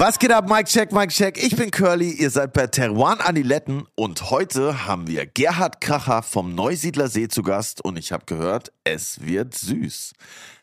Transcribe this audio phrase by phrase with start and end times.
[0.00, 1.42] Was geht ab, Mike Check, Mike Check?
[1.42, 6.54] Ich bin Curly, ihr seid bei Teruan Aniletten und heute haben wir Gerhard Kracher vom
[6.54, 10.12] Neusiedler See zu Gast und ich habe gehört, es wird süß.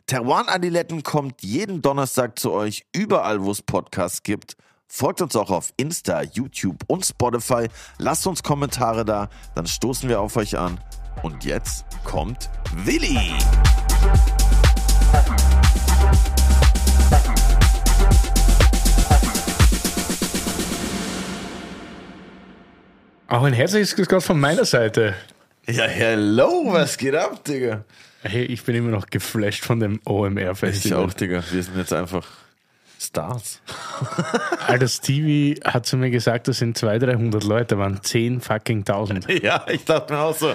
[0.07, 4.55] Teruan Aniletten kommt jeden Donnerstag zu euch, überall wo es Podcasts gibt.
[4.87, 7.67] Folgt uns auch auf Insta, YouTube und Spotify.
[7.97, 10.79] Lasst uns Kommentare da, dann stoßen wir auf euch an.
[11.23, 12.49] Und jetzt kommt
[12.85, 13.19] Willi.
[23.27, 25.15] Auch ein herzliches Grüß Gott von meiner Seite.
[25.67, 27.83] Ja, hello, was geht ab, Digga?
[28.21, 31.03] Hey, ich bin immer noch geflasht von dem Ich OMR-Festival.
[31.03, 31.43] auch, Digga.
[31.51, 32.25] Wir sind jetzt einfach
[32.99, 33.61] Stars.
[34.67, 39.27] Alter, Stevie hat zu mir gesagt, das sind 200, 300 Leute, waren 10 fucking 1000.
[39.43, 40.53] Ja, ich dachte mir auch so,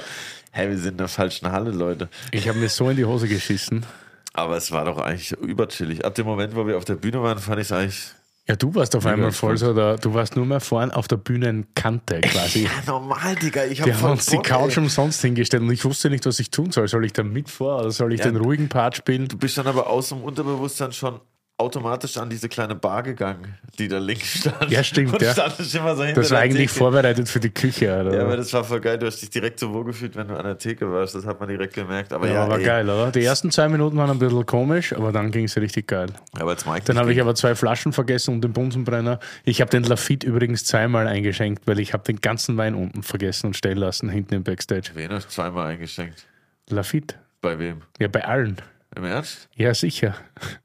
[0.52, 2.09] hey, wir sind in der falschen Halle, Leute.
[2.30, 3.84] Ich habe mir so in die Hose geschissen.
[4.33, 6.05] Aber es war doch eigentlich überchillig.
[6.05, 8.12] Ab dem Moment, wo wir auf der Bühne waren, fand ich es eigentlich.
[8.50, 11.18] Ja, du warst auf einmal voll so, da, du warst nur mehr vorn auf der
[11.18, 12.64] Bühnenkante quasi.
[12.64, 13.64] Ja, normal, Digga.
[13.66, 14.83] Ich Die hab haben uns die Couch ey.
[14.83, 16.88] umsonst hingestellt und ich wusste nicht, was ich tun soll.
[16.88, 18.27] Soll ich da mit vor oder soll ich Ja.
[18.27, 19.28] den ruhigen Part spielen?
[19.28, 21.20] Du bist dann aber aus dem Unterbewusstsein schon
[21.61, 24.70] automatisch an diese kleine Bar gegangen, die da links stand.
[24.70, 25.33] Ja, stimmt, Und ja.
[25.33, 26.78] immer so hinter Das war eigentlich Theke.
[26.78, 27.86] vorbereitet für die Küche.
[28.00, 28.14] Oder?
[28.16, 28.98] Ja, aber das war voll geil.
[28.98, 31.14] Du hast dich direkt so wohl gefühlt, wenn du an der Theke warst.
[31.14, 32.12] Das hat man direkt gemerkt.
[32.12, 32.64] Aber ja, ja, war ey.
[32.64, 33.12] geil, oder?
[33.12, 36.08] Die ersten zwei Minuten waren ein bisschen komisch, aber dann ging es richtig geil.
[36.38, 39.20] Aber jetzt Mike Dann habe ich aber zwei Flaschen vergessen und den Bunsenbrenner.
[39.44, 43.47] Ich habe den Lafitte übrigens zweimal eingeschenkt, weil ich habe den ganzen Wein unten vergessen
[43.48, 44.91] und stehen lassen, hinten im Backstage.
[44.94, 46.27] Wen hast du zweimal eingeschenkt?
[46.69, 47.16] Lafitte?
[47.41, 47.83] Bei wem?
[47.98, 48.56] Ja, bei allen.
[48.96, 49.48] Im Ernst?
[49.55, 50.16] Ja, sicher.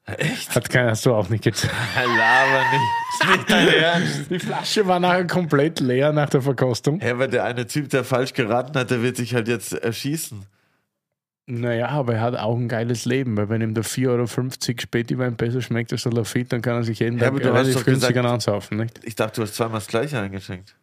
[0.05, 0.55] Echt?
[0.55, 1.73] Hat keiner so auch nicht gezeigt.
[1.95, 3.21] Laber nicht.
[3.21, 4.31] Ist nicht dein Ernst.
[4.31, 6.99] Die Flasche war nachher komplett leer nach der Verkostung.
[7.01, 10.43] Hä, weil der eine Typ, der falsch geraten hat, der wird sich halt jetzt erschießen.
[11.47, 14.25] Naja, aber er hat auch ein geiles Leben, weil wenn ihm der 4,50 Euro
[14.81, 17.53] Spätiwein besser schmeckt als der Lafitte, dann kann er sich jeden Ja, Tag aber du
[17.53, 18.99] hast relativ günstig gesagt- ansaufen, nicht?
[19.03, 20.75] Ich dachte, du hast zweimal das gleiche eingeschenkt.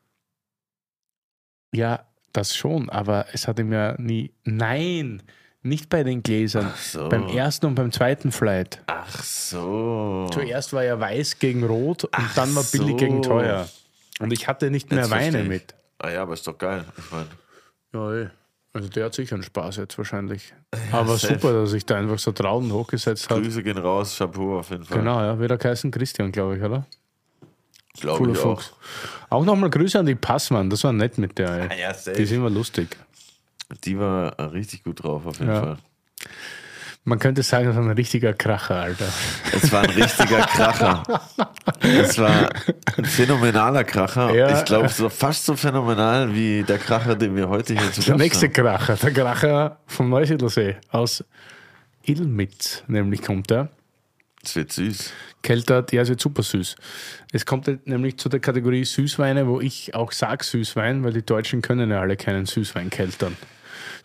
[1.74, 4.32] Ja, das schon, aber es hat ihm ja nie.
[4.44, 5.22] Nein,
[5.62, 6.72] nicht bei den Gläsern.
[6.76, 7.08] So.
[7.08, 8.80] Beim ersten und beim zweiten Flight.
[8.86, 10.28] Ach so.
[10.32, 12.96] Zuerst war ja weiß gegen rot und Ach dann war billig so.
[12.96, 13.68] gegen teuer.
[14.20, 15.48] Und ich hatte nicht mehr Jetzt Weine ich.
[15.48, 15.74] mit.
[15.98, 16.84] Ah ja, aber ist doch geil.
[16.98, 17.26] Ich meine,
[17.92, 18.30] Ja, eh.
[18.72, 20.52] also der hat sicher einen Spaß jetzt wahrscheinlich.
[20.92, 21.34] Aber safe.
[21.34, 23.38] super, dass sich da einfach so traut und hochgesetzt hat.
[23.40, 24.98] Grüße gehen raus, Chapeau auf jeden Fall.
[24.98, 26.84] Genau, ja, wieder geheißen Christian, glaube ich, oder?
[28.00, 28.58] Glaube ich auch.
[28.60, 28.72] Fuchs.
[29.28, 31.50] Auch nochmal Grüße an die Passmann, das war nett mit der.
[31.50, 31.68] ey.
[31.70, 32.16] Ah ja, safe.
[32.16, 32.96] Die sind immer lustig.
[33.84, 35.60] Die war richtig gut drauf, auf jeden Ja.
[35.60, 35.76] Fall.
[37.04, 39.08] Man könnte sagen, das war ein richtiger Kracher, Alter.
[39.52, 41.02] Es war ein richtiger Kracher.
[41.80, 42.48] Es war
[42.96, 44.32] ein phänomenaler Kracher.
[44.32, 44.56] Ja.
[44.56, 48.10] Ich glaube, so fast so phänomenal wie der Kracher, den wir heute hier zu Der
[48.10, 48.52] Gast nächste haben.
[48.52, 51.24] Kracher, der Kracher vom Neusiedlersee aus
[52.04, 53.68] Ilmitz, nämlich kommt er.
[54.44, 55.12] Es wird süß.
[55.42, 56.76] Keltert, ja, es wird super süß.
[57.32, 61.62] Es kommt nämlich zu der Kategorie Süßweine, wo ich auch sage Süßwein, weil die Deutschen
[61.62, 63.36] können ja alle keinen Süßwein keltern.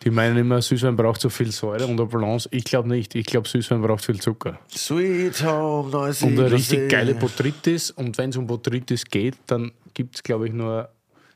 [0.03, 2.47] Die meinen immer, Süßwein braucht so viel Säure und eine Balance.
[2.51, 3.15] Ich glaube nicht.
[3.15, 4.59] Ich glaube, Süßwein braucht viel Zucker.
[4.69, 7.91] Sweet Home, neues Und eine richtig geile Botrytis.
[7.91, 10.89] Und wenn es um Botrytis geht, dann gibt es, glaube ich, nur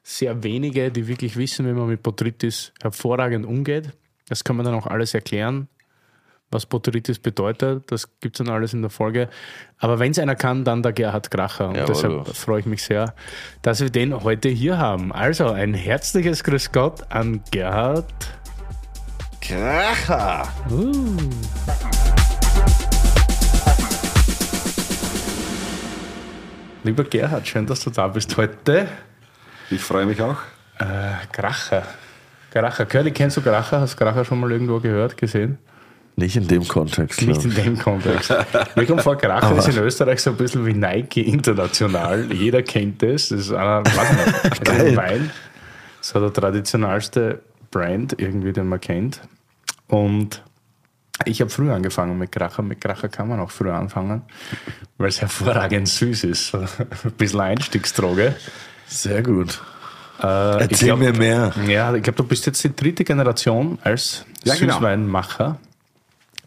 [0.04, 3.92] sehr wenige, die wirklich wissen, wie man mit Botrytis hervorragend umgeht.
[4.28, 5.68] Das kann man dann auch alles erklären,
[6.52, 7.92] was Botrytis bedeutet.
[7.92, 9.30] Das gibt es dann alles in der Folge.
[9.80, 11.70] Aber wenn es einer kann, dann der Gerhard Kracher.
[11.70, 11.88] Und Jawohl.
[11.88, 13.16] deshalb freue ich mich sehr,
[13.62, 15.12] dass wir den heute hier haben.
[15.12, 18.06] Also ein herzliches Grüß Gott an Gerhard.
[19.42, 20.48] Kracher.
[26.84, 28.88] Lieber Gerhard, schön, dass du da bist heute.
[29.70, 30.38] Ich freue mich auch.
[30.80, 31.84] Äh, Kracher.
[32.52, 32.86] Kracher.
[32.86, 33.80] Curly, kennst du Kracher?
[33.80, 35.58] Hast du Kracher schon mal irgendwo gehört, gesehen?
[36.16, 37.22] Nicht in dem Kontext.
[37.22, 38.34] Nicht in dem Kontext.
[38.76, 42.32] Mir kommt vor, Kracher ist in Österreich so ein bisschen wie Nike international.
[42.32, 43.30] Jeder kennt es.
[43.30, 43.98] Das ist einer, nicht,
[44.64, 45.32] das ist ein Wein.
[46.02, 49.22] So der traditionellste Brand irgendwie, den man kennt.
[49.88, 50.44] Und
[51.26, 52.62] ich habe früh angefangen mit Kracher.
[52.62, 54.24] Mit Kracher kann man auch früh anfangen,
[54.98, 56.54] weil es hervorragend süß ist.
[56.56, 56.68] Ein
[57.18, 58.36] bisschen Einstiegsdroge.
[58.88, 59.62] Sehr gut.
[60.22, 61.54] Äh, Erzähl glaub- mir mehr.
[61.68, 64.80] Ja, ich glaube, du bist jetzt die dritte Generation als Ja, genau.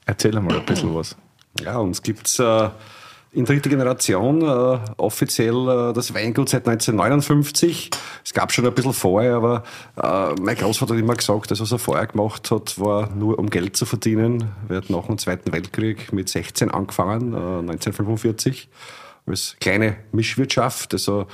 [0.06, 1.16] Erzähl mal ein bisschen was.
[1.60, 2.68] Ja, uns gibt es äh,
[3.34, 7.90] in dritter Generation äh, offiziell äh, das Weingut seit 1959.
[8.24, 9.64] Es gab schon ein bisschen vorher, aber
[9.96, 13.50] äh, mein Großvater hat immer gesagt, das, was er vorher gemacht hat, war nur um
[13.50, 14.52] Geld zu verdienen.
[14.68, 18.68] Er hat nach dem Zweiten Weltkrieg mit 16 angefangen, äh, 1945,
[19.26, 21.26] als kleine Mischwirtschaft, also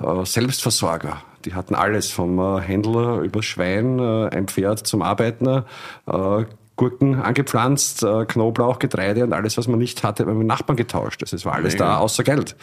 [0.00, 1.22] äh, Selbstversorger.
[1.44, 5.64] Die hatten alles, vom äh, Händler über Schwein, äh, ein Pferd zum Arbeiter,
[6.06, 6.44] äh,
[6.78, 11.22] Gurken angepflanzt, äh, Knoblauch, Getreide und alles, was man nicht hatte, haben wir Nachbarn getauscht.
[11.22, 12.56] Also es war alles da, außer Geld.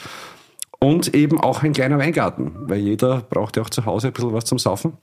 [0.79, 4.33] Und eben auch ein kleiner Weingarten, weil jeder braucht ja auch zu Hause ein bisschen
[4.33, 4.93] was zum Saufen.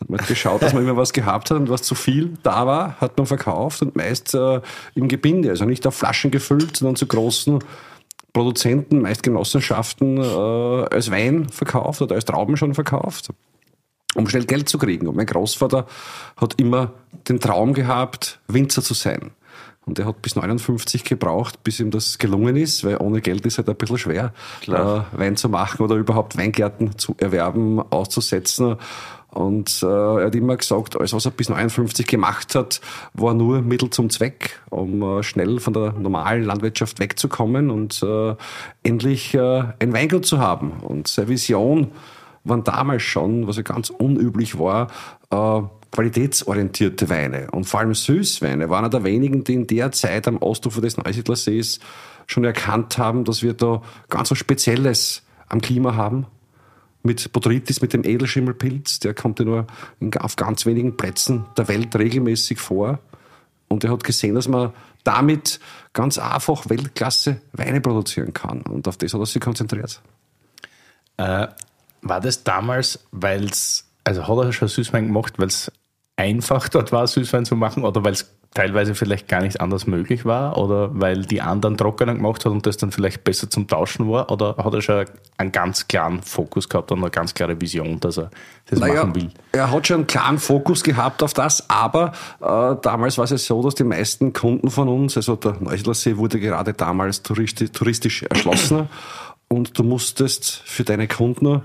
[0.00, 3.00] Hat man geschaut, dass man immer was gehabt hat und was zu viel da war,
[3.00, 4.60] hat man verkauft und meist äh,
[4.94, 7.60] im Gebinde, also nicht auf Flaschen gefüllt, sondern zu großen
[8.32, 13.30] Produzenten, meist Genossenschaften, äh, als Wein verkauft oder als Trauben schon verkauft,
[14.16, 15.06] um schnell Geld zu kriegen.
[15.06, 15.86] Und mein Großvater
[16.36, 16.92] hat immer
[17.28, 19.32] den Traum gehabt, Winzer zu sein.
[19.84, 23.58] Und er hat bis 59 gebraucht, bis ihm das gelungen ist, weil ohne Geld ist
[23.58, 24.32] halt ein bisschen schwer,
[24.66, 28.78] äh, Wein zu machen oder überhaupt Weingärten zu erwerben, auszusetzen.
[29.30, 32.80] Und äh, er hat immer gesagt, alles, was er bis 59 gemacht hat,
[33.12, 38.34] war nur Mittel zum Zweck, um äh, schnell von der normalen Landwirtschaft wegzukommen und äh,
[38.82, 40.72] endlich äh, ein Weingut zu haben.
[40.80, 41.92] Und seine Vision
[42.48, 44.88] waren damals schon, was ja ganz unüblich war,
[45.30, 45.62] äh,
[45.92, 47.50] qualitätsorientierte Weine.
[47.50, 50.96] Und vor allem Süßweine waren einer der wenigen, die in der Zeit am Ostufer des
[50.96, 51.80] Neusiedlersees
[52.26, 56.26] schon erkannt haben, dass wir da ganz was Spezielles am Klima haben
[57.02, 58.98] mit Botrytis, mit dem Edelschimmelpilz.
[59.00, 59.66] Der kommt ja nur
[60.18, 62.98] auf ganz wenigen Plätzen der Welt regelmäßig vor.
[63.68, 64.72] Und er hat gesehen, dass man
[65.04, 65.60] damit
[65.92, 68.62] ganz einfach Weltklasse Weine produzieren kann.
[68.62, 70.02] Und auf das hat er sich konzentriert.
[71.16, 71.46] Äh,
[72.08, 75.70] war das damals, weil es, also hat er schon Süßwein gemacht, weil es
[76.16, 80.24] einfach dort war, Süßwein zu machen oder weil es teilweise vielleicht gar nicht anders möglich
[80.24, 84.10] war oder weil die anderen trockener gemacht hat und das dann vielleicht besser zum Tauschen
[84.10, 85.04] war oder hat er schon
[85.36, 88.30] einen ganz klaren Fokus gehabt und eine ganz klare Vision, dass er
[88.64, 89.30] das naja, machen will?
[89.52, 93.62] Er hat schon einen klaren Fokus gehabt auf das, aber äh, damals war es so,
[93.62, 98.88] dass die meisten Kunden von uns, also der Neusiedlersee wurde gerade damals touristisch, touristisch erschlossen
[99.48, 101.62] und du musstest für deine Kunden,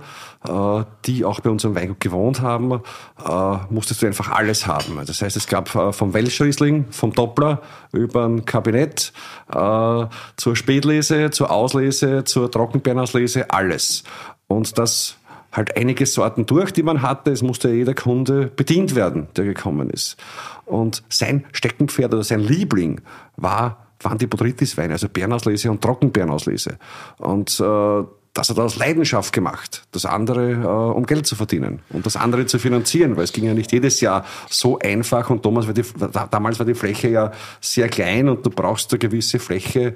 [0.48, 5.00] äh, die auch bei uns im Weingut gewohnt haben, äh, musstest du einfach alles haben.
[5.06, 7.62] Das heißt, es gab äh, vom Welschriesling, vom Doppler
[7.92, 9.14] über ein Kabinett,
[9.50, 14.04] zur Spätlese, zur Auslese, zur Trockenbeerenauslese, alles.
[14.48, 15.18] Und das
[15.52, 17.32] halt einige Sorten durch, die man hatte.
[17.32, 20.18] Es musste jeder Kunde bedient werden, der gekommen ist.
[20.66, 23.02] Und sein Steckenpferd oder sein Liebling
[23.36, 26.78] war waren die Botrytis-Weine, also Bärenauslese und Trockenbeerenauslese.
[27.18, 28.04] Und äh,
[28.34, 32.16] das hat er aus Leidenschaft gemacht, das andere äh, um Geld zu verdienen und das
[32.16, 35.74] andere zu finanzieren, weil es ging ja nicht jedes Jahr so einfach und damals war
[35.74, 35.84] die,
[36.30, 39.96] damals war die Fläche ja sehr klein und du brauchst eine gewisse Fläche,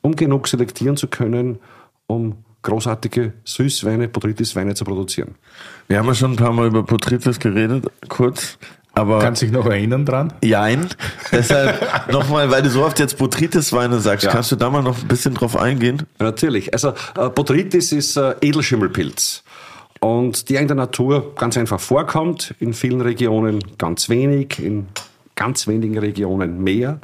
[0.00, 1.58] um genug selektieren zu können,
[2.06, 5.34] um großartige Süßweine, Botrytis-Weine zu produzieren.
[5.88, 8.58] Wir haben ja schon ein paar Mal über Botrytis geredet, kurz.
[8.94, 10.32] Aber Kannst du dich noch erinnern dran?
[10.42, 10.88] Jein.
[11.30, 14.32] Deshalb nochmal, weil du so oft jetzt Botrytis-Weine sagst, ja.
[14.32, 16.02] kannst du da mal noch ein bisschen drauf eingehen?
[16.18, 16.72] Natürlich.
[16.74, 19.44] Also äh, Botrytis ist äh, Edelschimmelpilz.
[20.00, 24.88] Und die in der Natur ganz einfach vorkommt, in vielen Regionen ganz wenig, in
[25.36, 27.00] ganz wenigen Regionen mehr.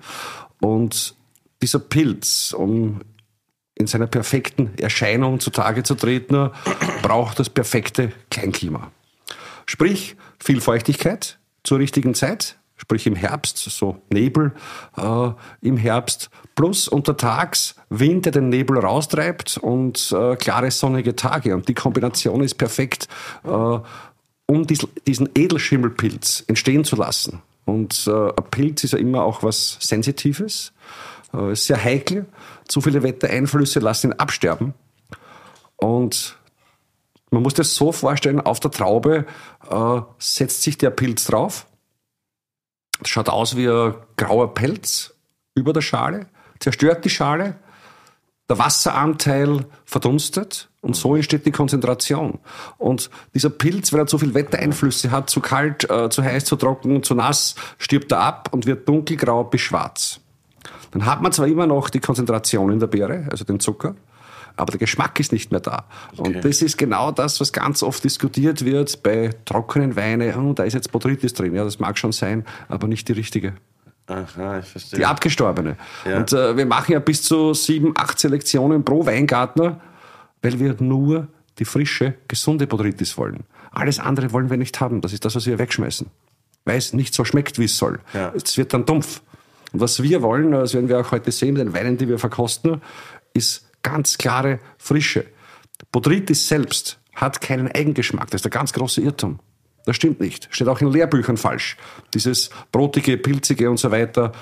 [0.60, 1.14] Und
[1.62, 3.00] dieser Pilz, um
[3.76, 6.50] in seiner perfekten Erscheinung zutage zu treten,
[7.02, 8.90] braucht das perfekte Kleinklima.
[9.64, 11.37] Sprich, viel Feuchtigkeit,
[11.68, 14.52] zur richtigen Zeit, sprich im Herbst, so Nebel
[14.96, 15.30] äh,
[15.60, 21.54] im Herbst, plus untertags Wind, der den Nebel raustreibt und äh, klare sonnige Tage.
[21.54, 23.06] Und die Kombination ist perfekt,
[23.44, 27.42] äh, um dies, diesen Edelschimmelpilz entstehen zu lassen.
[27.66, 30.72] Und äh, ein Pilz ist ja immer auch was Sensitives,
[31.34, 32.24] äh, ist sehr heikel.
[32.66, 34.72] Zu viele Wettereinflüsse lassen ihn absterben.
[35.76, 36.38] Und
[37.30, 39.26] man muss das so vorstellen, auf der Traube
[39.70, 41.66] äh, setzt sich der Pilz drauf.
[43.00, 45.14] Das schaut aus wie ein grauer Pelz
[45.54, 46.26] über der Schale,
[46.60, 47.56] zerstört die Schale,
[48.48, 52.38] der Wasseranteil verdunstet und so entsteht die Konzentration.
[52.78, 56.56] Und dieser Pilz, weil er zu viel Wettereinflüsse hat, zu kalt, äh, zu heiß, zu
[56.56, 60.20] trocken, zu nass, stirbt er ab und wird dunkelgrau bis schwarz.
[60.92, 63.94] Dann hat man zwar immer noch die Konzentration in der Beere, also den Zucker,
[64.58, 65.84] aber der Geschmack ist nicht mehr da.
[66.16, 66.36] Okay.
[66.36, 70.34] Und das ist genau das, was ganz oft diskutiert wird bei trockenen Weinen.
[70.36, 71.54] Oh, da ist jetzt Botrytis drin.
[71.54, 73.54] Ja, das mag schon sein, aber nicht die richtige.
[74.06, 74.98] Aha, ich verstehe.
[74.98, 75.76] Die abgestorbene.
[76.04, 76.18] Ja.
[76.18, 79.80] Und äh, wir machen ja bis zu sieben, acht Selektionen pro Weingartner,
[80.42, 83.44] weil wir nur die frische, gesunde Botrytis wollen.
[83.70, 85.02] Alles andere wollen wir nicht haben.
[85.02, 86.06] Das ist das, was wir wegschmeißen.
[86.64, 88.00] Weil es nicht so schmeckt, wie es soll.
[88.14, 88.32] Ja.
[88.34, 89.20] Es wird dann dumpf.
[89.72, 92.80] Und was wir wollen, das werden wir auch heute sehen den Weinen, die wir verkosten,
[93.34, 95.26] ist ganz klare Frische.
[95.92, 98.30] Botrytis selbst hat keinen Eigengeschmack.
[98.30, 99.40] Das ist der ganz große Irrtum.
[99.84, 100.48] Das stimmt nicht.
[100.50, 101.76] Steht auch in Lehrbüchern falsch.
[102.14, 104.32] Dieses brotige, pilzige und so weiter.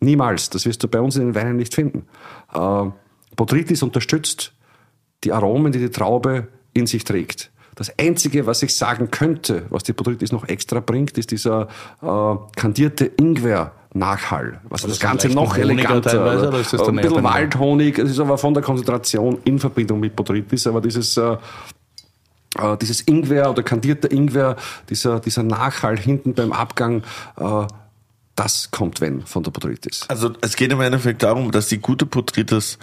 [0.00, 0.50] Niemals.
[0.50, 2.06] Das wirst du bei uns in den Weinen nicht finden.
[2.54, 2.90] Äh,
[3.36, 4.52] Botrytis unterstützt
[5.24, 7.50] die Aromen, die die Traube in sich trägt.
[7.74, 11.68] Das Einzige, was ich sagen könnte, was die Botrytis noch extra bringt, ist dieser
[12.02, 14.60] äh, kandierte Ingwer Nachhall.
[14.68, 16.22] Was das Ganze noch eleganter.
[16.22, 20.80] oder ein bisschen Waldhonig, es ist aber von der Konzentration in Verbindung mit Botrytis, aber
[20.80, 21.36] dieses äh,
[22.58, 24.56] äh, dieses Ingwer oder kandierter Ingwer,
[24.88, 27.02] dieser, dieser Nachhall hinten beim Abgang,
[27.36, 27.66] äh,
[28.36, 30.04] das kommt wenn von der Botrytis.
[30.08, 32.78] Also es geht im Endeffekt darum, dass die gute Botrytis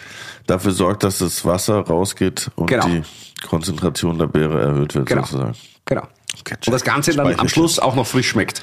[0.46, 2.86] dafür sorgt, dass das Wasser rausgeht und Genau.
[2.86, 3.02] die
[3.48, 5.22] Konzentration der Beere erhöht wird Genau.
[5.24, 5.56] sozusagen.
[5.86, 6.04] Genau.
[6.40, 8.62] Okay, Und das Ganze dann am Schluss auch noch frisch schmeckt.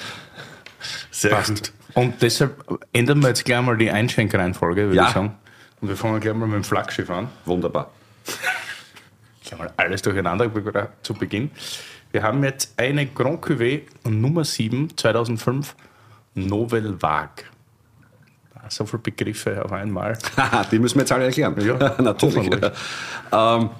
[1.10, 1.72] Sehr Passt.
[1.94, 5.08] Und deshalb ändern wir jetzt gleich mal die Einschenkreihenfolge, würde Ja.
[5.08, 5.34] ich sagen.
[5.80, 7.28] Und wir fangen gleich mal mit dem Flaggschiff an.
[7.44, 7.90] Wunderbar.
[9.44, 10.50] Gleich mal alles durcheinander
[11.02, 11.50] zu Beginn.
[12.10, 15.74] Wir haben jetzt eine Grand Cuvée Nummer 7 2005
[16.34, 17.44] Novel Vague.
[18.54, 20.16] Ah, So viele Begriffe auf einmal.
[20.36, 21.54] Haha, die müssen wir jetzt alle erklären.
[21.60, 22.50] Ja, natürlich.
[23.32, 23.70] ähm,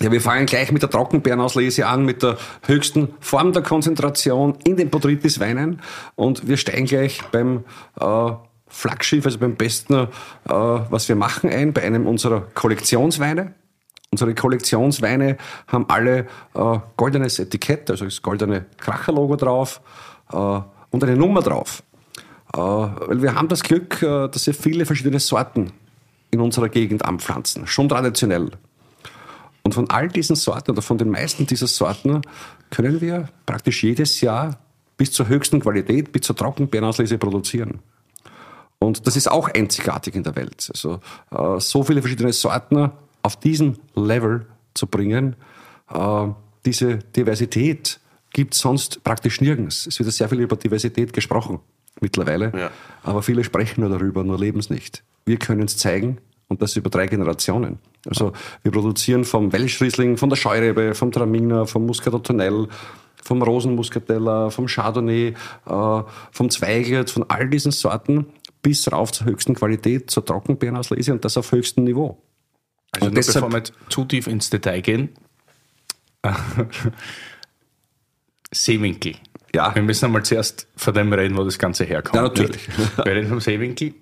[0.00, 2.36] ja, wir fangen gleich mit der Trockenbeerenauslese an, mit der
[2.66, 5.80] höchsten Form der Konzentration in den Botrytis-Weinen.
[6.16, 7.64] Und wir steigen gleich beim
[7.98, 8.32] äh,
[8.68, 10.06] Flaggschiff, also beim besten, äh,
[10.48, 13.54] was wir machen, ein, bei einem unserer Kollektionsweine.
[14.10, 19.80] Unsere Kollektionsweine haben alle äh, goldenes Etikett, also das goldene Kracher-Logo drauf
[20.32, 20.36] äh,
[20.90, 21.82] und eine Nummer drauf.
[22.54, 25.72] Äh, weil wir haben das Glück, äh, dass wir viele verschiedene Sorten
[26.30, 28.50] in unserer Gegend anpflanzen, schon traditionell.
[29.66, 32.22] Und von all diesen Sorten oder von den meisten dieser Sorten
[32.70, 34.60] können wir praktisch jedes Jahr
[34.96, 37.80] bis zur höchsten Qualität, bis zur Trockenbeerenauslese produzieren.
[38.78, 40.70] Und das ist auch einzigartig in der Welt.
[40.72, 41.00] Also
[41.32, 42.92] äh, so viele verschiedene Sorten
[43.22, 45.34] auf diesen Level zu bringen,
[45.92, 46.28] äh,
[46.64, 47.98] diese Diversität
[48.30, 49.88] gibt es sonst praktisch nirgends.
[49.88, 51.58] Es wird sehr viel über Diversität gesprochen
[52.00, 52.70] mittlerweile, Ja.
[53.02, 55.02] aber viele sprechen nur darüber, nur leben es nicht.
[55.24, 57.80] Wir können es zeigen und das über drei Generationen.
[58.08, 58.32] Also
[58.62, 62.68] wir produzieren vom Welschriesling, von der Scheurebe, vom Traminer, vom Muscatotonnell,
[63.22, 65.34] vom Rosenmuscatella, vom Chardonnay,
[65.66, 68.26] äh, vom Zweigert, von all diesen Sorten
[68.62, 72.22] bis rauf zur höchsten Qualität, zur Trockenbeerenauslese und das auf höchstem Niveau.
[72.92, 75.10] Also Und deshalb- bevor wir jetzt zu tief ins Detail gehen.
[78.52, 79.14] Seewinkel.
[79.54, 79.74] Ja.
[79.74, 82.16] Wir müssen einmal zuerst von dem reden, wo das Ganze herkommt.
[82.16, 82.68] Ja, natürlich.
[82.96, 83.94] Wir reden vom Seewinkel.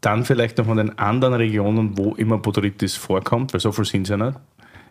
[0.00, 4.06] Dann vielleicht noch von den anderen Regionen, wo immer Botrytis vorkommt, weil so viel sind
[4.06, 4.38] sie ja nicht.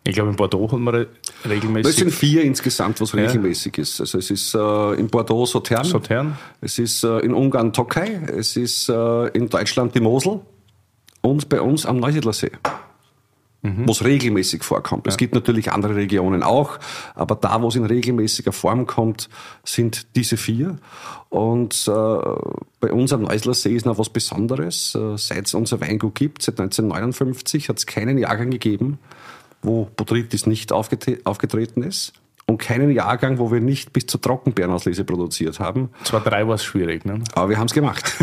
[0.03, 1.07] Ich glaube, in Bordeaux haben wir
[1.47, 3.99] regelmäßig sind vier insgesamt, was regelmäßig ist.
[3.99, 6.37] Also es ist äh, in Bordeaux Sautern, Sautern.
[6.61, 10.39] es ist äh, in Ungarn Tokai, es ist äh, in Deutschland die Mosel
[11.21, 12.51] und bei uns am Neusiedlersee.
[13.85, 15.07] Wo es regelmäßig vorkommt.
[15.07, 16.79] Es gibt natürlich andere Regionen auch,
[17.15, 19.29] aber da, wo es in regelmäßiger Form kommt,
[19.63, 20.77] sind diese vier.
[21.29, 22.17] Und äh,
[22.79, 24.95] bei uns am Neusiedlersee ist noch was Besonderes.
[24.95, 28.99] Äh, seit es unser Weingut gibt, seit 1959, hat es keinen Jahrgang gegeben,
[29.61, 32.13] wo Botrytis nicht aufgetreten ist
[32.49, 35.89] und keinen Jahrgang, wo wir nicht bis zur Trockenbeerenauslese produziert haben.
[36.05, 37.19] Zwar drei war es schwierig, ne?
[37.35, 38.15] Aber wir haben es gemacht.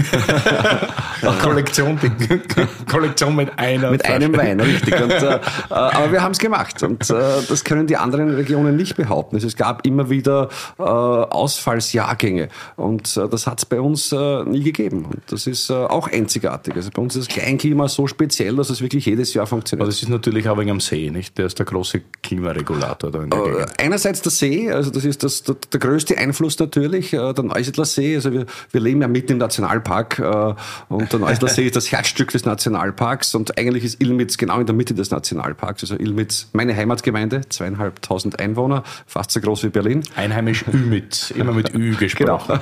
[1.43, 1.99] Kollektion,
[2.91, 4.15] Kollektion mit einer Mit Flasche.
[4.17, 4.95] einem Wein, richtig.
[5.01, 6.83] Und, äh, äh, aber wir haben es gemacht.
[6.83, 7.15] Und äh,
[7.49, 9.37] das können die anderen Regionen nicht behaupten.
[9.37, 12.49] Also es gab immer wieder äh, Ausfallsjahrgänge.
[12.77, 15.05] Und äh, das hat es bei uns äh, nie gegeben.
[15.05, 16.75] Und das ist auch einzigartig.
[16.77, 19.89] Also bei uns ist das Kleinklima so speziell, dass es wirklich jedes Jahr Aber funktioniert.
[19.89, 21.37] das ist natürlich auch wegen am See, nicht?
[21.39, 23.81] Der ist der große Klimaregulator da in der Gegend.
[23.81, 27.85] Einerseits der See, also das ist das, der, der größte Einfluss natürlich, äh, der Neusiedler
[27.85, 28.15] See.
[28.15, 30.55] Also wir, wir leben ja mitten im Nationalpark äh,
[30.89, 34.67] und der Neusiedler See ist das Herzstück des Nationalparks und eigentlich ist Ilmitz genau in
[34.67, 35.83] der Mitte des Nationalparks.
[35.83, 40.03] Also Ilmitz, meine Heimatgemeinde, zweieinhalbtausend Einwohner, fast so groß wie Berlin.
[40.17, 42.61] Einheimisch Ümit, immer mit Ü gesprochen.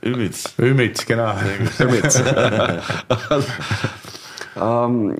[0.00, 0.54] Übelst.
[0.58, 1.34] Ümit, genau.
[1.78, 2.20] Ilmitz.
[4.60, 5.16] Ähm,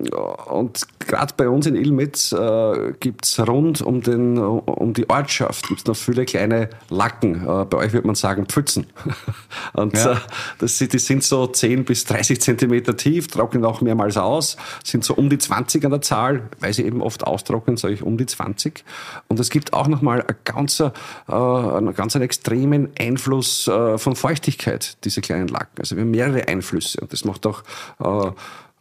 [0.50, 5.86] und gerade bei uns in Ilmitz äh, gibt's rund um, den, um die Ortschaft gibt's
[5.86, 7.46] noch viele kleine Lacken.
[7.46, 8.86] Äh, bei euch würde man sagen Pfützen.
[9.72, 10.12] und Ja.
[10.12, 10.16] äh,
[10.58, 15.04] das, sind- die sind so 10 bis 30 Zentimeter tief, trocknen auch mehrmals aus, sind
[15.04, 18.16] so um die 20 an der Zahl, weil sie eben oft austrocknen, sage ich um
[18.18, 18.84] die 20.
[19.28, 20.92] Und es gibt auch nochmal ein ganzer,
[21.28, 25.78] äh, einen ganz einen extremen Einfluss äh, von Feuchtigkeit, diese kleinen Lacken.
[25.78, 27.62] Also wir haben mehrere Einflüsse und das macht auch
[28.00, 28.30] äh,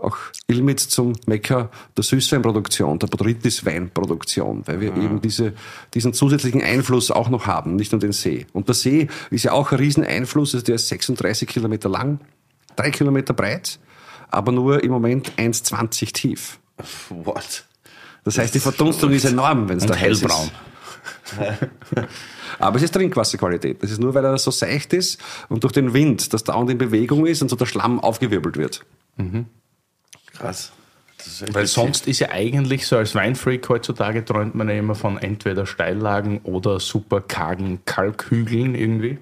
[0.02, 0.18] auch
[0.48, 5.54] Ilmitz zum Mekka der Süßweinproduktion, der Botrytis-Weinproduktion, weil wir eben diese,
[5.94, 8.48] diesen zusätzlichen Einfluss auch noch haben, nicht nur den See.
[8.54, 12.20] Und der See ist ja auch ein Rieseneinfluss, also der ist 36 Kilometer lang,
[12.76, 13.80] drei Kilometer breit,
[14.30, 16.60] aber nur im Moment 1,20 tief.
[17.10, 17.66] What?
[18.24, 20.48] Das heißt, die Verdunstung ist enorm, wenn es da hellbraun.
[20.48, 20.54] ist.
[22.60, 23.82] Aber es ist Trinkwasserqualität.
[23.82, 26.78] Das ist nur, weil er so seicht ist und durch den Wind, das dauernd in
[26.78, 28.86] Bewegung ist und so der Schlamm aufgewirbelt wird.
[30.42, 30.72] Krass.
[31.52, 35.68] Weil sonst ist ja eigentlich so als Weinfreak heutzutage träumt man ja immer von entweder
[35.68, 39.20] Steillagen oder super kargen Kalkhügeln irgendwie.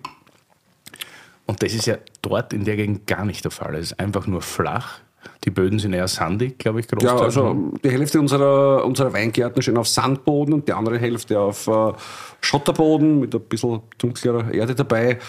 [1.46, 3.76] Und das ist ja dort in der Gegend gar nicht der Fall.
[3.76, 5.00] Es ist einfach nur flach.
[5.44, 7.20] Die Böden sind eher sandig, glaube ich, großteils.
[7.20, 11.68] Ja, also die Hälfte unserer, unserer Weingärten stehen auf Sandboden und die andere Hälfte auf
[11.68, 11.92] äh,
[12.40, 15.20] Schotterboden mit ein bisschen dunklerer Erde dabei.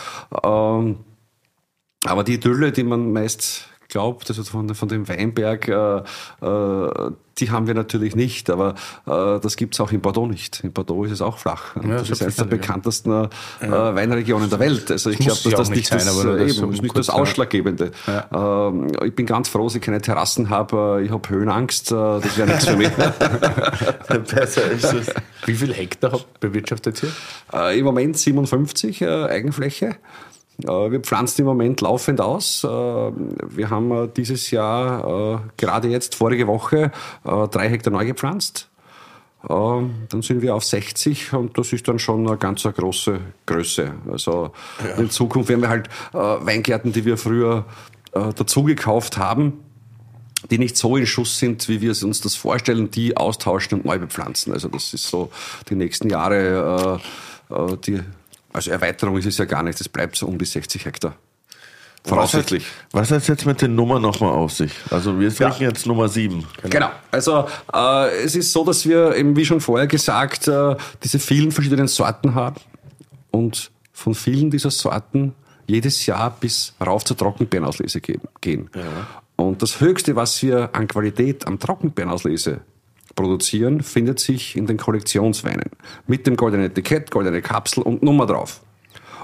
[0.45, 0.99] Ähm,
[2.05, 5.99] aber die Idylle, die man meist glaubt, also von, von dem Weinberg, äh,
[6.47, 8.75] äh, die haben wir natürlich nicht, aber
[9.07, 10.61] äh, das gibt es auch in Bordeaux nicht.
[10.63, 11.77] In Bordeaux ist es auch flach.
[11.77, 13.29] Ja, das, ist eines der bekanntesten äh,
[13.63, 13.95] ja.
[13.95, 14.91] Weinregionen der Welt.
[14.91, 17.93] Also ich glaube, dass das nicht, sein, das, das, eben, so ist nicht das Ausschlaggebende.
[18.07, 18.69] Ja.
[18.69, 21.03] Ähm, ich bin ganz froh, dass ich keine Terrassen habe.
[21.05, 21.93] Ich habe Höhenangst.
[21.93, 22.91] Äh, das wäre nichts für mich.
[24.35, 25.15] Besser ist es.
[25.47, 27.13] Wie viel Hektar bewirtschaftet ihr?
[27.53, 29.97] Äh, Im Moment 57 äh, Eigenfläche.
[30.65, 32.65] Äh, wir pflanzen im Moment laufend aus.
[32.65, 36.93] Äh, wir haben äh, dieses Jahr, gerade jetzt, vorige Woche,
[37.25, 38.69] drei Hektar neu gepflanzt.
[39.43, 43.95] Dann sind wir auf 60 und das ist dann schon eine ganz große Größe.
[44.11, 44.51] Also
[44.85, 44.97] ja.
[44.97, 47.65] in Zukunft werden wir halt Weingärten, die wir früher
[48.13, 49.65] dazu gekauft haben,
[50.51, 53.99] die nicht so in Schuss sind, wie wir uns das vorstellen, die austauschen und neu
[53.99, 54.53] bepflanzen.
[54.53, 55.31] Also das ist so
[55.69, 57.01] die nächsten Jahre
[57.87, 58.01] die
[58.53, 61.17] also Erweiterung ist es ja gar nicht, es bleibt so um die 60 Hektar.
[62.05, 62.65] Voraussichtlich.
[62.93, 64.73] Was hat es jetzt mit den Nummern nochmal auf sich?
[64.91, 65.69] Also wir sprechen ja.
[65.69, 66.47] jetzt Nummer 7.
[66.63, 66.69] Genau.
[66.71, 66.91] genau.
[67.11, 71.53] Also äh, es ist so, dass wir eben, wie schon vorher gesagt, äh, diese vielen
[71.53, 72.61] verschiedenen Sorten haben
[73.31, 75.35] und von vielen dieser Sorten
[75.67, 78.71] jedes Jahr bis rauf zur Trockenbeerenauslese gehen.
[78.75, 78.83] Ja.
[79.37, 82.63] Und das Höchste, was wir an Qualität am Trockenbeerenauslese
[83.21, 85.71] produzieren, findet sich in den Kollektionsweinen.
[86.07, 88.63] Mit dem goldenen Etikett, goldene Kapsel und Nummer drauf.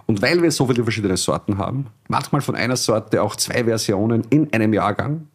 [0.07, 4.25] Und weil wir so viele verschiedene Sorten haben, manchmal von einer Sorte auch zwei Versionen
[4.31, 5.29] in einem Jahrgang,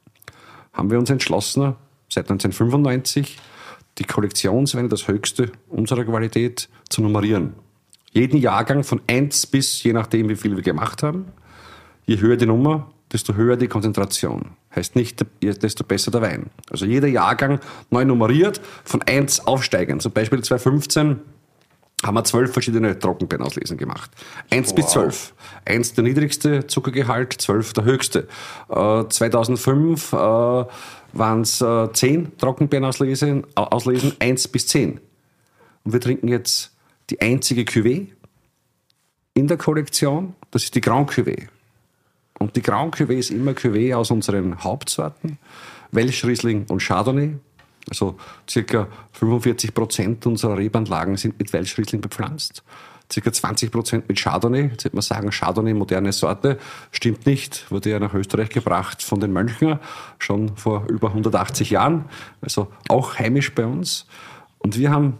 [0.74, 1.75] haben wir uns entschlossen,
[2.08, 3.38] seit 1995
[3.98, 7.53] die Kollektionsweine, das höchste unserer Qualität, zu nummerieren.
[8.13, 11.25] Jeden Jahrgang von 1 bis, je nachdem wie viel wir gemacht haben,
[12.06, 14.51] je höher die Nummer, desto höher die Konzentration.
[14.75, 16.50] Heißt nicht, desto besser der Wein.
[16.70, 20.00] Also jeder Jahrgang neu nummeriert, von 1 aufsteigen.
[20.00, 21.20] Zum Beispiel 2015
[22.03, 24.12] haben wir zwölf verschiedene Trockenbeerenauslesen gemacht.
[24.50, 24.75] 1 wow.
[24.75, 25.33] bis 12.
[25.66, 28.27] 1 der niedrigste Zuckergehalt, 12 der höchste.
[28.70, 35.00] Äh, 2005 äh, waren es äh, 10 Trockenbeerenauslesen, auslesen, 1 bis 10.
[35.83, 36.72] Und wir trinken jetzt
[37.09, 38.07] die einzige Cuvée
[39.33, 41.48] in der Kollektion, das ist die Grand Cuvée.
[42.42, 45.38] Und die Grand Cuvée ist immer Cuvée aus unseren Hauptsorten,
[45.92, 47.36] Welschriesling und Chardonnay.
[47.88, 48.18] Also
[48.50, 52.64] circa 45 Prozent unserer Rebanlagen sind mit Welschriesling bepflanzt.
[53.12, 54.70] Circa 20 Prozent mit Chardonnay.
[54.72, 56.58] Jetzt hätte man sagen, Chardonnay, moderne Sorte.
[56.92, 57.70] Stimmt nicht.
[57.70, 59.77] Wurde ja nach Österreich gebracht von den Mönchen,
[60.18, 62.06] schon vor über 180 Jahren.
[62.42, 64.08] Also auch heimisch bei uns.
[64.58, 65.20] Und wir haben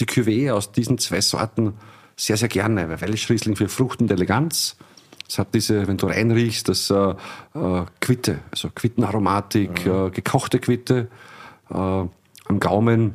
[0.00, 1.74] die Cuvée aus diesen zwei Sorten
[2.16, 2.90] sehr, sehr gerne.
[2.90, 4.76] Weil Welschriesling für Frucht und Eleganz
[5.28, 7.14] es hat diese, wenn du reinriechst, das äh,
[7.54, 10.06] äh, Quitte, also Quittenaromatik, ja.
[10.06, 11.08] äh, gekochte Quitte,
[11.70, 13.14] äh, am Gaumen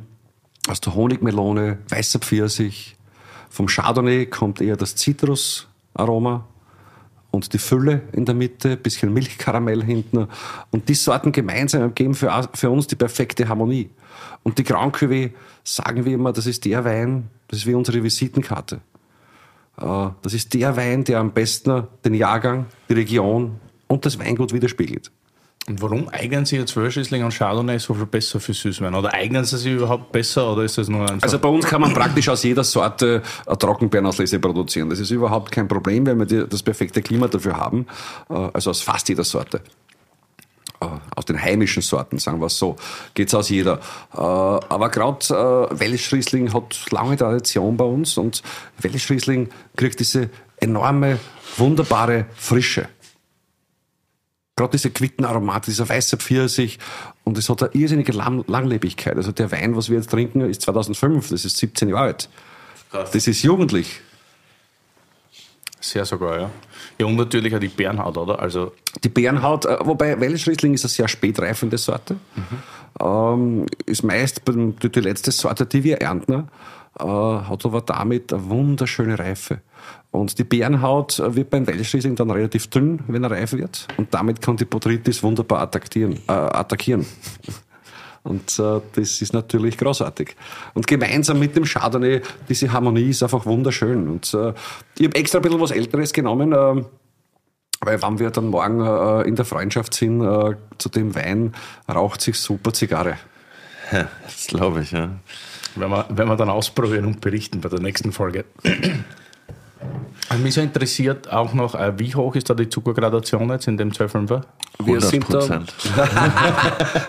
[0.68, 2.96] aus der Honigmelone, weißer Pfirsich.
[3.50, 6.46] Vom Chardonnay kommt eher das Zitrusaroma
[7.30, 10.28] und die Fülle in der Mitte, bisschen Milchkaramell hinten.
[10.70, 13.90] Und die Sorten gemeinsam geben für, für uns die perfekte Harmonie.
[14.42, 15.32] Und die Grand Cuvée,
[15.64, 18.80] sagen wir immer, das ist der Wein, das ist wie unsere Visitenkarte.
[19.80, 24.52] Äh, das ist der Wein, der am besten den Jahrgang, die Region und das Weingut
[24.52, 25.10] widerspiegelt.
[25.68, 28.94] Und warum eignen sich jetzt Wölschriesling und Chardonnay so viel besser für Süßwein?
[28.94, 31.22] Oder eignen sie sich überhaupt besser oder ist das nur einfach?
[31.22, 34.88] Also bei uns kann man praktisch aus jeder Sorte eine Trockenbeerenauslese produzieren.
[34.88, 37.86] Das ist überhaupt kein Problem, weil wir das perfekte Klima dafür haben.
[38.30, 39.60] Äh, also aus fast jeder Sorte.
[40.80, 40.86] Äh,
[41.16, 42.76] aus den heimischen Sorten, sagen wir es so,
[43.14, 43.80] geht's aus jeder.
[44.12, 48.42] Äh, aber gerade äh, Welschriesling hat lange Tradition bei uns und
[48.80, 51.18] Welschriesling kriegt diese enorme,
[51.56, 52.88] wunderbare Frische.
[54.54, 56.78] Gerade diese Quittenaromat, dieser weiße Pfirsich
[57.24, 59.16] und es hat eine irrsinnige Langlebigkeit.
[59.16, 62.28] Also der Wein, was wir jetzt trinken, ist 2005, das ist 17 Jahre alt.
[62.92, 64.00] Das ist jugendlich.
[65.80, 66.50] Sehr sogar, ja.
[66.98, 68.40] Ja, und natürlich auch die Bernhaut, oder?
[68.40, 68.72] Also
[69.04, 72.16] die Bernhaut, äh, wobei Welschriesling ist eine sehr spätreifende Sorte.
[72.34, 72.58] Mhm.
[73.00, 76.48] Ähm, ist meist die, die letzte Sorte, die wir ernten,
[76.98, 79.60] äh, hat aber damit eine wunderschöne Reife.
[80.10, 83.86] Und die Bärenhaut äh, wird beim Welschriesling dann relativ dünn, wenn er reif wird.
[83.98, 86.14] Und damit kann die Botrytis wunderbar attackieren.
[86.26, 87.06] Äh, attackieren.
[88.22, 90.36] Und äh, das ist natürlich großartig.
[90.74, 94.08] Und gemeinsam mit dem Chardonnay, diese Harmonie ist einfach wunderschön.
[94.08, 94.52] Und äh,
[94.98, 96.84] ich habe extra ein bisschen was Älteres genommen, äh,
[97.80, 101.54] weil wenn wir dann morgen äh, in der Freundschaft sind, äh, zu dem Wein
[101.88, 103.18] raucht sich super Zigarre.
[103.92, 105.10] Ja, das glaube ich, ja.
[105.76, 108.44] Wenn wir, wenn wir dann ausprobieren und berichten bei der nächsten Folge.
[110.28, 113.78] Also mich so interessiert auch noch, äh, wie hoch ist da die Zuckergradation jetzt in
[113.78, 114.42] dem 12,5er?
[114.84, 115.62] Wir sind da,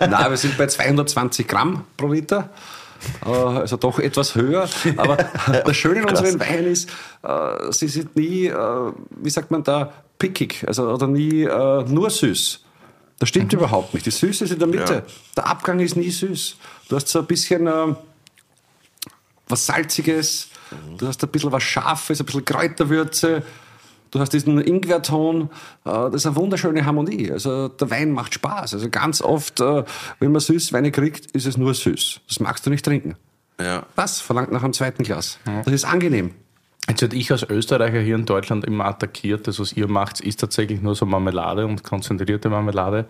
[0.00, 2.48] Nein, wir sind bei 220 Gramm pro Liter.
[3.24, 4.68] Äh, also doch etwas höher.
[4.96, 5.16] Aber
[5.64, 6.88] das Schöne in unseren Weinen ist,
[7.22, 12.60] äh, sie sind nie, wie sagt man da, pickig, also oder nie nur süß.
[13.18, 13.58] Das stimmt mhm.
[13.58, 14.06] überhaupt nicht.
[14.06, 14.94] Die Süße ist in der Mitte.
[14.94, 15.02] Ja.
[15.36, 16.56] Der Abgang ist nie süß.
[16.88, 17.68] Du hast so ein bisschen
[19.46, 20.98] was Salziges, mhm.
[20.98, 23.42] du hast ein bisschen was Scharfes, ein bisschen Kräuterwürze.
[24.10, 25.50] Du hast diesen Ingwerton,
[25.84, 27.30] das ist eine wunderschöne Harmonie.
[27.30, 28.74] Also der Wein macht Spaß.
[28.74, 32.20] Also ganz oft, wenn man Süßweine kriegt, ist es nur süß.
[32.26, 33.14] Das magst du nicht trinken.
[33.60, 33.84] Ja.
[33.94, 34.20] Was?
[34.20, 35.38] Verlangt nach einem zweiten Glas.
[35.46, 35.62] Ja.
[35.62, 36.34] Das ist angenehm.
[36.88, 39.46] Jetzt werde ich als Österreicher hier in Deutschland immer attackiert.
[39.46, 43.06] Das, was ihr macht, ist tatsächlich nur so Marmelade und konzentrierte Marmelade,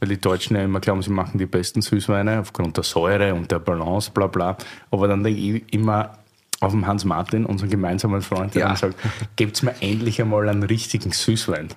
[0.00, 3.50] weil die Deutschen ja immer glauben, sie machen die besten Süßweine aufgrund der Säure und
[3.50, 4.58] der Balance, bla bla.
[4.90, 6.18] Aber dann denke ich immer,
[6.62, 8.68] auf dem Hans Martin, unseren gemeinsamen Freund, der ja.
[8.68, 8.94] dann sagt,
[9.34, 11.70] gebt mir endlich einmal einen richtigen Süßwein.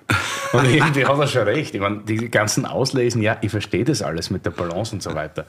[0.52, 1.74] Und irgendwie hat er schon recht.
[1.74, 5.12] Ich meine, die ganzen Auslesen, ja, ich verstehe das alles mit der Balance und so
[5.14, 5.44] weiter.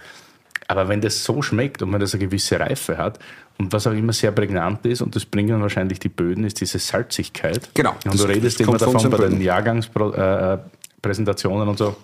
[0.67, 3.19] Aber wenn das so schmeckt und wenn das eine gewisse Reife hat
[3.59, 6.79] und was auch immer sehr prägnant ist, und das bringen wahrscheinlich die Böden, ist diese
[6.79, 7.69] Salzigkeit.
[7.75, 7.93] Genau.
[8.05, 11.95] Und du redest immer davon bei den Jahrgangspräsentationen und so.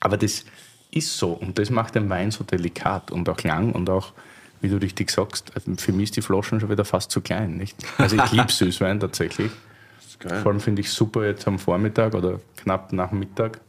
[0.00, 0.44] Aber das
[0.90, 4.12] ist so und das macht den Wein so delikat und auch lang und auch
[4.60, 7.56] wie du richtig sagst, also für mich ist die Flaschen schon wieder fast zu klein.
[7.56, 7.76] Nicht?
[7.96, 9.50] Also ich liebe Süßwein tatsächlich.
[10.42, 13.60] Vor allem finde ich super jetzt am Vormittag oder knapp nach dem Mittag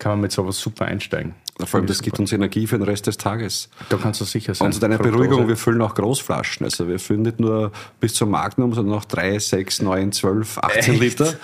[0.00, 1.34] kann man mit sowas super einsteigen.
[1.66, 3.68] Vor allem, das gibt uns Energie für den Rest des Tages.
[3.90, 4.66] Da kannst du sicher sein.
[4.66, 6.64] Und zu deiner Beruhigung, wir füllen auch Großflaschen.
[6.64, 7.70] Also wir füllen nicht nur
[8.00, 11.00] bis zum Magnum, sondern auch 3, 6, 9, 12, 18 Echt?
[11.00, 11.34] Liter.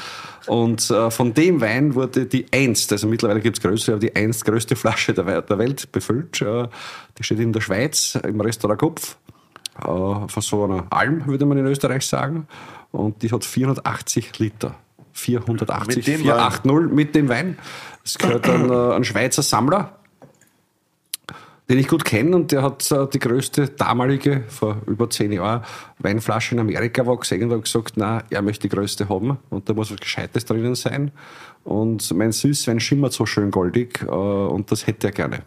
[0.47, 4.15] Und äh, von dem Wein wurde die einst, also mittlerweile gibt es größere, aber die
[4.15, 6.41] einst größte Flasche der, der Welt befüllt.
[6.41, 6.69] Äh,
[7.19, 9.17] die steht in der Schweiz im Restaurant Kopf.
[9.79, 12.47] Äh, von so einer Alm, würde man in Österreich sagen.
[12.93, 14.77] Und die hat 480 Liter.
[15.13, 17.59] 480, 480 mit dem Wein.
[18.03, 19.99] Das gehört an äh, einen Schweizer Sammler,
[21.69, 25.63] den ich gut kenne und der hat äh, die größte damalige, vor über zehn Jahren,
[25.99, 29.69] Weinflasche in Amerika war gesehen und hat gesagt, na, er möchte die größte haben und
[29.69, 31.11] da muss was Gescheites drinnen sein.
[31.65, 35.43] Und mein Süßwein schimmert so schön goldig äh, und das hätte er gerne.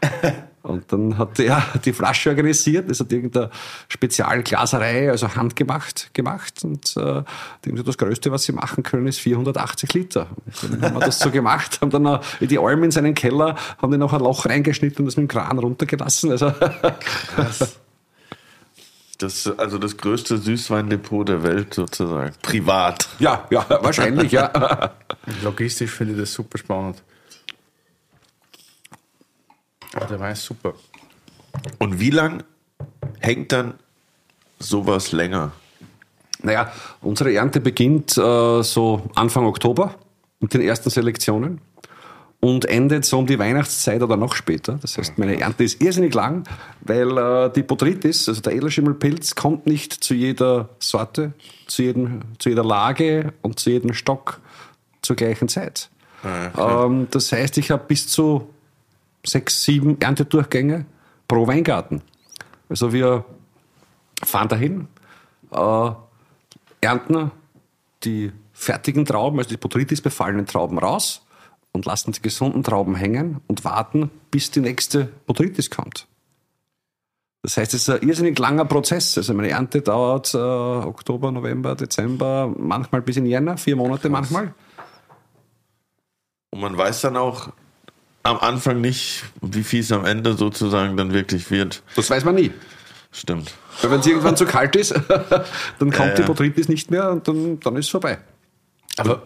[0.62, 3.50] Und dann hat er die Flasche organisiert, das hat irgendeine
[3.88, 6.64] Spezialglaserei, also handgemacht, gemacht.
[6.64, 7.22] Und äh,
[7.62, 10.28] das Größte, was sie machen können, ist 480 Liter.
[10.62, 13.90] Und dann haben wir das so gemacht, haben dann die Alm in seinen Keller, haben
[13.90, 16.30] dann noch ein Loch reingeschnitten und das mit dem Kran runtergelassen.
[16.30, 16.52] Also
[17.34, 17.78] Krass.
[19.18, 22.32] Das, also das größte Süßweindepot der Welt sozusagen.
[22.40, 23.06] Privat.
[23.18, 24.92] Ja, ja, wahrscheinlich, ja.
[25.42, 27.02] Logistisch finde ich das super spannend.
[29.94, 30.74] Der war super.
[31.78, 32.44] Und wie lang
[33.18, 33.74] hängt dann
[34.58, 35.52] sowas länger?
[36.42, 36.72] Naja,
[37.02, 39.94] unsere Ernte beginnt äh, so Anfang Oktober
[40.40, 41.60] mit den ersten Selektionen
[42.40, 44.78] und endet so um die Weihnachtszeit oder noch später.
[44.80, 46.44] Das heißt, meine Ernte ist irrsinnig lang,
[46.80, 51.34] weil äh, die Botrytis, also der Edelschimmelpilz, kommt nicht zu jeder Sorte,
[51.66, 54.40] zu, jedem, zu jeder Lage und zu jedem Stock
[55.02, 55.90] zur gleichen Zeit.
[56.22, 56.86] Ah, okay.
[56.86, 58.48] Ähm, das heißt, ich habe bis zu
[59.24, 60.86] sechs, sieben Erntedurchgänge
[61.28, 62.02] pro Weingarten.
[62.68, 63.24] Also wir
[64.22, 64.88] fahren dahin,
[65.52, 65.90] äh,
[66.80, 67.30] ernten
[68.04, 71.26] die fertigen Trauben, also die Botrytis befallenen Trauben raus
[71.72, 76.06] und lassen die gesunden Trauben hängen und warten, bis die nächste Botrytis kommt.
[77.42, 79.16] Das heißt, es ist ein irrsinnig langer Prozess.
[79.16, 84.54] Also meine Ernte dauert äh, Oktober, November, Dezember, manchmal bis in Jänner, vier Monate manchmal.
[86.50, 87.50] Und man weiß dann auch,
[88.22, 91.82] am Anfang nicht, wie viel es am Ende sozusagen dann wirklich wird.
[91.96, 92.52] Das weiß man nie.
[93.12, 93.52] Stimmt.
[93.82, 94.92] Weil wenn es irgendwann zu kalt ist,
[95.78, 98.18] dann kommt ja, die Botrytis nicht mehr und dann, dann ist es vorbei.
[98.96, 99.22] Aber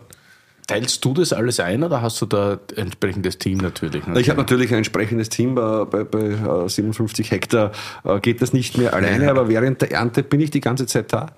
[0.66, 4.06] Teilst du das alles ein oder hast du da ein entsprechendes Team natürlich?
[4.06, 4.22] natürlich?
[4.22, 5.54] Ich habe natürlich ein entsprechendes Team.
[5.56, 7.72] Bei, bei 57 äh, Hektar
[8.04, 11.12] äh, geht das nicht mehr alleine, aber während der Ernte bin ich die ganze Zeit
[11.12, 11.32] da.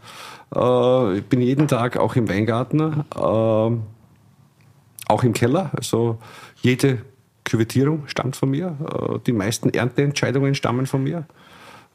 [0.55, 3.73] Äh, ich bin jeden Tag auch im Weingarten, auch
[5.23, 5.73] im Keller.
[5.77, 6.19] Also
[6.63, 6.99] jede
[7.47, 8.77] Küvettierung stammt von mir.
[8.93, 11.25] Äh, die meisten Ernteentscheidungen stammen von mir.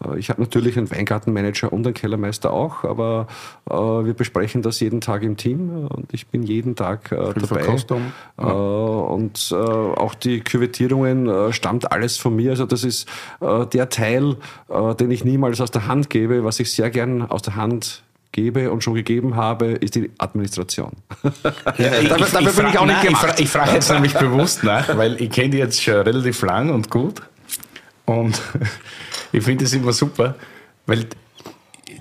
[0.03, 3.27] Äh, ich habe natürlich einen Weingartenmanager und einen Kellermeister auch, aber
[3.69, 7.61] äh, wir besprechen das jeden Tag im Team und ich bin jeden Tag äh, dabei.
[8.37, 12.51] Äh, und äh, auch die Küvettierungen stammt alles von mir.
[12.51, 13.07] Also das ist
[13.41, 14.37] der Teil,
[14.99, 18.71] den ich niemals aus der Hand gebe, was ich sehr gern aus der Hand gebe
[18.71, 20.91] und schon gegeben habe, ist die Administration.
[21.77, 23.39] Ja, ich, dafür, dafür ich, bin ich auch nicht gemacht.
[23.39, 26.89] Ich, frage jetzt nämlich bewusst nach, weil ich kenne die jetzt schon relativ lang und
[26.89, 27.21] gut.
[28.05, 28.41] Und
[29.31, 30.35] ich finde es immer super,
[30.85, 31.05] weil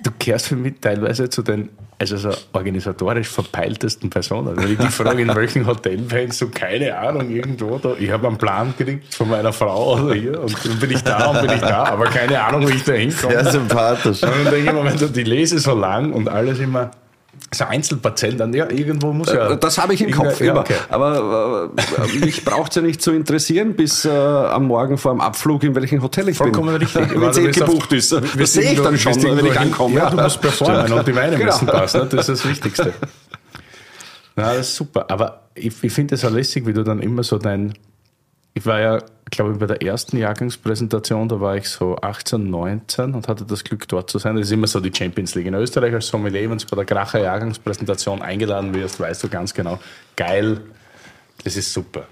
[0.02, 4.48] du kehrst für mich teilweise zu den also so organisatorisch verpeiltesten Person.
[4.48, 7.94] Also wenn ich die frage, in welchem Hotel pennst du, keine Ahnung, irgendwo da.
[7.98, 11.26] Ich habe einen Plan gekriegt von meiner Frau oder hier und dann bin ich da
[11.26, 13.34] und bin ich da, aber keine Ahnung, wie ich da hinkomme.
[13.34, 14.22] Sehr sympathisch.
[14.22, 16.90] Und dann denke ich mir, wenn du die lese so lang und alles immer
[17.52, 19.50] so Einzelparzellen, dann ja, irgendwo muss ja.
[19.50, 20.60] Äh, Das habe ich im Kopf Ja, immer.
[20.60, 20.74] okay.
[20.88, 21.70] Aber
[22.12, 25.64] äh, mich braucht es ja nicht zu interessieren, bis äh, am Morgen vor dem Abflug,
[25.64, 26.76] in welchem Hotel ich Vollkommen bin.
[26.82, 27.10] richtig.
[27.10, 28.12] Wenn es Du eh auf- gebucht ist.
[28.12, 29.96] Das sehe ich dann schon, wenn ich hin- ankomme.
[29.96, 31.52] Ja, du musst performen und die Weine Genau.
[31.52, 32.08] müssen passen.
[32.10, 32.92] Das ist das Wichtigste.
[34.36, 35.04] Ja, das ist super.
[35.10, 37.74] Aber ich, ich finde es auch lässig, wie du dann immer so dein.
[38.54, 38.98] Ich war ja,
[39.30, 43.62] glaube ich, bei der ersten Jahrgangspräsentation, da war ich so 18, 19 und hatte das
[43.62, 44.36] Glück, dort zu sein.
[44.36, 46.84] Das ist immer so die Champions League in Österreich als Sommelier, wenn du bei der
[46.84, 49.78] Kracher Jahrgangspräsentation eingeladen wirst, weißt du ganz genau,
[50.16, 50.60] geil,
[51.44, 52.06] das ist super.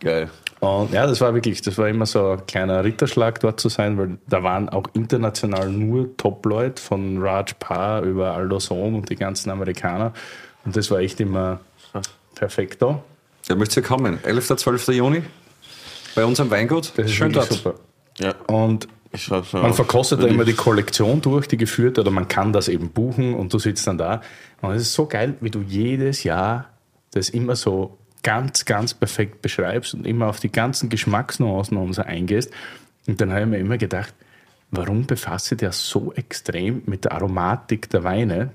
[0.00, 0.30] Geil.
[0.60, 3.98] Und ja, das war wirklich, das war immer so ein kleiner Ritterschlag dort zu sein,
[3.98, 9.16] weil da waren auch international nur Top-Leute von Raj Paar über Aldo Sohn und die
[9.16, 10.12] ganzen Amerikaner.
[10.64, 11.60] Und das war echt immer
[12.36, 13.02] perfekt da.
[13.48, 14.20] Da müsst ihr kommen.
[14.22, 14.56] 11.
[14.56, 14.88] 12.
[14.88, 15.22] Juni
[16.14, 16.92] bei uns am Weingut.
[16.96, 17.52] Das ist Schön dort.
[17.52, 17.74] super.
[18.18, 18.34] Ja.
[18.46, 18.88] Und
[19.52, 23.34] man verkostet da immer die Kollektion durch, die geführt oder man kann das eben buchen
[23.34, 24.22] und du sitzt dann da.
[24.62, 26.70] Und es ist so geil, wie du jedes Jahr
[27.10, 32.02] das immer so ganz, ganz perfekt beschreibst und immer auf die ganzen Geschmacksnuancen und so
[32.02, 32.50] eingehst.
[33.06, 34.14] Und dann habe ich mir immer gedacht,
[34.70, 38.50] warum befasse der so extrem mit der Aromatik der Weine?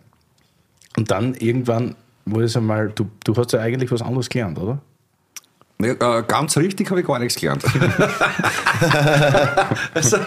[0.97, 4.79] Und dann irgendwann wurde es einmal, du, du hast ja eigentlich was anderes gelernt, oder?
[5.79, 5.95] Äh,
[6.27, 7.63] ganz richtig habe ich gar nichts gelernt.
[9.93, 10.17] also,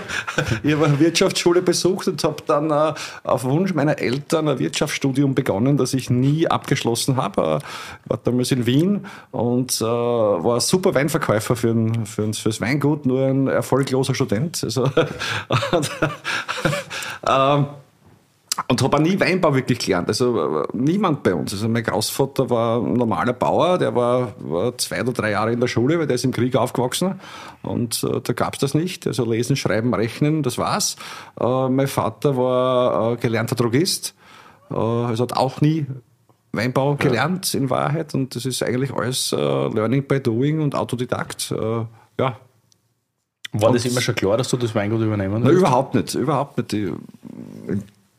[0.63, 5.35] ich habe eine Wirtschaftsschule besucht und habe dann äh, auf Wunsch meiner Eltern ein Wirtschaftsstudium
[5.35, 7.41] begonnen, das ich nie abgeschlossen habe.
[7.41, 12.35] Äh, war damals in Wien und äh, war ein super Weinverkäufer für ein, für ein,
[12.35, 14.63] fürs Weingut, nur ein erfolgloser Student.
[14.63, 14.85] Also,
[15.73, 15.91] und,
[17.29, 17.67] ähm,
[18.71, 20.09] und habe auch nie Weinbau wirklich gelernt.
[20.09, 21.53] Also äh, niemand bei uns.
[21.53, 25.59] Also mein Großvater war ein normaler Bauer, der war, war zwei oder drei Jahre in
[25.61, 27.21] der Schule, weil der ist im Krieg aufgewachsen.
[27.63, 29.07] Und äh, da gab's das nicht.
[29.07, 30.97] Also lesen, schreiben, rechnen, das war's.
[31.41, 34.15] Äh, mein Vater war äh, gelernter Drogist.
[34.71, 35.87] Äh, also hat auch nie
[36.53, 38.15] Weinbau gelernt in Wahrheit.
[38.15, 41.53] Und das ist eigentlich alles äh, Learning by Doing und Autodidakt.
[42.19, 42.37] Ja,
[43.53, 45.59] War das immer schon klar, dass du das Weingut übernehmen willst?
[45.59, 46.73] überhaupt nicht, überhaupt nicht.
[46.73, 46.93] Ich-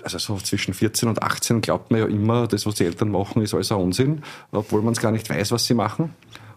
[0.04, 3.42] Also so zwischen 14 und 18 glaubt man ja immer, das, was die Eltern machen,
[3.42, 6.14] ist alles ein Unsinn, obwohl man es gar nicht weiß, was sie machen.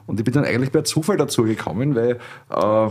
[0.07, 2.18] Und ich bin dann eigentlich per Zufall dazu gekommen, weil
[2.50, 2.90] äh,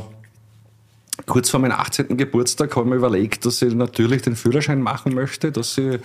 [1.25, 2.17] kurz vor meinem 18.
[2.17, 5.99] Geburtstag habe ich mir überlegt, dass ich natürlich den Führerschein machen möchte, dass ich äh,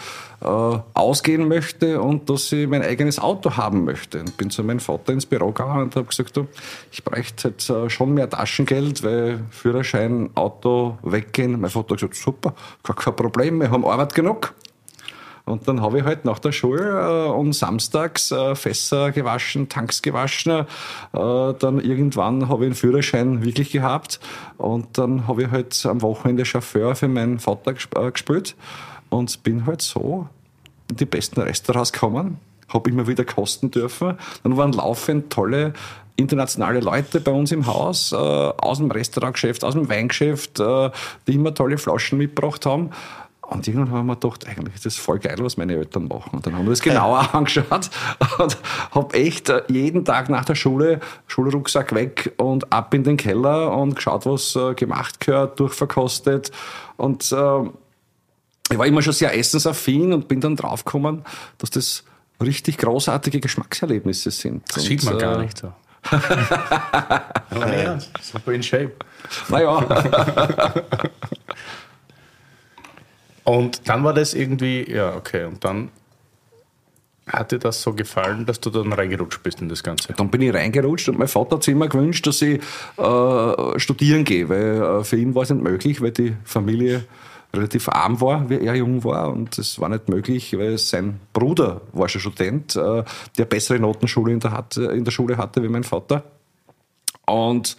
[0.95, 4.21] ausgehen möchte und dass ich mein eigenes Auto haben möchte.
[4.21, 6.47] Und bin zu meinem Vater ins Büro gegangen und habe gesagt, du,
[6.93, 11.61] ich bräuchte jetzt äh, schon mehr Taschengeld, weil Führerschein, Auto weggehen.
[11.61, 14.55] Mein Vater hat gesagt, super, gar kein Problem, wir haben Arbeit genug.
[15.49, 20.03] Und dann habe ich halt nach der Schule äh, und samstags äh, Fässer gewaschen, Tanks
[20.03, 20.53] gewaschen.
[20.61, 20.65] Äh,
[21.13, 24.21] dann irgendwann habe ich einen Führerschein wirklich gehabt.
[24.57, 28.55] Und dann habe ich halt am Wochenende Chauffeur für meinen Vater gesp äh, gespielt.
[29.11, 30.29] Und bin halt so
[30.91, 32.39] in die besten Restaurants gekommen.
[32.69, 34.19] Habe immer wieder kosten dürfen.
[34.43, 35.73] Dann waren laufend tolle
[36.17, 40.91] internationale Leute bei uns im Haus, äh, aus dem Restaurantgeschäft, aus dem Weingeschäft, äh,
[41.27, 42.91] die immer tolle Flaschen mitgebracht haben.
[43.49, 46.31] Und irgendwann haben wir gedacht, eigentlich ist das voll geil, was meine Eltern machen.
[46.33, 47.89] Und dann haben wir das genauer angeschaut
[48.39, 48.59] und
[48.91, 53.75] habe echt äh, jeden Tag nach der Schule Schulrucksack weg und ab in den Keller
[53.75, 56.53] und geschaut, was äh, gemacht gehört, durchverkostet.
[56.99, 57.61] Und äh,
[58.71, 61.25] ich war immer schon sehr essensaffin und bin dann draufgekommen,
[61.57, 62.05] dass das
[62.43, 64.63] richtig großartige Geschmackserlebnisse sind.
[64.75, 65.73] Das sieht man und, gar äh, nicht so.
[67.51, 68.93] Aber ja, super in Shape.
[69.49, 69.87] Naja,
[73.49, 75.47] Und dann war das irgendwie, ja, okay.
[75.47, 75.89] Und dann
[77.27, 80.13] hat dir das so gefallen, dass du dann reingerutscht bist in das Ganze.
[80.13, 82.61] dann bin ich reingerutscht und mein Vater hat sich immer gewünscht, dass ich
[82.99, 87.05] äh, studieren gehe, weil äh, für ihn war es nicht möglich, weil die Familie
[87.55, 91.81] relativ arm war, wie er jung war und das war nicht möglich, weil sein Bruder
[91.95, 93.03] war schon Student, äh,
[93.39, 96.23] der bessere Notenschule in der, in der Schule hatte wie mein Vater.
[97.25, 97.79] Und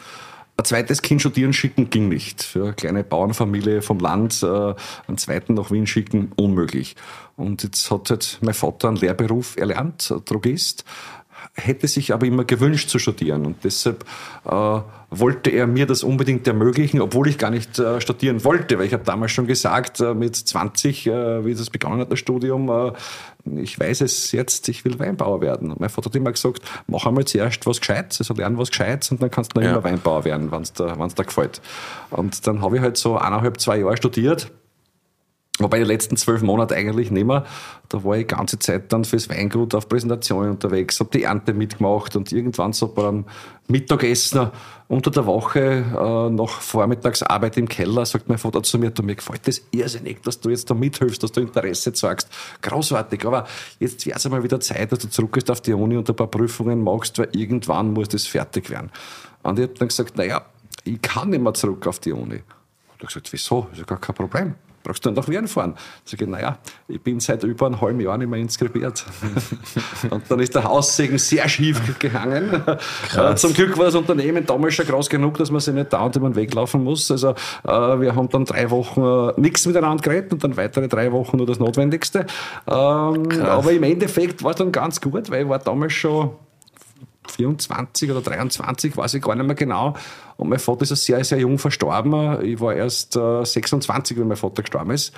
[0.59, 2.43] ein zweites Kind studieren schicken ging nicht.
[2.43, 4.75] Für eine kleine Bauernfamilie vom Land äh,
[5.07, 6.95] einen zweiten nach Wien schicken, unmöglich.
[7.37, 10.83] Und jetzt hat halt mein Vater einen Lehrberuf erlernt, Drogist,
[11.53, 13.45] hätte sich aber immer gewünscht zu studieren.
[13.45, 14.05] Und deshalb
[14.45, 14.79] äh,
[15.11, 18.93] wollte er mir das unbedingt ermöglichen, obwohl ich gar nicht äh, studieren wollte, weil ich
[18.93, 22.91] habe damals schon gesagt, äh, mit 20, äh, wie das begonnen hat, das Studium, äh,
[23.61, 25.71] ich weiß es jetzt, ich will Weinbauer werden.
[25.71, 29.11] Und mein Vater hat immer gesagt, mach einmal zuerst was Gescheites, also lern was Gescheites
[29.11, 29.71] und dann kannst du noch Ja.
[29.73, 31.59] immer Weinbauer werden, wenn es dir, wenn's dir gefällt.
[32.11, 34.51] Und dann habe ich halt so eineinhalb, zwei Jahre studiert
[35.59, 37.45] Wobei die letzten zwölf Monate eigentlich nicht mehr.
[37.89, 41.53] Da war ich die ganze Zeit dann fürs Weingut auf Präsentationen unterwegs, habe die Ernte
[41.53, 43.25] mitgemacht und irgendwann so beim
[43.67, 44.51] Mittagessen
[44.87, 49.15] unter der Woche äh, nach Vormittagsarbeit im Keller sagt mein Vater zu mir, du, mir
[49.15, 52.29] gefällt das irrsinnig, dass du jetzt da mithilfst, dass du Interesse zeigst.
[52.61, 53.45] Großartig, aber
[53.79, 56.27] jetzt wäre es einmal wieder Zeit, dass du zurückgehst auf die Uni und ein paar
[56.27, 58.89] Prüfungen machst, weil irgendwann muss das fertig werden.
[59.43, 60.41] Und ich habe dann gesagt, naja,
[60.85, 62.35] ich kann nicht mehr zurück auf die Uni.
[62.37, 63.67] Und er gesagt, wieso?
[63.73, 64.55] Ist ja gar kein Problem
[64.89, 65.75] brauchst du dann nach Wien fahren?
[66.03, 69.05] Sag ich, naja, ich bin seit über einem halben Jahr nicht mehr inskribiert.
[70.09, 72.63] und dann ist der Haussegen sehr schief gehangen.
[73.09, 73.41] Krass.
[73.41, 76.27] Zum Glück war das Unternehmen damals schon groß genug, dass man sich nicht dauernd über
[76.29, 77.11] den Weg laufen muss.
[77.11, 77.29] Also
[77.63, 81.37] äh, wir haben dann drei Wochen äh, nichts miteinander geredet und dann weitere drei Wochen
[81.37, 82.25] nur das Notwendigste.
[82.67, 86.31] Ähm, aber im Endeffekt war es dann ganz gut, weil ich war damals schon
[87.31, 89.95] 24 oder 23, weiß ich gar nicht mehr genau.
[90.37, 92.43] Und mein Vater ist sehr, sehr jung verstorben.
[92.45, 95.13] Ich war erst äh, 26, wenn mein Vater gestorben ist.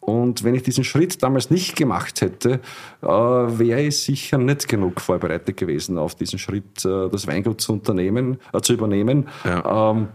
[0.00, 2.60] Und wenn ich diesen Schritt damals nicht gemacht hätte,
[3.02, 7.72] äh, wäre ich sicher nicht genug vorbereitet gewesen auf diesen Schritt, äh, das Weingut zu
[7.72, 9.28] unternehmen, äh, zu übernehmen.
[9.44, 9.90] Ja.
[9.90, 10.08] Ähm,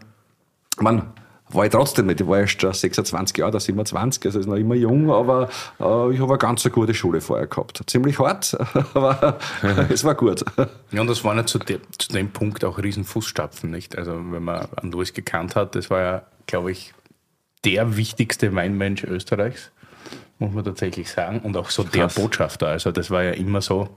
[0.80, 1.12] man,
[1.54, 2.22] war ich trotzdem nicht.
[2.22, 6.20] Ich war erst 26 Jahre, da 27, also ist noch immer jung, aber äh, ich
[6.20, 7.82] habe eine ganz eine gute Schule vorher gehabt.
[7.88, 8.58] Ziemlich hart,
[8.94, 9.38] aber
[9.90, 10.44] es war gut.
[10.92, 13.98] Ja, und das war nicht zu, de zu dem Punkt auch riesen Fußstapfen, nicht?
[13.98, 16.94] Also wenn man an Louis gekannt hat, das war ja, glaube ich,
[17.64, 19.72] der wichtigste Weinmensch Österreichs,
[20.40, 22.16] muss man tatsächlich sagen, und auch so Krass.
[22.16, 22.68] der Botschafter.
[22.68, 23.90] Also das war ja immer so,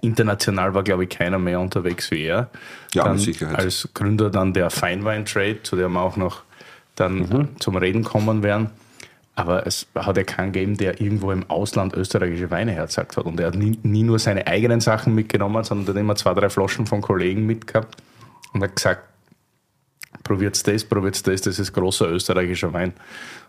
[0.00, 2.50] International war, glaube ich, keiner mehr unterwegs wie er.
[2.92, 3.58] Ja, dann mit Sicherheit.
[3.58, 6.43] Als Gründer dann der Feinwein Trade, zu dem wir auch noch
[6.94, 7.48] dann mhm.
[7.60, 8.70] zum Reden kommen werden.
[9.36, 13.24] Aber es hat ja keinen gegeben, der irgendwo im Ausland österreichische Weine herzagt hat.
[13.24, 16.48] Und er hat nie, nie nur seine eigenen Sachen mitgenommen, sondern hat immer zwei, drei
[16.48, 17.96] Flaschen von Kollegen mitgehabt
[18.52, 19.02] und hat gesagt,
[20.22, 22.92] probiert's das, probiert's das, das ist großer österreichischer Wein.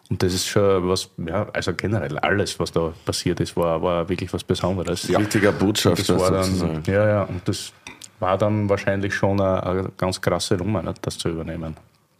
[0.10, 4.08] Und das ist schon was, ja, also generell alles, was da passiert ist, war, war
[4.08, 5.08] wirklich was Besonderes.
[5.08, 5.19] Ja.
[5.19, 6.13] Wichtiger Botschafter.
[6.15, 7.73] Das war dann, ja, ja, und das
[8.19, 11.75] war dann wahrscheinlich schon eine, eine ganz krasse Nummer, nicht, das zu übernehmen.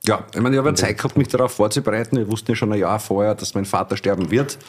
[0.08, 2.18] Ja, ich meine, ich habe Zeit gehabt, mich darauf vorzubereiten.
[2.18, 4.60] Ich wusste ja schon ein Jahr vorher, dass mein Vater sterben wird.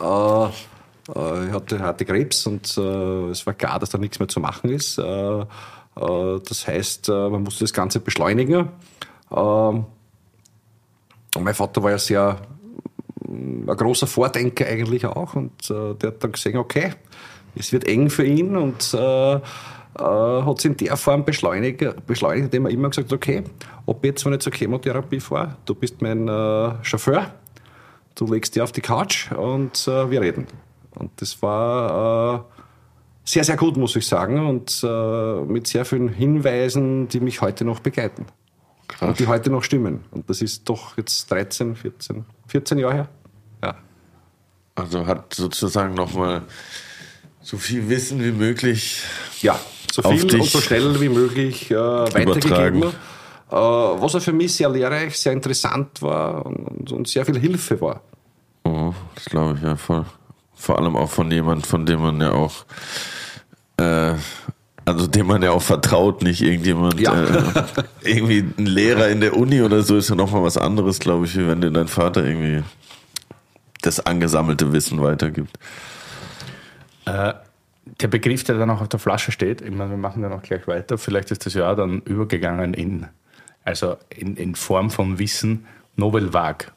[0.00, 4.28] Äh, äh, ich hatte, hatte Krebs und äh, es war klar, dass da nichts mehr
[4.28, 4.98] zu machen ist.
[4.98, 5.46] Äh, äh,
[5.96, 8.68] das heißt, man musste das Ganze beschleunigen.
[9.30, 9.86] und
[11.38, 12.36] mein Vater war ja sehr
[13.26, 16.94] ein großer Vordenker eigentlich auch und der hat dann gesehen, okay,
[17.54, 19.40] es wird eng für ihn und äh,
[19.98, 23.42] hat es in der Form beschleunigt, beschleunigt, indem er immer gesagt hat, okay,
[23.86, 27.32] ob jetzt, wenn ich zur Chemotherapie fahre, du bist mein äh, Chauffeur,
[28.14, 30.46] du legst dich auf die Couch und äh, wir reden.
[30.94, 32.60] Und das war äh,
[33.24, 37.64] sehr, sehr gut, muss ich sagen, und äh, mit sehr vielen Hinweisen, die mich heute
[37.64, 38.26] noch begleiten.
[38.88, 39.08] Krass.
[39.10, 40.04] Und die heute noch stimmen.
[40.10, 43.08] Und das ist doch jetzt 13, 14, 14 Jahre her.
[43.62, 43.74] Ja.
[44.74, 46.42] Also hat sozusagen nochmal
[47.40, 49.02] so viel Wissen wie möglich
[49.40, 49.58] ja
[49.92, 52.82] so viel und so schnell wie möglich äh, weitergegeben.
[53.50, 57.80] Äh, was er für mich sehr lehrreich, sehr interessant war und, und sehr viel Hilfe
[57.80, 58.02] war.
[58.64, 60.04] Oh, das glaube ich ja voll.
[60.54, 62.66] Vor allem auch von jemand, von dem man ja auch,
[63.78, 64.14] äh,
[64.84, 67.14] also dem man ja auch vertraut, nicht irgendjemand, ja.
[67.24, 67.52] äh,
[68.02, 71.36] irgendwie ein Lehrer in der Uni oder so ist ja nochmal was anderes, glaube ich,
[71.36, 72.62] wie wenn dir dein Vater irgendwie
[73.80, 75.58] das angesammelte Wissen weitergibt.
[77.06, 77.32] Äh,
[78.00, 80.42] der Begriff, der dann auch auf der Flasche steht, ich meine, wir machen dann auch
[80.42, 83.06] gleich weiter, vielleicht ist das ja dann übergegangen in,
[83.64, 86.68] also in, in Form von Wissen, Nobel Vague.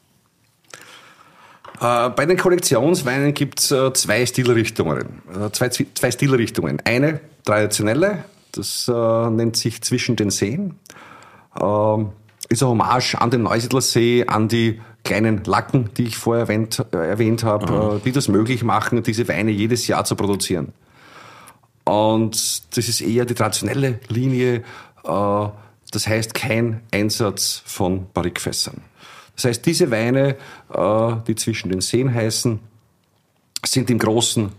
[1.80, 5.22] Äh, bei den Kollektionsweinen gibt es äh, zwei Stilrichtungen.
[5.34, 6.80] Äh, zwei, zwei Stilrichtungen.
[6.84, 10.74] Eine traditionelle, das nennt sich Zwischen den Seen.
[11.56, 16.96] Ist ein Hommage an den Neusiedlersee, an die kleinen Lacken, die ich vorher erwähnt, äh,
[16.96, 18.02] erwähnt habe, mhm.
[18.04, 20.72] die das möglich machen, diese Weine jedes Jahr zu produzieren.
[21.84, 24.62] Und das ist eher die traditionelle Linie,
[25.04, 25.48] äh,
[25.90, 28.80] das heißt kein Einsatz von Barrikfässern.
[29.36, 30.36] Das heißt, diese Weine,
[30.72, 32.60] äh, die zwischen den Seen heißen,
[33.64, 34.52] sind im großen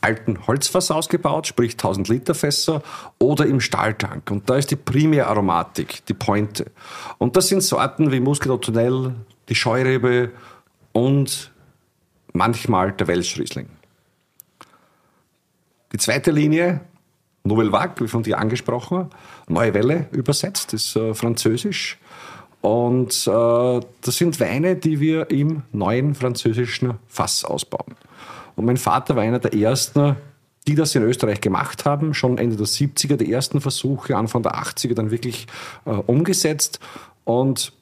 [0.00, 2.82] alten Holzfass ausgebaut, sprich 1000 Liter Fässer,
[3.18, 4.30] oder im Stahltank.
[4.30, 6.70] Und da ist die Primäraromatik, die Pointe.
[7.18, 9.14] Und das sind Sorten wie Muscat Tunnel,
[9.48, 10.30] die Scheurebe
[10.92, 11.50] und
[12.32, 13.68] manchmal der Welschriesling.
[15.94, 16.80] Die zweite Linie,
[17.44, 19.10] Nouvelle Vague, wie von dir angesprochen,
[19.46, 22.00] Neue Welle übersetzt, ist äh, französisch.
[22.62, 27.94] Und äh, das sind Weine, die wir im neuen französischen Fass ausbauen.
[28.56, 30.16] Und mein Vater war einer der ersten,
[30.66, 34.56] die das in Österreich gemacht haben, schon Ende der 70er, die ersten Versuche, Anfang der
[34.56, 35.46] 80er dann wirklich
[35.84, 36.80] äh, umgesetzt.
[37.22, 37.72] Und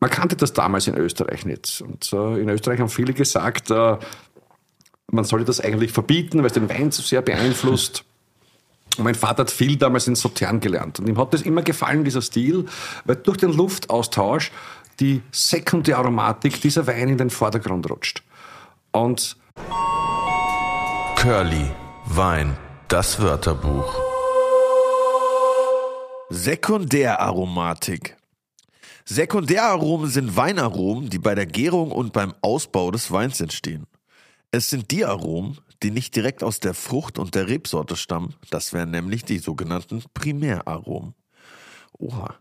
[0.00, 1.82] man kannte das damals in Österreich nicht.
[1.82, 3.96] Und äh, in Österreich haben viele gesagt, äh,
[5.10, 8.04] man sollte das eigentlich verbieten, weil es den Wein zu sehr beeinflusst.
[8.96, 11.00] Und mein Vater hat viel damals in Sautern gelernt.
[11.00, 12.66] Und ihm hat das immer gefallen, dieser Stil,
[13.04, 14.52] weil durch den Luftaustausch
[15.00, 18.22] die Sekundäraromatik dieser Wein in den Vordergrund rutscht.
[18.92, 19.36] Und
[21.16, 21.70] Curly,
[22.06, 22.56] Wein,
[22.88, 23.94] das Wörterbuch.
[26.30, 28.16] Sekundäraromatik.
[29.04, 33.86] Sekundäraromen sind Weinaromen, die bei der Gärung und beim Ausbau des Weins entstehen.
[34.56, 38.36] Es sind die Aromen, die nicht direkt aus der Frucht und der Rebsorte stammen.
[38.50, 41.14] Das wären nämlich die sogenannten Primäraromen.
[41.98, 42.36] Oha.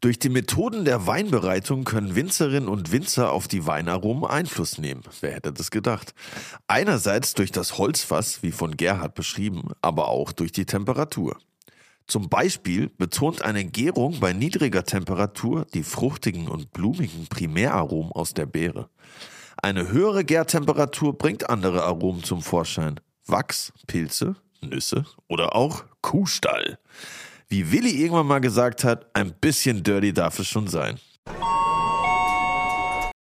[0.00, 5.02] Durch die Methoden der Weinbereitung können Winzerinnen und Winzer auf die Weinaromen Einfluss nehmen.
[5.20, 6.14] Wer hätte das gedacht?
[6.66, 11.36] Einerseits durch das Holzfass, wie von Gerhard beschrieben, aber auch durch die Temperatur.
[12.08, 18.46] Zum Beispiel betont eine Gärung bei niedriger Temperatur die fruchtigen und blumigen Primäraromen aus der
[18.46, 18.90] Beere.
[19.64, 22.98] Eine höhere Gärtemperatur bringt andere Aromen zum Vorschein.
[23.28, 26.80] Wachs, Pilze, Nüsse oder auch Kuhstall.
[27.46, 30.98] Wie Willi irgendwann mal gesagt hat, ein bisschen dirty darf es schon sein.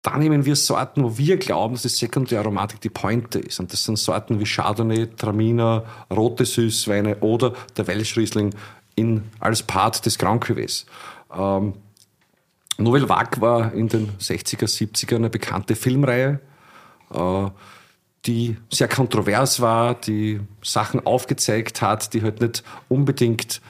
[0.02, 3.60] Da nehmen wir Sorten, wo wir glauben, dass die sekundäre Aromatik die Pointe ist.
[3.60, 8.52] Und das sind Sorten wie Chardonnay, Traminer, rote Süßweine oder der Welschriesling
[8.96, 10.84] in, als Part des Grand Cuvées.
[11.32, 11.74] Ähm,
[12.76, 16.40] Nouvelle Vague war in den 60er, 70er eine bekannte Filmreihe,
[17.12, 17.46] äh,
[18.26, 23.60] die sehr kontrovers war, die Sachen aufgezeigt hat, die halt nicht unbedingt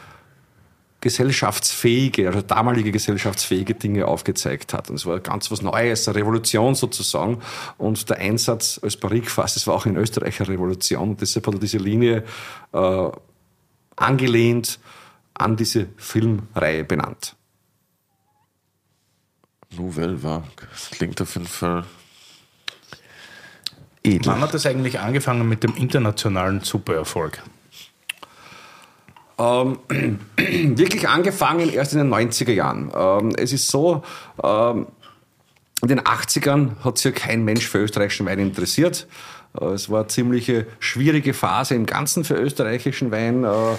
[1.04, 4.88] gesellschaftsfähige, also damalige gesellschaftsfähige Dinge aufgezeigt hat.
[4.88, 7.42] Und es war ganz was Neues, eine Revolution sozusagen.
[7.76, 11.10] Und der Einsatz als Barrikfass, das war auch in Österreich eine Revolution.
[11.10, 12.24] Und deshalb hat er diese Linie
[12.72, 13.10] äh,
[13.96, 14.78] angelehnt
[15.34, 17.36] an diese Filmreihe benannt.
[19.76, 20.68] Nouvelle Vague.
[20.70, 21.84] Das klingt auf jeden Fall
[24.02, 24.26] edel.
[24.26, 27.42] Wann hat das eigentlich angefangen mit dem internationalen Supererfolg?
[29.38, 29.78] Ähm,
[30.36, 32.92] wirklich angefangen erst in den 90er Jahren.
[32.94, 34.02] Ähm, es ist so,
[34.42, 34.86] ähm,
[35.82, 39.06] in den 80ern hat sich ja kein Mensch für österreichischen Wein interessiert.
[39.60, 43.44] Äh, es war eine ziemliche schwierige Phase im Ganzen für österreichischen Wein.
[43.44, 43.76] Äh, äh,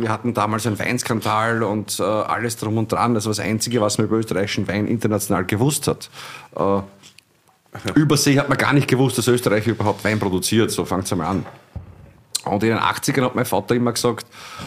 [0.00, 3.14] wir hatten damals einen Weinskandal und alles drum und dran.
[3.14, 6.10] Das war das Einzige, was man über österreichischen Wein international gewusst hat.
[7.94, 10.70] Übersee hat man gar nicht gewusst, dass Österreich überhaupt Wein produziert.
[10.70, 11.46] So fängt es einmal an.
[12.44, 14.26] Und in den 80ern hat mein Vater immer gesagt,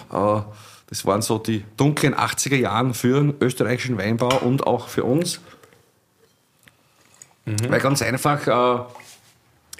[0.09, 5.41] das waren so die dunklen 80er Jahren für den österreichischen Weinbau und auch für uns.
[7.45, 7.57] Mhm.
[7.69, 8.83] Weil ganz einfach, äh,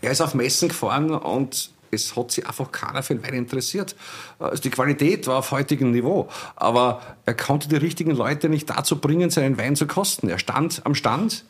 [0.01, 3.95] er ist auf Messen gefahren und es hat sich einfach keiner für den Wein interessiert.
[4.39, 8.69] Äh, also die Qualität war auf heutigem Niveau, aber er konnte die richtigen Leute nicht
[8.69, 10.29] dazu bringen, seinen Wein zu kosten.
[10.29, 11.45] Er stand am Stand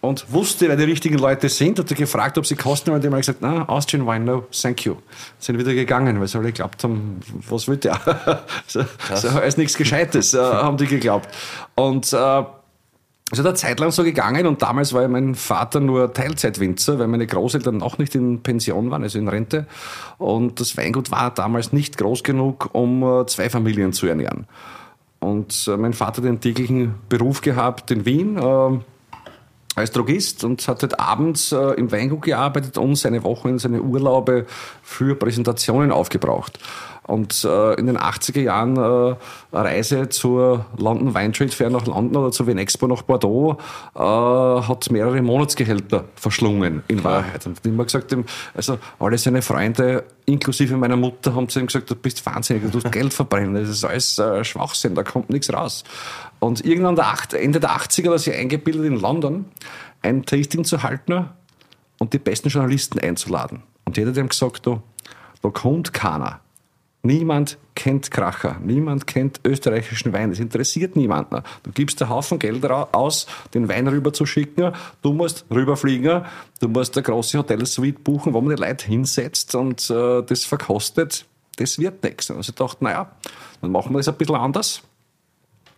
[0.00, 2.96] und wusste, wer die richtigen Leute sind, hat er gefragt, ob sie kosten wollen.
[2.96, 4.96] Und die haben gesagt, na, Austrian Wine, no, thank you.
[5.38, 8.00] Sind wieder gegangen, weil sie alle geglaubt haben, was will der?
[8.66, 8.82] so,
[9.14, 11.28] so ist nichts Gescheites, äh, haben die geglaubt.
[11.74, 12.42] Und äh,
[13.32, 16.98] es ist eine Zeit lang so gegangen und damals war ja mein Vater nur Teilzeitwinzer,
[16.98, 19.66] weil meine Großeltern noch nicht in Pension waren, also in Rente.
[20.18, 24.46] Und das Weingut war damals nicht groß genug, um äh, zwei Familien zu ernähren.
[25.20, 28.78] Und äh, mein Vater hat den täglichen Beruf gehabt in Wien, äh,
[29.76, 34.46] als Drogist und hat halt abends äh, im Weingut gearbeitet und seine Wochen, seine Urlaube
[34.82, 36.58] für Präsentationen aufgebraucht.
[37.04, 39.16] Und äh, in den 80er Jahren äh, eine
[39.52, 43.58] Reise zur London Wine Trade Fair nach London oder zur Venexpo nach Bordeaux
[43.94, 47.46] äh, hat mehrere Monatsgehälter verschlungen in Wahrheit.
[47.46, 48.14] Und immer gesagt,
[48.54, 52.70] also alle seine Freunde, inklusive meiner Mutter, haben zu ihm gesagt, du bist wahnsinnig, du
[52.70, 55.84] tust Geld verbrennen, das ist alles äh, Schwachsinn, da kommt nichts raus.
[56.38, 59.46] Und irgendwann der Acht, Ende der 80er hat er sich eingebildet in London,
[60.02, 61.28] ein Tasting zu halten
[61.98, 63.62] und die besten Journalisten einzuladen.
[63.84, 64.82] Und jeder hat ihm gesagt, da,
[65.42, 66.40] da kommt keiner
[67.02, 71.42] Niemand kennt Kracher, niemand kennt österreichischen Wein, es interessiert niemanden.
[71.62, 76.26] Du gibst einen Haufen Geld aus, den Wein rüber zu schicken, du musst rüberfliegen,
[76.60, 81.24] du musst eine große Hotelsuite buchen, wo man die Leute hinsetzt und äh, das verkostet,
[81.56, 82.30] das wird nichts.
[82.30, 83.10] Also ich dachte, naja,
[83.62, 84.82] dann machen wir das ein bisschen anders.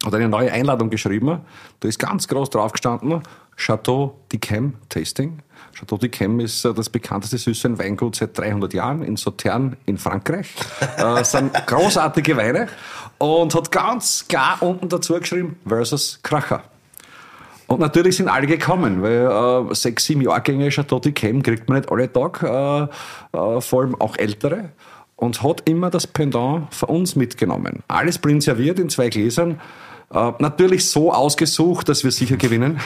[0.05, 1.43] Hat eine neue Einladung geschrieben,
[1.79, 3.23] da ist ganz groß drauf gestanden,
[3.57, 5.39] Chateau d'Yquem Tasting.
[5.75, 10.55] Chateau d'Yquem ist äh, das bekannteste süße Weingut seit 300 Jahren in Sauternes in Frankreich.
[10.99, 12.69] äh, sind großartige Weine
[13.19, 16.63] und hat ganz klar unten dazu geschrieben versus Kracher.
[17.67, 21.91] Und natürlich sind alle gekommen, weil äh, sechs, sieben Jahrgänge Chateau d'Yquem kriegt man nicht
[21.91, 24.71] alle Tag, äh, äh, vor allem auch ältere.
[25.17, 27.85] Und hat immer das Pendant für uns mitgenommen.
[27.87, 29.61] Alles blind serviert in zwei Gläsern
[30.15, 32.81] Äh, natürlich so ausgesucht, dass wir sicher gewinnen.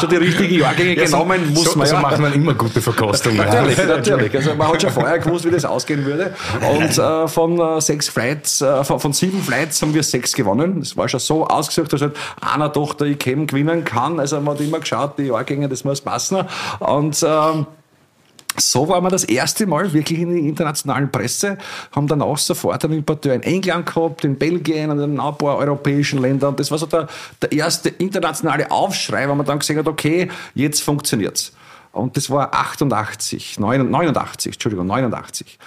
[0.00, 2.00] schon die richtigen Jahrgänge ja, genommen, so, muss man so ja.
[2.00, 3.36] macht man immer gute Verkostung.
[3.36, 4.34] natürlich, natürlich.
[4.34, 6.34] Also man hat schon vorher gewusst, wie das ausgehen würde.
[6.72, 10.80] Und äh, von äh, sechs Flights, äh, von, von, sieben Flights haben wir sechs gewonnen.
[10.80, 14.18] Das war schon so ausgesucht, dass halt einer Tochter ich gewinnen kann.
[14.18, 16.38] Also man hat immer geschaut, die Jahrgänge, das muss passen.
[16.78, 17.66] Und ähm,
[18.56, 21.56] so war wir das erste Mal wirklich in der internationalen Presse,
[21.92, 25.56] haben dann auch sofort einen Importeur in England gehabt, in Belgien und in ein paar
[25.56, 26.50] europäischen Ländern.
[26.50, 27.06] Und das war so der,
[27.40, 31.52] der erste internationale Aufschrei, wo man dann gesagt hat, okay, jetzt funktioniert's.
[31.92, 35.58] Und das war 88, 89, Entschuldigung, 89.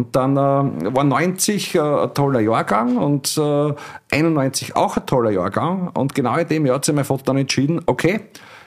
[0.00, 3.74] Und dann äh, war 90 äh, ein toller Jahrgang und äh,
[4.10, 5.88] 91 auch ein toller Jahrgang.
[5.88, 8.20] Und genau in dem Jahr hat sich mein Vater dann entschieden, okay,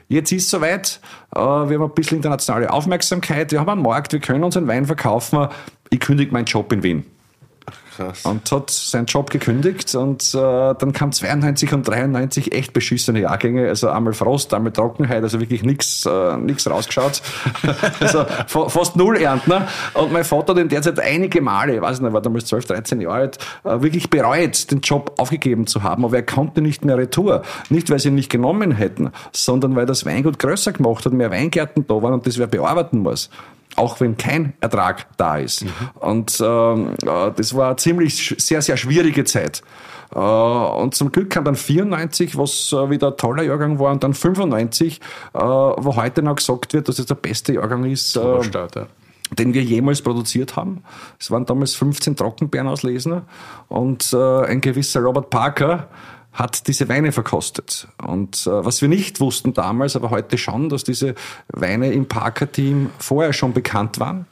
[0.08, 1.00] Jetzt ist es soweit.
[1.36, 3.52] Äh, wir haben ein bisschen internationale Aufmerksamkeit.
[3.52, 4.14] Wir haben einen Markt.
[4.14, 5.48] Wir können unseren Wein verkaufen.
[5.90, 7.06] Ich kündige meinen Job in Wien.
[7.96, 8.26] Krass.
[8.26, 13.68] Und hat seinen Job gekündigt und äh, dann kam 92 und 93 echt beschissene Jahrgänge.
[13.68, 17.22] Also einmal Frost, einmal Trockenheit, also wirklich nichts äh, nix rausgeschaut.
[18.00, 19.54] also fast null Ernten.
[19.94, 22.66] Und mein Vater hat in der Zeit einige Male, ich weiß nicht, war damals 12,
[22.66, 26.04] 13 Jahre alt, äh, wirklich bereut, den Job aufgegeben zu haben.
[26.06, 27.44] Aber er konnte nicht mehr retour.
[27.70, 31.32] Nicht, weil sie ihn nicht genommen hätten, sondern weil das Weingut größer gemacht hat, mehr
[31.32, 33.30] Weingärten da waren und das wer bearbeiten muss
[33.76, 35.64] auch wenn kein Ertrag da ist.
[35.64, 35.70] Mhm.
[36.00, 39.62] Und ähm, äh, das war eine ziemlich sehr, sehr schwierige Zeit.
[40.14, 44.04] Äh, und zum Glück kam dann 94, was äh, wieder ein toller Jahrgang war, und
[44.04, 45.02] dann 95,
[45.34, 48.16] äh, wo heute noch gesagt wird, dass es der beste Jahrgang ist.
[48.16, 48.88] Äh, Start, ja
[49.32, 50.84] den wir jemals produziert haben.
[51.20, 53.22] Es waren damals 15 Trockenbeeren auslesen
[53.68, 55.88] und äh, ein gewisser Robert Parker
[56.34, 57.88] hat diese Weine verkostet.
[58.06, 61.16] Und äh, was wir nicht wussten damals, aber heute schon, dass diese
[61.48, 64.26] Weine im Parker-Team vorher schon bekannt waren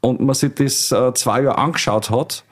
[0.00, 2.44] und man sich das äh, zwei Jahre angeschaut hat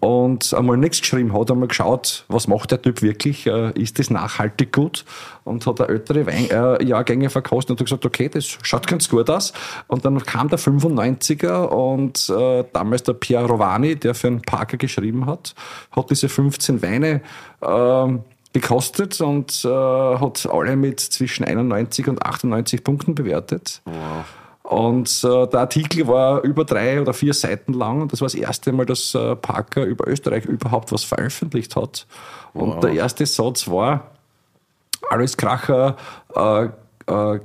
[0.00, 4.10] und einmal nichts geschrieben hat, einmal geschaut, was macht der Typ wirklich, äh, ist das
[4.10, 5.04] nachhaltig gut
[5.44, 9.08] und hat er ältere Wein, äh, Jahrgänge verkostet und hat gesagt, okay, das schaut ganz
[9.08, 9.52] gut aus.
[9.88, 14.78] Und dann kam der 95er und äh, damals der Pierre Rovani, der für einen Parker
[14.78, 15.54] geschrieben hat,
[15.92, 17.20] hat diese 15 Weine
[17.60, 18.18] äh,
[18.52, 23.82] gekostet und äh, hat alle mit zwischen 91 und 98 Punkten bewertet.
[23.84, 24.24] Wow.
[24.70, 28.36] Und äh, der Artikel war über drei oder vier Seiten lang und das war das
[28.36, 32.06] erste Mal, dass äh, Parker über Österreich überhaupt was veröffentlicht hat.
[32.52, 32.80] Und wow.
[32.80, 34.12] der erste Satz war,
[35.10, 35.96] Alice Kracher
[36.36, 36.68] uh,
[37.10, 37.40] uh,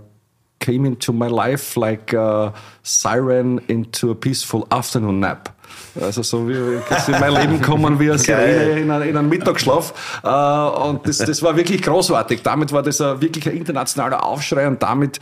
[0.60, 2.54] came into my life like a
[2.84, 5.52] siren into a peaceful afternoon nap.
[6.00, 10.22] Also so wie in mein Leben kommen wie eine Sirene in, einen, in einen Mittagsschlaf.
[10.24, 12.44] Uh, und das, das war wirklich großartig.
[12.44, 15.20] Damit war das ein, wirklich ein internationaler Aufschrei und damit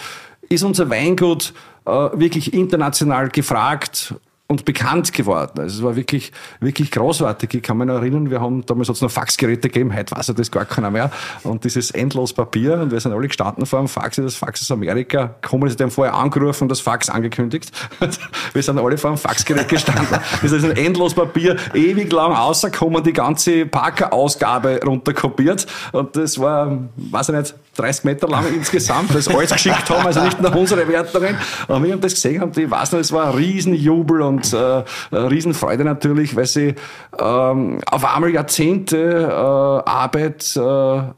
[0.50, 4.16] ist unser Weingut äh, wirklich international gefragt
[4.54, 5.60] und bekannt geworden.
[5.60, 7.54] Also es war wirklich, wirklich großartig.
[7.56, 10.28] Ich kann mich noch erinnern, wir haben damals hat es noch Faxgeräte gegeben, heute weiß
[10.28, 11.12] ja das gar keiner mehr.
[11.44, 14.72] Und dieses endlos Papier, und wir sind alle gestanden vor dem Fax, das Fax aus
[14.72, 17.72] Amerika, kommen sie dem vorher angerufen und das Fax angekündigt.
[18.54, 20.20] wir sind alle vor dem Faxgerät gestanden.
[20.42, 25.66] Das ist ein endlos Papier, ewig lang rausgekommen, die ganze Parker-Ausgabe runterkopiert.
[25.94, 30.22] Und das war, weiß ich nicht, 30 Meter lang insgesamt, das alles geschickt haben, also
[30.24, 31.38] nicht nur unsere Wertungen.
[31.68, 34.84] Und wir haben das gesehen und ich weiß nicht, es war ein Riesenjubel und äh,
[35.12, 36.76] Riesenfreude natürlich, weil sie
[37.18, 40.60] ähm, auf einmal Jahrzehnte äh, Arbeit äh,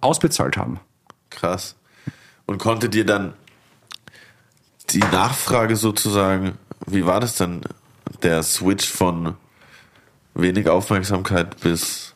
[0.01, 0.79] ausbezahlt haben.
[1.29, 1.75] Krass.
[2.45, 3.33] Und konntet ihr dann
[4.91, 7.61] die Nachfrage sozusagen, wie war das denn,
[8.23, 9.35] der Switch von
[10.35, 12.13] wenig Aufmerksamkeit bis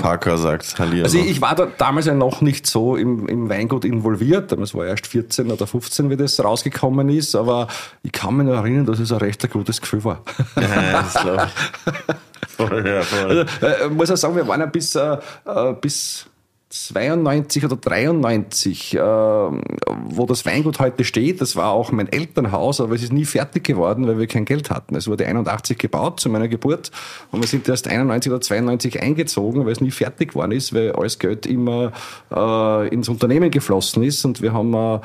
[0.00, 1.04] Parker sagt Hallihallo.
[1.04, 4.52] Also ich war da damals ja noch nicht so im, im Weingut involviert.
[4.52, 7.34] Damals war erst 14 oder 15, wie das rausgekommen ist.
[7.34, 7.68] Aber
[8.02, 10.22] ich kann mich noch erinnern, dass es ein recht gutes Gefühl war.
[10.60, 12.14] Ja, das ich.
[12.56, 13.46] Voll, ja, voll.
[13.60, 16.26] Also, äh, muss auch sagen, wir waren ja bis, äh, äh bis
[16.72, 22.94] 92 oder 93, äh, wo das Weingut heute steht, das war auch mein Elternhaus, aber
[22.94, 24.94] es ist nie fertig geworden, weil wir kein Geld hatten.
[24.94, 26.92] Es wurde 81 gebaut zu meiner Geburt
[27.32, 30.92] und wir sind erst 91 oder 92 eingezogen, weil es nie fertig geworden ist, weil
[30.92, 31.90] alles Geld immer
[32.32, 35.00] äh, ins Unternehmen geflossen ist und wir haben äh,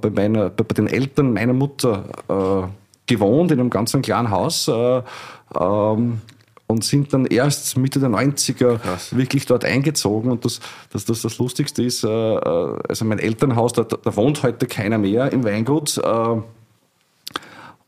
[0.00, 2.66] bei, meiner, bei den Eltern meiner Mutter äh,
[3.06, 4.68] gewohnt in einem ganz kleinen Haus.
[4.68, 5.02] Äh,
[5.60, 6.22] ähm,
[6.74, 9.16] und sind dann erst Mitte der 90er Krass.
[9.16, 10.30] wirklich dort eingezogen.
[10.30, 10.58] Und das,
[10.92, 14.98] das, das, das Lustigste ist, äh, äh, also mein Elternhaus, da, da wohnt heute keiner
[14.98, 15.98] mehr im Weingut.
[15.98, 16.36] Äh,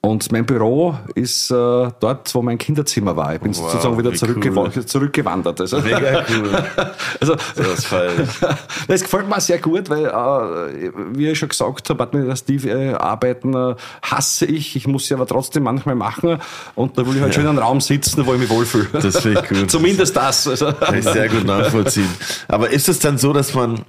[0.06, 3.34] Und mein Büro ist äh, dort, wo mein Kinderzimmer war.
[3.34, 4.86] Ich bin wow, sozusagen wieder zurückgew cool.
[4.86, 5.60] zurückgewandert.
[5.60, 6.64] Also, Mega cool.
[7.20, 7.88] also, das,
[8.86, 13.52] das gefällt mir sehr gut, weil, äh, wie ich schon gesagt habe, administrative äh, Arbeiten
[13.52, 14.76] äh, hasse ich.
[14.76, 16.38] Ich muss sie aber trotzdem manchmal machen.
[16.76, 17.40] Und da will ich halt ja.
[17.40, 18.86] schön in einem Raum sitzen, wo ich mich wohlfühle.
[18.92, 19.68] Das finde ich gut.
[19.72, 20.46] Zumindest das.
[20.46, 20.72] Also.
[20.72, 22.10] Kann ich sehr gut nachvollziehen.
[22.46, 23.80] Aber ist es dann so, dass man,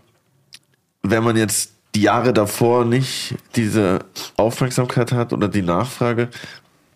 [1.03, 3.99] wenn man jetzt die Jahre davor nicht diese
[4.35, 6.29] Aufmerksamkeit hat oder die Nachfrage,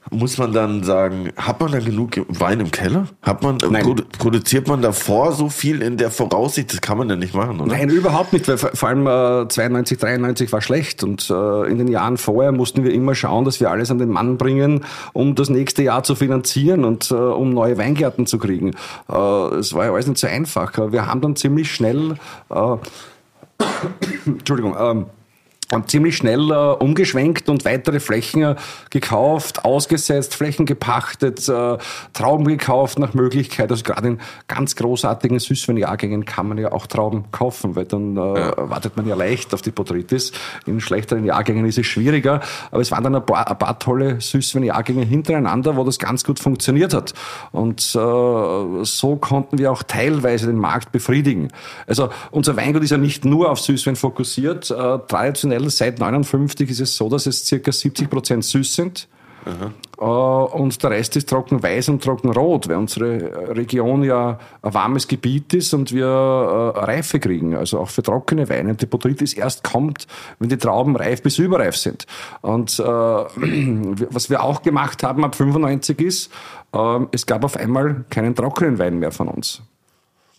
[0.09, 3.07] muss man dann sagen, hat man da genug Wein im Keller?
[3.21, 6.73] Hat man, produ produziert man davor so viel in der Voraussicht?
[6.73, 7.71] Das kann man ja nicht machen, oder?
[7.71, 11.87] Nein, überhaupt nicht, weil vor allem äh, 92, 93 war schlecht und äh, in den
[11.87, 14.83] Jahren vorher mussten wir immer schauen, dass wir alles an den Mann bringen,
[15.13, 18.71] um das nächste Jahr zu finanzieren und äh, um neue Weingärten zu kriegen.
[19.09, 20.73] Äh, es war ja alles nicht so einfach.
[20.91, 22.15] Wir haben dann ziemlich schnell
[22.49, 22.75] äh,
[24.25, 25.05] Entschuldigung, ähm,
[25.87, 28.55] ziemlich schnell äh, umgeschwenkt und weitere Flächen äh,
[28.89, 31.77] gekauft, ausgesetzt, Flächen gepachtet, äh,
[32.13, 33.71] Trauben gekauft nach Möglichkeit.
[33.71, 38.19] Also gerade in ganz großartigen Süßweinjahrgängen kann man ja auch Trauben kaufen, weil dann äh,
[38.19, 38.69] ja.
[38.69, 40.33] wartet man ja leicht auf die Botrytis.
[40.65, 44.19] In schlechteren Jahrgängen ist es schwieriger, aber es waren dann ein paar, ein paar tolle
[44.19, 47.13] Süßweinjahrgänge hintereinander, wo das ganz gut funktioniert hat.
[47.51, 51.47] Und äh, so konnten wir auch teilweise den Markt befriedigen.
[51.87, 54.67] Also unser Weingut ist ja nicht nur auf Süßwein fokussiert.
[54.67, 55.69] Traditionell Teil.
[55.69, 59.07] Seit 59 ist es so, dass es circa 70 Prozent süß sind.
[59.45, 59.71] Aha.
[59.99, 64.73] Äh, und der Rest ist trocken weiß und trocken rot, weil unsere Region ja ein
[64.73, 68.75] warmes Gebiet ist und wir äh, Reife kriegen, also auch für trockene Weine.
[68.75, 70.07] Die Botrytis erst kommt,
[70.39, 72.05] wenn die Trauben reif bis überreif sind.
[72.41, 76.31] Und äh, was wir auch gemacht haben ab 95 ist,
[76.73, 79.63] äh, es gab auf einmal keinen trockenen Wein mehr von uns.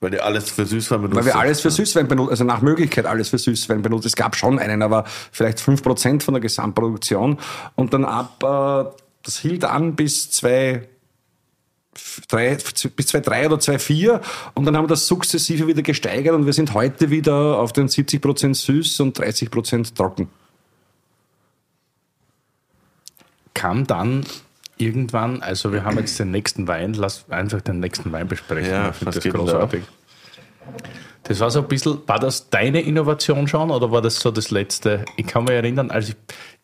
[0.03, 1.17] Weil ihr alles für Süßwein benutzt.
[1.17, 4.05] Weil wir alles für Süßwein benutzen, also nach Möglichkeit alles für Süßwein benutzt.
[4.05, 7.39] Es gab schon einen, aber vielleicht fünf Prozent von der Gesamtproduktion.
[7.77, 10.89] Und dann ab, äh, das hielt an bis zwei,
[12.29, 14.21] drei, bis 2,3 oder 2,4
[14.55, 17.87] und dann haben wir das sukzessive wieder gesteigert und wir sind heute wieder auf den
[17.87, 20.29] 70 Prozent süß und 30 Prozent trocken.
[23.55, 24.27] Kam dann
[24.83, 28.71] irgendwann, also wir haben jetzt den nächsten Wein, lass einfach den nächsten Wein besprechen.
[28.71, 29.83] Ja, ich finde das großartig.
[31.25, 34.51] Das war so ein bisschen, war das deine Innovation schon oder war das so das
[34.51, 35.05] letzte?
[35.17, 36.17] Ich kann mich erinnern, als ich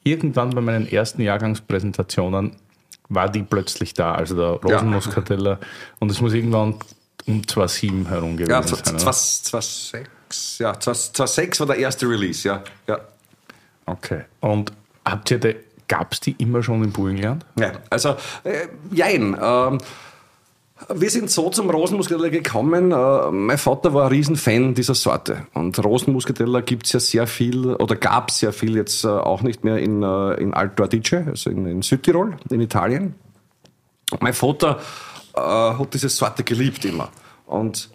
[0.02, 2.56] irgendwann bei meinen ersten Jahrgangspräsentationen
[3.08, 5.52] war die plötzlich da, also der Rosenmuskateller.
[5.52, 5.66] Ja.
[6.00, 6.74] Und es muss irgendwann
[7.26, 8.98] um 2,7 herum gewesen ja, sein.
[8.98, 12.62] 2,6, ja, 2,6 war der erste Release, ja.
[12.86, 12.98] ja.
[13.86, 14.24] Okay.
[14.40, 14.72] Und
[15.04, 15.38] habt ihr
[15.88, 17.44] Gab es die immer schon im Burgenland?
[17.58, 18.10] Ja, also,
[18.44, 19.34] äh, jein.
[19.34, 19.78] Äh,
[20.94, 22.92] wir sind so zum Rosenmuskateller gekommen.
[22.92, 25.46] Äh, mein Vater war ein Riesenfan dieser Sorte.
[25.54, 29.42] Und Rosenmuskateller gibt es ja sehr viel, oder gab es sehr viel jetzt äh, auch
[29.42, 33.14] nicht mehr in, äh, in Alto Adige, also in, in Südtirol, in Italien.
[34.20, 34.78] Mein Vater
[35.34, 37.08] äh, hat diese Sorte geliebt immer.
[37.46, 37.90] Und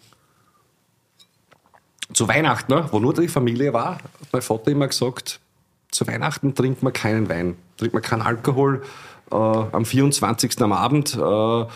[2.14, 5.40] zu Weihnachten, ne, wo nur die Familie war, hat mein Vater immer gesagt,
[5.94, 8.82] zu Weihnachten trinkt man keinen Wein, trinkt man keinen Alkohol.
[9.32, 10.62] Äh, am 24.
[10.62, 11.68] am Abend, äh, weil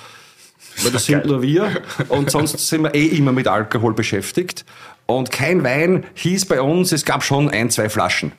[0.91, 1.81] das sind nur wir.
[2.09, 4.65] Und sonst sind wir eh immer mit Alkohol beschäftigt.
[5.05, 8.33] Und kein Wein hieß bei uns, es gab schon ein, zwei Flaschen.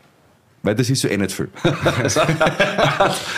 [0.62, 1.48] Weil das ist ja eh nicht viel.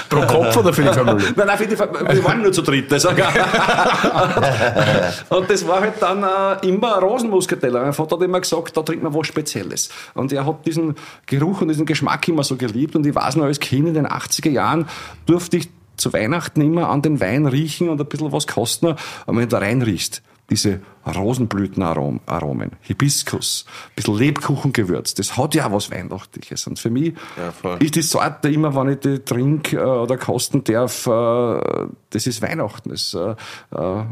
[0.08, 1.32] Pro Kopf oder für die Familie?
[1.36, 2.14] Nein, nein, für die Familie.
[2.14, 2.90] Wir waren nur zu dritt.
[2.92, 3.10] Also.
[5.28, 7.82] und das war halt dann äh, immer Rosenmuskateller.
[7.82, 9.90] Mein Vater hat immer gesagt, da trinkt man was Spezielles.
[10.14, 10.94] Und er hat diesen
[11.26, 12.96] Geruch und diesen Geschmack immer so geliebt.
[12.96, 14.88] Und ich weiß noch, als Kind in den 80er Jahren
[15.26, 15.68] durfte ich
[15.98, 18.96] zu Weihnachten immer an den Wein riechen und ein bisschen was kosten.
[19.26, 25.72] Und wenn du da reinriechst, diese Rosenblütenaromen, Hibiskus, ein bisschen Lebkuchengewürz, das hat ja auch
[25.72, 26.66] was Weihnachtliches.
[26.66, 30.64] Und für mich ja, ist die Sorte immer, wenn ich die trinke äh, oder kosten
[30.64, 32.90] darf, äh, das ist Weihnachten.
[32.90, 33.34] Das äh,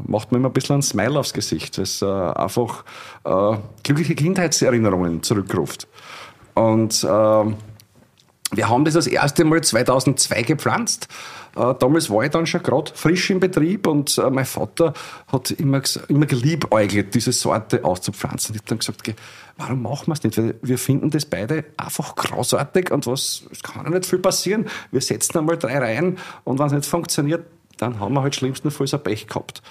[0.06, 2.84] macht mir immer ein bisschen ein Smile aufs Gesicht, das einfach
[3.82, 5.88] glückliche Kindheitserinnerungen zurückruft.
[6.54, 11.08] Und wir haben das das erste Mal 2002 gepflanzt
[11.78, 14.92] damals war ich dann schon gerade frisch im Betrieb und äh, mein Vater
[15.30, 18.54] hat immer, immer geliebäugelt, diese Sorte auszupflanzen.
[18.54, 19.14] Ich habe dann gesagt,
[19.56, 20.38] warum machen wir es nicht?
[20.38, 24.66] Weil wir finden das beide einfach großartig und was, es kann ja nicht viel passieren.
[24.90, 27.44] Wir setzen einmal drei Reihen und wenn es nicht funktioniert,
[27.78, 29.62] dann haben wir halt schlimmstenfalls ein Pech gehabt.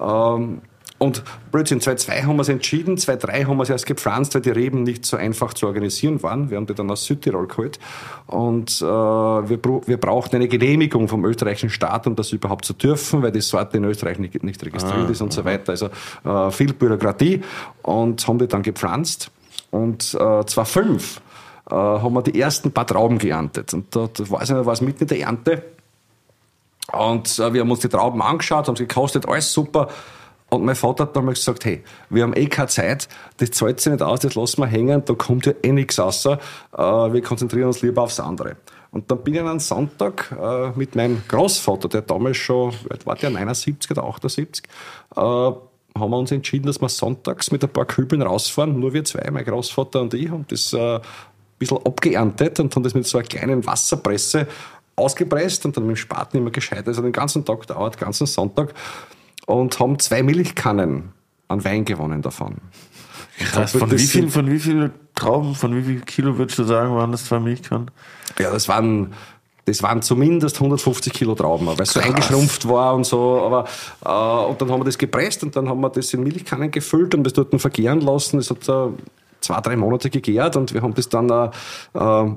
[0.00, 0.62] Ähm,
[0.98, 1.22] und
[1.52, 4.82] Blödsinn, 2.2 haben wir es entschieden, 2.3 haben wir es erst gepflanzt, weil die Reben
[4.82, 6.50] nicht so einfach zu organisieren waren.
[6.50, 7.78] Wir haben die dann aus Südtirol geholt.
[8.26, 13.22] Und äh, wir, wir brauchten eine Genehmigung vom österreichischen Staat, um das überhaupt zu dürfen,
[13.22, 15.70] weil die Sorte in Österreich nicht, nicht registriert ah, ist und so weiter.
[15.70, 15.88] Also
[16.24, 17.42] äh, viel Bürokratie.
[17.82, 19.30] Und haben die dann gepflanzt.
[19.70, 21.20] Und äh, 2005
[21.70, 23.72] äh, haben wir die ersten paar Trauben geerntet.
[23.72, 25.62] Und da, da weiß ich nicht, war es mitten in der Ernte
[26.92, 29.88] Und äh, wir haben uns die Trauben angeschaut, haben sie gekostet, alles super.
[30.50, 33.92] Und mein Vater hat damals gesagt, hey, wir haben eh keine Zeit, das zahlt sich
[33.92, 36.38] nicht aus, das lassen wir hängen, da kommt ja eh nichts raus, äh,
[36.76, 38.56] wir konzentrieren uns lieber aufs andere.
[38.90, 42.72] Und dann bin ich an einem Sonntag äh, mit meinem Großvater, der damals schon,
[43.04, 44.64] war der 79 oder 78,
[45.16, 49.04] äh, haben wir uns entschieden, dass wir sonntags mit ein paar Kübeln rausfahren, nur wir
[49.04, 51.00] zwei, mein Großvater und ich, haben das ein
[51.58, 54.46] bisschen abgeerntet und haben das mit so einer kleinen Wasserpresse
[54.96, 56.86] ausgepresst und dann mit dem Spaten immer gescheit.
[56.86, 58.74] Also den ganzen Tag dauert, den ganzen Sonntag
[59.46, 61.12] und haben zwei Milchkannen
[61.48, 62.56] an Wein gewonnen davon.
[63.38, 66.94] Krass, von wie, viel, von wie viel Trauben, von wie viel Kilo würdest du sagen,
[66.94, 67.90] waren das zwei Milchkannen?
[68.38, 69.14] Ja, das waren,
[69.64, 73.40] das waren zumindest 150 Kilo Trauben, weil es so eingeschrumpft war und so.
[73.42, 73.64] Aber,
[74.04, 77.14] äh, und dann haben wir das gepresst und dann haben wir das in Milchkannen gefüllt
[77.14, 78.38] und das dort vergären lassen.
[78.38, 78.88] Es hat äh,
[79.40, 81.50] zwei, drei Monate gegärt und wir haben das dann äh,
[81.94, 82.34] äh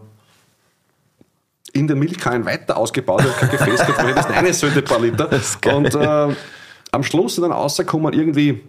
[1.74, 5.30] in der Milchkanne weiter ausgebaut, kein Gefäß gehabt, weil das eine sollte ein paar Liter.
[5.74, 6.36] Und äh,
[6.92, 8.62] am Schluss sind dann rausgekommen irgendwie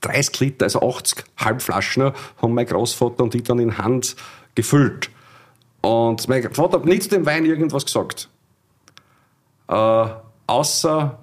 [0.00, 4.16] 30 Liter, also 80 Halbflaschen, haben mein Großvater und ich dann in Hand
[4.54, 5.10] gefüllt.
[5.80, 8.28] Und mein Vater hat nicht zu dem Wein irgendwas gesagt.
[9.68, 10.06] Äh,
[10.46, 11.18] außer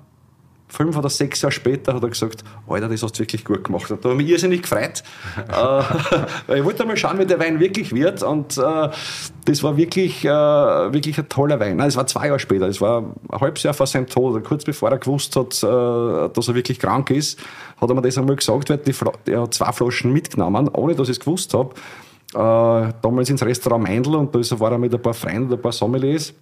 [0.68, 3.90] fünf oder sechs Jahre später hat er gesagt, Alter, das hast du wirklich gut gemacht.
[3.92, 5.04] Und da habe ich mich irrsinnig gefreut,
[6.50, 8.24] äh, ich wollte mal schauen, wie der Wein wirklich wird.
[8.24, 8.90] Und äh,
[9.46, 11.78] das war wirklich, äh, wirklich ein toller Wein.
[11.78, 12.68] Nein, das war zwei Jahre später.
[12.68, 16.48] Das war ein halbes Jahr vor seinem Tod, kurz bevor er gewusst hat, äh, dass
[16.48, 17.40] er wirklich krank ist,
[17.80, 18.80] hat er mir das einmal gesagt, weil
[19.28, 21.74] er hat zwei Flaschen mitgenommen, ohne dass ich es gewusst habe.
[22.34, 25.62] Äh, damals ins Restaurant Meindl und da war er mit ein paar Freunden und ein
[25.62, 26.34] paar Sommeliers.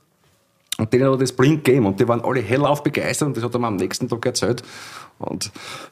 [0.78, 3.44] Und denen hat er das blind gegeben und die waren alle hellauf begeistert und das
[3.44, 4.64] hat er mir am nächsten Tag erzählt.
[5.20, 5.52] Und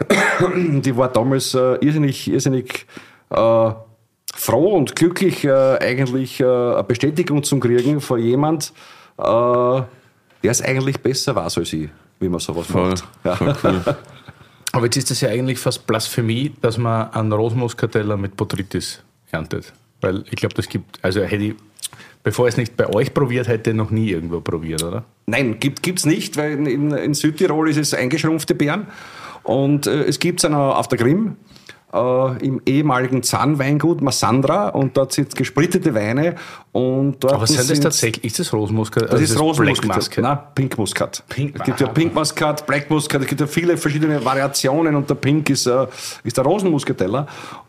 [0.56, 2.88] die war damals äh, irrsinnig, irrsinnig
[3.30, 3.72] äh,
[4.34, 8.74] froh und glücklich, äh, eigentlich äh, eine Bestätigung zu kriegen von jemand,
[9.18, 13.04] äh, der es eigentlich besser weiß als ich, wie man sowas voll, macht.
[13.24, 13.36] Ja.
[13.36, 13.82] Voll cool.
[14.74, 19.74] Aber jetzt ist das ja eigentlich fast Blasphemie, dass man einen Rosmuskateller mit Botrytis erntet.
[20.00, 21.56] Weil ich glaube, das gibt, also hätte ich,
[22.24, 25.03] bevor ich es nicht bei euch probiert hätte, noch nie irgendwo probiert, oder?
[25.26, 28.88] Nein, gibt es nicht, weil in, in, Südtirol ist es eingeschrumpfte Beeren.
[29.43, 31.38] Und äh, es gibt es auf der Grimm,
[31.93, 36.36] äh, im ehemaligen Zahnweingut Massandra und dort sind gesprittete Weine.
[36.72, 39.03] Und Aber sind das tatsächlich, ist das Rosmuskat?
[39.03, 40.17] Das, also ist Rosmuskat.
[40.17, 41.24] Nein, Pink Muscat.
[41.30, 45.09] Pink, es gibt ja Pink Muscat, Black Muscat, es gibt ja viele verschiedene Variationen und
[45.09, 45.88] der Pink ist, äh,
[46.24, 47.28] ist der Rosenmuskateller.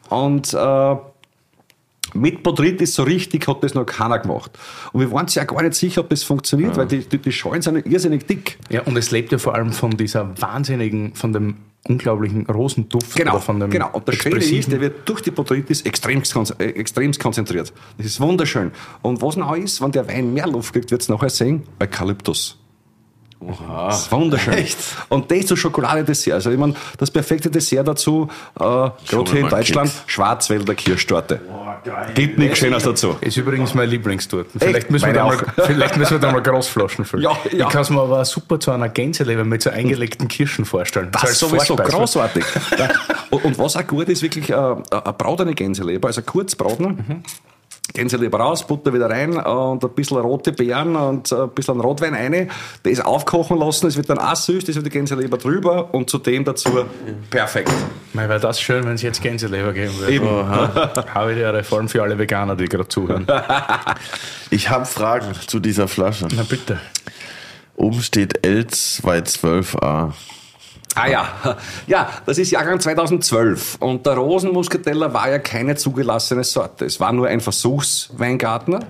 [0.08, 0.96] Und äh,
[2.14, 4.50] mit Botrytis so richtig hat das noch keiner gemacht.
[4.92, 6.76] Und wir waren uns ja gar nicht sicher, ob das funktioniert, ja.
[6.78, 8.58] weil die, die, die Schalen sind ja irrsinnig dick.
[8.70, 11.56] Ja, und es lebt ja vor allem von dieser wahnsinnigen, von dem
[11.88, 13.16] unglaublichen Rosenduft.
[13.16, 13.90] Genau, von dem genau.
[13.92, 16.22] Und der Schöne ist, der wird durch die Botrytis extrem,
[16.58, 17.72] äh, extrem konzentriert.
[17.96, 18.70] Das ist wunderschön.
[19.02, 22.61] Und was noch ist, wenn der Wein mehr Luft kriegt, wird es nachher sehen, Eukalyptus.
[23.48, 23.86] Oha.
[23.86, 24.54] Das ist wunderschön.
[24.54, 24.78] Echt?
[25.08, 26.34] Und das zu Schokoladedessert.
[26.34, 28.28] Also ich meine, das perfekte Dessert dazu,
[28.58, 30.04] äh, gerade hier in Deutschland, Keks.
[30.06, 31.36] Schwarzwälder Kirschtorte.
[31.36, 32.10] Boah, geil.
[32.14, 33.16] Gibt nichts Schönes dazu.
[33.20, 34.60] Ist übrigens mein Lieblingstorten.
[34.60, 37.24] Vielleicht müssen, wir da mal, vielleicht müssen wir da mal Großflaschen füllen.
[37.24, 37.66] Ja, ja.
[37.66, 41.08] Ich kann es mir aber super zu einer Gänseleber mit so eingelegten Kirschen vorstellen.
[41.10, 41.96] Das, ist sowieso Vorspeise.
[41.96, 42.44] großartig.
[43.30, 44.80] und, und, was auch gut ist, wirklich äh, eine
[45.16, 46.86] bratene Gänseleber, also kurz braten.
[47.08, 47.22] Mhm
[47.92, 52.50] Gänseleber raus, Butter wieder rein und ein bisschen rote Beeren und ein bisschen Rotwein rein.
[52.82, 56.44] Das aufkochen lassen, es wird dann auch süß, das wird die Gänseleber drüber und zudem
[56.44, 56.84] dazu
[57.30, 57.72] perfekt.
[58.12, 60.12] Mal wäre das schön, wenn es jetzt Gänseleber geben würde.
[60.12, 60.26] Eben.
[60.26, 63.26] Oh, habe ich die Reform für alle Veganer, die gerade zuhören.
[64.50, 66.28] ich habe Fragen zu dieser Flasche.
[66.34, 66.80] Na bitte.
[67.76, 70.12] Oben steht L212A.
[70.94, 76.84] Ah ja, ja, das ist Jahrgang 2012 und der Rosenmuskateller war ja keine zugelassene Sorte.
[76.84, 78.80] Es war nur ein Versuchsweingartner.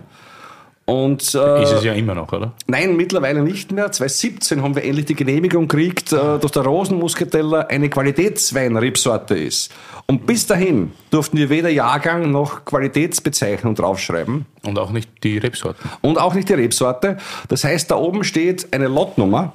[0.85, 2.53] Und, äh, ist es ja immer noch, oder?
[2.67, 3.93] Nein, mittlerweile nicht mehr.
[3.93, 9.73] 2017 haben wir endlich die Genehmigung gekriegt, äh, dass der Rosenmuskateller eine Qualitätsweinrebsorte ist.
[10.07, 14.45] Und bis dahin durften wir weder Jahrgang noch Qualitätsbezeichnung draufschreiben.
[14.65, 15.79] Und auch nicht die Rebsorte.
[16.01, 17.17] Und auch nicht die Rebsorte.
[17.49, 19.53] Das heißt, da oben steht eine Lotnummer.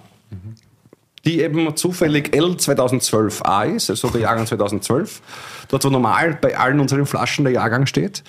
[1.27, 5.21] Die eben zufällig L 2012a ist, also der Jahrgang 2012.
[5.67, 8.23] Dort, wo normal bei allen unseren Flaschen der Jahrgang steht.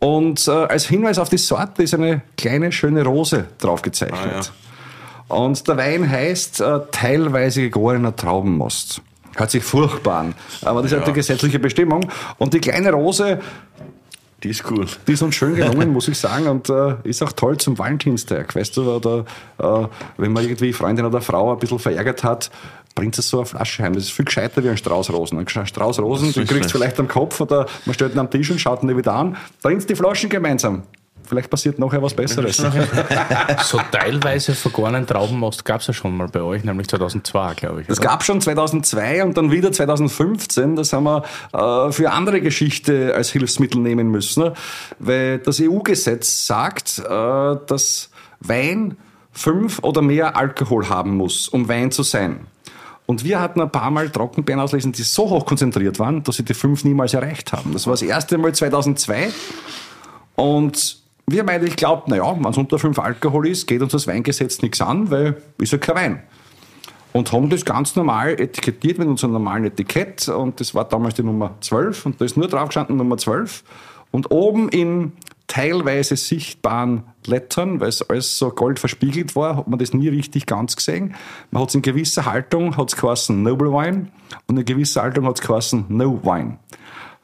[0.00, 4.20] Und äh, als Hinweis auf die Sorte ist eine kleine, schöne Rose drauf gezeichnet.
[4.34, 4.40] Ah,
[5.28, 5.36] ja.
[5.36, 9.00] Und der Wein heißt äh, teilweise gegorener Traubenmost.
[9.36, 12.08] Hört sich furchtbar an, aber das ist halt die gesetzliche Bestimmung.
[12.38, 13.40] Und die kleine Rose
[14.44, 14.86] die ist cool.
[15.06, 18.54] Die ist uns schön gelungen, muss ich sagen, und äh, ist auch toll zum Valentinstag.
[18.54, 19.24] Weißt du, oder,
[19.58, 19.88] äh,
[20.18, 22.50] wenn man irgendwie Freundin oder Frau ein bisschen verärgert hat,
[22.94, 23.94] bringt es so eine Flasche heim.
[23.94, 25.38] Das ist viel gescheiter wie ein Strauß Rosen.
[25.38, 28.50] Ein Strauß Rosen, den kriegst du vielleicht am Kopf oder man stellt ihn am Tisch
[28.50, 29.36] und schaut ihn wieder an.
[29.62, 30.82] Trinkt die Flaschen gemeinsam.
[31.26, 32.56] Vielleicht passiert nachher was Besseres.
[33.64, 37.86] so teilweise vergorenen Traubenmost gab es ja schon mal bei euch, nämlich 2002, glaube ich.
[37.86, 40.76] Das gab schon 2002 und dann wieder 2015.
[40.76, 44.50] Das haben wir äh, für andere Geschichte als Hilfsmittel nehmen müssen,
[44.98, 48.10] weil das EU-Gesetz sagt, äh, dass
[48.40, 48.96] Wein
[49.32, 52.46] fünf oder mehr Alkohol haben muss, um Wein zu sein.
[53.06, 56.44] Und wir hatten ein paar Mal Trockenbeeren auslesen, die so hoch konzentriert waren, dass sie
[56.44, 57.72] die fünf niemals erreicht haben.
[57.72, 59.28] Das war das erste Mal 2002.
[60.36, 64.06] Und wir haben eigentlich geglaubt, naja, wenn es unter fünf Alkohol ist, geht uns das
[64.06, 66.22] Weingesetz nichts an, weil ist ja kein Wein.
[67.12, 70.28] Und haben das ganz normal etikettiert mit unserem normalen Etikett.
[70.28, 72.06] Und das war damals die Nummer 12.
[72.06, 73.62] Und da ist nur drauf gestanden Nummer 12.
[74.10, 75.12] Und oben in
[75.46, 80.46] teilweise sichtbaren Lettern, weil es alles so gold verspiegelt war, hat man das nie richtig
[80.46, 81.14] ganz gesehen.
[81.52, 84.08] Man hat es in gewisser Haltung, hat es geheißen Noble Wine
[84.46, 86.58] und in gewisser Haltung hat es geheißen No Wine.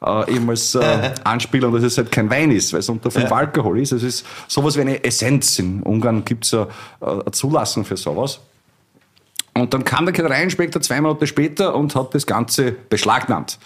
[0.03, 3.29] Äh, eben als äh, Anspielung, dass es halt kein Wein ist, weil es unter 5
[3.29, 3.35] ja.
[3.35, 3.91] Alkohol ist.
[3.91, 5.59] Es ist sowas wie eine Essenz.
[5.59, 6.67] In Ungarn gibt es eine,
[6.99, 8.39] eine Zulassung für sowas.
[9.53, 13.59] Und dann kam der Ketterierinspektor zwei Monate später und hat das Ganze beschlagnahmt.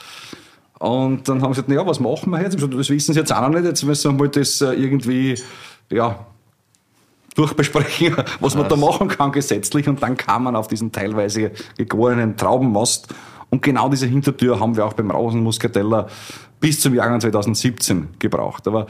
[0.80, 2.62] Und dann haben sie gesagt, naja, was machen wir jetzt?
[2.62, 3.64] Das wissen sie jetzt auch noch nicht.
[3.64, 5.40] Jetzt müssen wir mal das äh, irgendwie,
[5.90, 6.26] ja,
[7.36, 9.88] durchbesprechen, was, was man da machen kann gesetzlich.
[9.88, 13.08] Und dann kam man auf diesen teilweise gegorenen Traubenmast.
[13.50, 16.08] Und genau diese Hintertür haben wir auch beim Rosenmuskateller
[16.60, 18.68] bis zum Jahrgang 2017 gebraucht.
[18.68, 18.88] Aber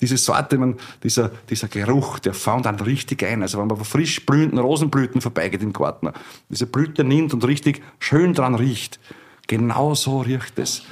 [0.00, 3.42] diese Sorte, man, dieser, dieser Geruch, der fand dann richtig ein.
[3.42, 6.10] Also wenn man frisch blühenden Rosenblüten vorbeigeht im Garten,
[6.48, 9.00] diese Blüte nimmt und richtig schön dran riecht,
[9.46, 10.82] genau so riecht es.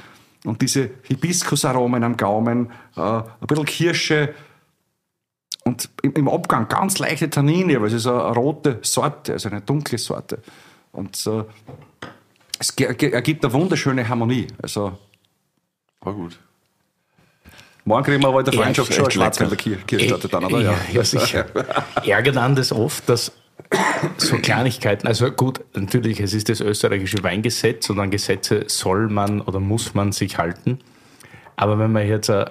[0.45, 4.33] Und diese Hibiskusaromen am Gaumen, äh, ein bisschen Kirsche
[5.63, 9.61] und im, im, Abgang ganz leichte Tannine, weil es ist eine rote Sorte, also eine
[9.61, 10.39] dunkle Sorte.
[10.91, 11.43] Und äh,
[12.59, 14.47] es ergibt eine wunderschöne Harmonie.
[14.61, 14.97] Also,
[16.01, 16.39] war gut.
[17.85, 20.61] Morgen kriegen wir aber der Freundschaft schon eine Schwarzwälder Kirschtorte dann, oder?
[20.61, 21.45] Ja, ja sicher.
[22.05, 23.33] Ärgert dann das oft, dass
[24.17, 29.41] so Kleinigkeiten, also gut, natürlich, es ist das österreichische Weingesetz und an Gesetze soll man
[29.41, 30.79] oder muss man sich halten.
[31.55, 32.45] Aber wenn man jetzt ein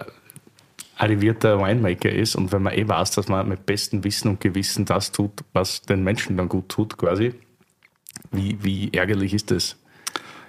[0.97, 4.85] arrivierter Winemaker ist und wenn man eh weiß, dass man mit bestem Wissen und Gewissen
[4.85, 7.35] das tut, was den Menschen dann gut tut, quasi,
[8.31, 9.77] wie, wie ärgerlich ist das?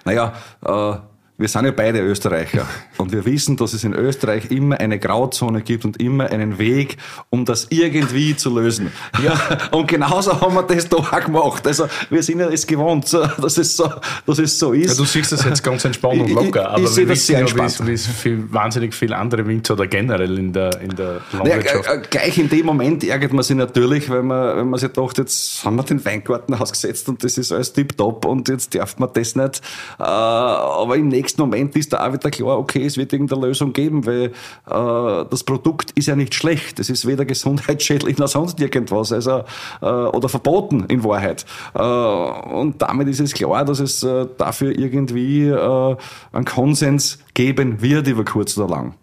[0.04, 0.32] Naja,
[0.64, 1.13] äh,
[1.44, 2.66] wir sind ja beide Österreicher
[2.96, 6.96] und wir wissen, dass es in Österreich immer eine Grauzone gibt und immer einen Weg,
[7.28, 8.90] um das irgendwie zu lösen.
[9.22, 9.38] Ja,
[9.70, 11.66] und genauso haben wir das da auch gemacht.
[11.66, 13.92] Also wir sind ja es gewohnt, dass es so,
[14.24, 14.92] dass es so ist.
[14.92, 17.86] Ja, du siehst das jetzt ganz entspannt und locker, aber ich, ich wir wissen ja,
[17.86, 21.86] wie es für wahnsinnig viele andere Winzer oder generell in der, in der Landwirtschaft.
[21.86, 25.20] Naja, gleich in dem Moment ärgert man sich natürlich, weil man, wenn man sich dachte,
[25.20, 29.10] jetzt haben wir den Weingarten ausgesetzt und das ist alles tipptopp und jetzt darf man
[29.12, 29.60] das nicht.
[29.98, 33.46] Äh, aber im nächsten nächsten Moment ist da auch wieder klar, okay, es wird irgendeine
[33.46, 36.78] Lösung geben, weil äh, das Produkt ist ja nicht schlecht.
[36.78, 39.44] Es ist weder gesundheitsschädlich noch sonst irgendwas, also
[39.82, 41.44] äh, oder verboten in Wahrheit.
[41.74, 45.96] Äh, und damit ist es klar, dass es äh, dafür irgendwie äh,
[46.32, 48.94] einen Konsens geben wird über kurz oder lang.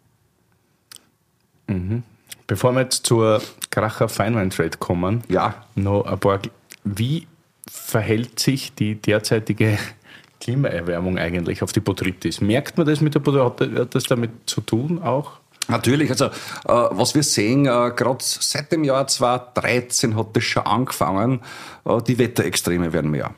[1.68, 2.04] Mhm.
[2.48, 5.56] Bevor wir jetzt zur Kracher Feinwein Trade kommen, ja.
[5.76, 6.40] noch ein paar.
[6.84, 7.28] Wie
[7.70, 9.78] verhält sich die derzeitige
[10.42, 12.42] Klimaerwärmung eigentlich auf die Botrytis?
[12.42, 13.80] Merkt man das mit der Botrytis?
[13.80, 15.40] Hat das damit zu tun auch?
[15.68, 16.30] Natürlich, also äh,
[16.66, 21.42] was wir sehen, äh, gerade seit dem Jahr 2013 hat das schon angefangen,
[21.86, 23.32] äh, die Wetterextreme werden mehr.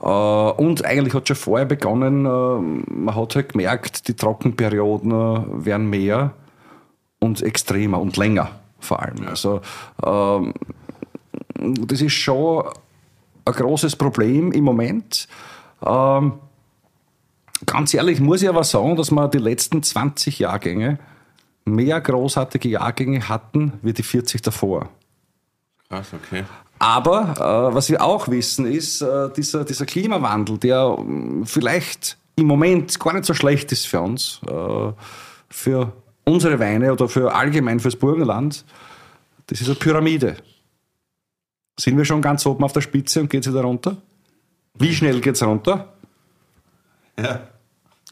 [0.00, 5.66] Äh, und eigentlich hat schon vorher begonnen, äh, man hat halt gemerkt, die Trockenperioden äh,
[5.66, 6.32] werden mehr
[7.18, 9.26] und extremer und länger vor allem.
[9.26, 9.60] Also
[10.04, 10.54] ähm,
[11.58, 12.64] das ist schon
[13.44, 15.28] ein großes Problem im Moment.
[15.84, 16.34] Ähm,
[17.66, 20.98] ganz ehrlich muss ich aber sagen, dass wir die letzten 20 Jahrgänge
[21.64, 24.88] mehr großartige Jahrgänge hatten wie die 40 davor.
[25.88, 26.44] Krass, okay.
[26.78, 32.46] Aber äh, was wir auch wissen, ist äh, dieser, dieser Klimawandel, der äh, vielleicht im
[32.46, 34.92] Moment gar nicht so schlecht ist für uns, äh,
[35.48, 35.92] für
[36.24, 38.64] unsere Weine oder für allgemein fürs Burgenland.
[39.46, 40.36] Das ist eine Pyramide.
[41.80, 43.96] Sind wir schon ganz oben auf der Spitze und geht sie da runter?
[44.74, 45.92] Wie schnell geht es runter?
[47.18, 47.48] Ja.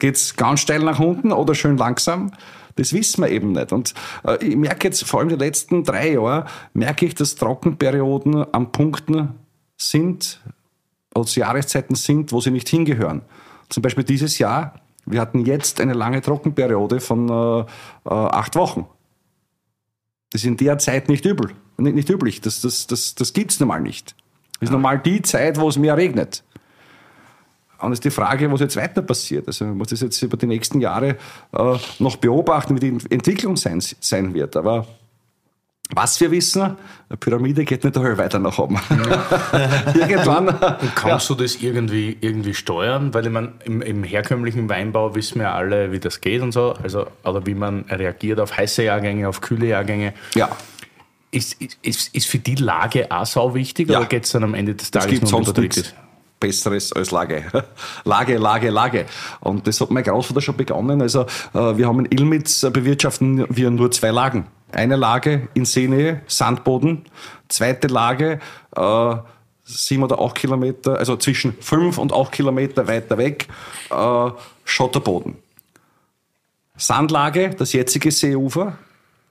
[0.01, 2.31] es ganz steil nach unten oder schön langsam?
[2.75, 3.73] Das wissen wir eben nicht.
[3.73, 3.93] Und
[4.23, 8.71] äh, ich merke jetzt, vor allem die letzten drei Jahre, merke ich, dass Trockenperioden an
[8.71, 9.35] Punkten
[9.77, 10.41] sind,
[11.13, 13.23] also Jahreszeiten sind, wo sie nicht hingehören.
[13.69, 17.65] Zum Beispiel dieses Jahr, wir hatten jetzt eine lange Trockenperiode von äh, äh,
[18.05, 18.85] acht Wochen.
[20.31, 22.41] Das ist in der Zeit nicht übel, nicht, nicht üblich.
[22.41, 24.15] Das, das, das, das gibt es normal nicht.
[24.59, 26.43] Das ist normal die Zeit, wo es mehr regnet.
[27.79, 29.47] Und ist die Frage, was jetzt weiter passiert.
[29.47, 31.17] Also man muss das jetzt über die nächsten Jahre
[31.53, 34.55] äh, noch beobachten, wie die Entwicklung sein, sein wird.
[34.55, 34.87] Aber
[35.93, 36.75] Was wir wissen,
[37.09, 38.79] eine Pyramide geht nicht höher weiter nach oben.
[39.93, 40.47] Irgendwann.
[40.81, 41.35] Und kannst ja.
[41.35, 43.13] du das irgendwie, irgendwie steuern?
[43.13, 46.73] Weil ich meine, im, im, herkömmlichen Weinbau wissen wir alle, wie das geht und so.
[46.83, 50.13] Also, oder wie man reagiert auf heiße Jahrgänge, auf kühle Jahrgänge.
[50.35, 50.49] Ja.
[51.29, 53.99] Ist, ist, ist für die Lage auch sau wichtig ja.
[53.99, 55.93] oder geht es dann am Ende des Tages es gibt nur sonst nichts
[56.39, 57.43] Besseres als Lage.
[58.03, 59.05] Lage, Lage, Lage.
[59.39, 61.01] Und das hat mein Großvater schon begonnen.
[61.01, 61.21] Also
[61.53, 64.47] äh, wir haben in Ilmitz äh, bewirtschaften wir nur zwei Lagen.
[64.71, 67.05] Eine Lage in Seenähe, Sandboden.
[67.49, 68.39] Zweite Lage,
[68.75, 69.15] äh,
[69.63, 73.47] sieben oder acht Kilometer, also zwischen fünf und acht Kilometer weiter weg,
[73.89, 74.29] äh,
[74.63, 75.35] Schotterboden.
[76.77, 78.77] Sandlage, das jetzige Seeufer,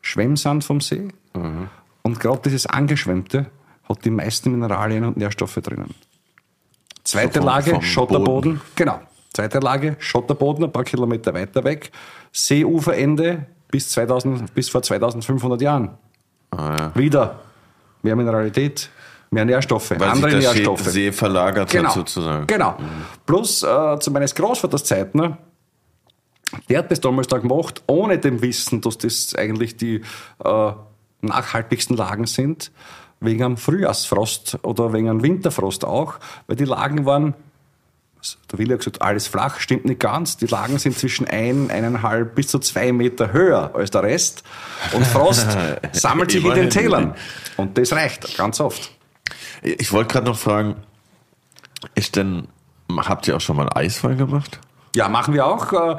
[0.02, 1.08] Schwemmsand vom See.
[1.34, 1.68] Mhm.
[2.06, 3.46] Und gerade dieses Angeschwemmte
[3.88, 5.92] hat die meisten Mineralien und Nährstoffe drinnen.
[7.02, 8.58] Zweite vom, Lage, vom Schotterboden.
[8.58, 8.60] Boden.
[8.76, 9.00] Genau.
[9.34, 11.90] Zweite Lage, Schotterboden, ein paar Kilometer weiter weg.
[12.30, 15.98] Seeuferende, bis, 2000, bis vor 2500 Jahren.
[16.52, 16.92] Ah, ja.
[16.94, 17.40] Wieder
[18.02, 18.88] mehr Mineralität,
[19.32, 20.82] mehr Nährstoffe, Weil andere sich der Nährstoffe.
[20.82, 21.88] See verlagert genau.
[21.88, 22.46] hat sozusagen.
[22.46, 22.76] Genau.
[22.78, 23.02] Mhm.
[23.26, 25.38] Plus äh, zu meines Großvaters Zeiten, ne,
[26.68, 30.02] der hat das damals da gemacht, ohne dem Wissen, dass das eigentlich die
[30.44, 30.72] äh,
[31.20, 32.70] nachhaltigsten Lagen sind,
[33.20, 37.34] wegen einem Frühjahrsfrost oder wegen einem Winterfrost auch, weil die Lagen waren
[38.50, 40.36] der Willi hat gesagt, alles flach, stimmt nicht ganz.
[40.36, 44.42] Die Lagen sind zwischen ein, eineinhalb bis zu zwei Meter höher als der Rest.
[44.92, 45.46] Und Frost
[45.92, 47.14] sammelt sich in den Tälern.
[47.56, 48.90] Und das reicht ganz oft.
[49.62, 50.76] Ich wollte gerade noch fragen,
[51.94, 52.48] ist denn,
[52.90, 54.60] habt ihr auch schon mal Eisfall gemacht?
[54.96, 55.72] Ja, machen wir auch.
[55.74, 55.96] Äh,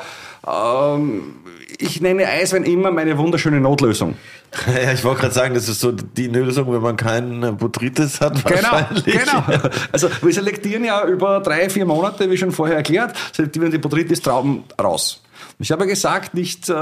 [0.48, 1.36] ähm,
[1.78, 4.16] ich nenne Eiswein immer meine wunderschöne Notlösung.
[4.66, 8.44] Ja, ich wollte gerade sagen, das ist so die Lösung, wenn man keinen Botrytis hat.
[8.46, 9.44] Genau, genau.
[9.92, 14.64] Also wir selektieren ja über drei, vier Monate, wie schon vorher erklärt, selektieren die Botrytis-Trauben
[14.82, 15.22] raus.
[15.60, 16.74] Ich habe gesagt, nicht äh,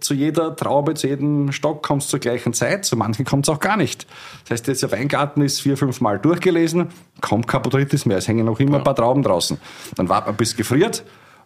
[0.00, 3.54] zu jeder Traube, zu jedem Stock kommt es zur gleichen Zeit, zu manchen kommt es
[3.54, 4.06] auch gar nicht.
[4.44, 6.88] Das heißt, jetzt der Weingarten ist vier, fünf Mal durchgelesen,
[7.20, 9.58] kommt kein Botrytis mehr, es hängen noch immer ein paar Trauben draußen.
[9.96, 11.04] Dann wartet man bis gefriert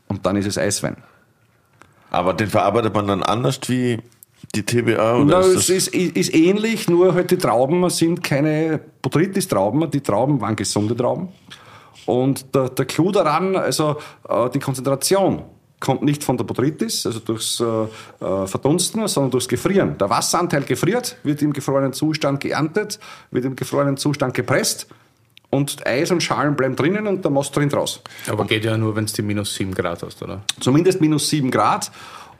[0.09, 0.97] und dann ist es Eiswein.
[2.11, 3.99] Aber den verarbeitet man dann anders wie
[4.55, 5.17] die TBA?
[5.17, 10.01] Oder Na, ist es ist, ist, ähnlich, nur halt die Trauben sind keine Botrytis-Trauben, die
[10.01, 11.29] Trauben waren gesunde Trauben.
[12.07, 13.97] Und der, der Clou daran, also
[14.29, 15.43] äh, die Konzentration
[15.81, 19.97] kommt nicht von der Botrytis, also durchs äh, äh, Verdunsten, sondern durchs Gefrieren.
[19.99, 23.01] Der Wasseranteil gefriert, wird im gefrorenen Zustand geerntet,
[23.31, 24.87] wird im gefrorenen Zustand gepresst
[25.49, 28.03] und Eis und Schalen bleiben drinnen und der Most drin raus.
[28.29, 30.43] Aber geht ja nur, wenn es die minus 7 Grad hast, oder?
[30.61, 31.91] Zumindest minus 7 Grad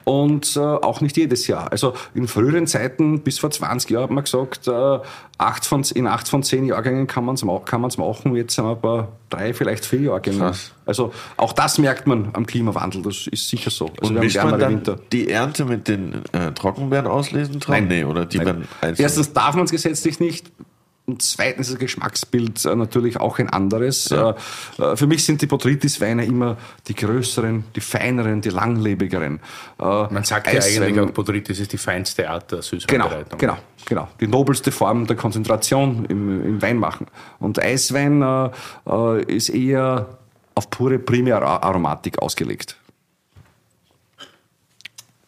[0.05, 1.71] und äh, auch nicht jedes Jahr.
[1.71, 4.99] Also in früheren Zeiten, bis vor 20 Jahren, hat man gesagt, äh,
[5.39, 8.37] acht von, in acht von zehn Jahrgängen kann man es machen.
[8.37, 10.41] Jetzt sind wir bei drei, vielleicht vier Jahrgängen.
[10.41, 10.73] Krass.
[10.87, 13.91] Also auch das merkt man am Klimawandel, das ist sicher so.
[14.01, 14.99] Also und mischt man dann Winter.
[15.13, 17.61] die Ernte mit den äh, Trockenbeeren auslesen?
[17.69, 17.89] Nein.
[17.89, 18.67] Nee, oder die Nein.
[18.97, 20.51] Erstens darf man es gesetzlich nicht.
[21.11, 24.11] Und zweitens ist das Geschmacksbild äh, natürlich auch ein anderes.
[24.11, 24.37] Ja.
[24.79, 26.57] Äh, äh, für mich sind die Botrytis-Weine immer
[26.87, 29.41] die größeren, die feineren, die langlebigeren.
[29.79, 33.39] Man sagt Eiswein, ja eigentlich auch, Botrytis ist die feinste Art der Süßweinbereitung.
[33.39, 33.55] Genau,
[33.87, 34.09] genau, genau.
[34.21, 37.09] Die nobelste Form der Konzentration im, im Weinmachen.
[37.41, 40.19] Und Eiswein äh, ist eher
[40.55, 42.77] auf pure Primäraromatik ausgelegt.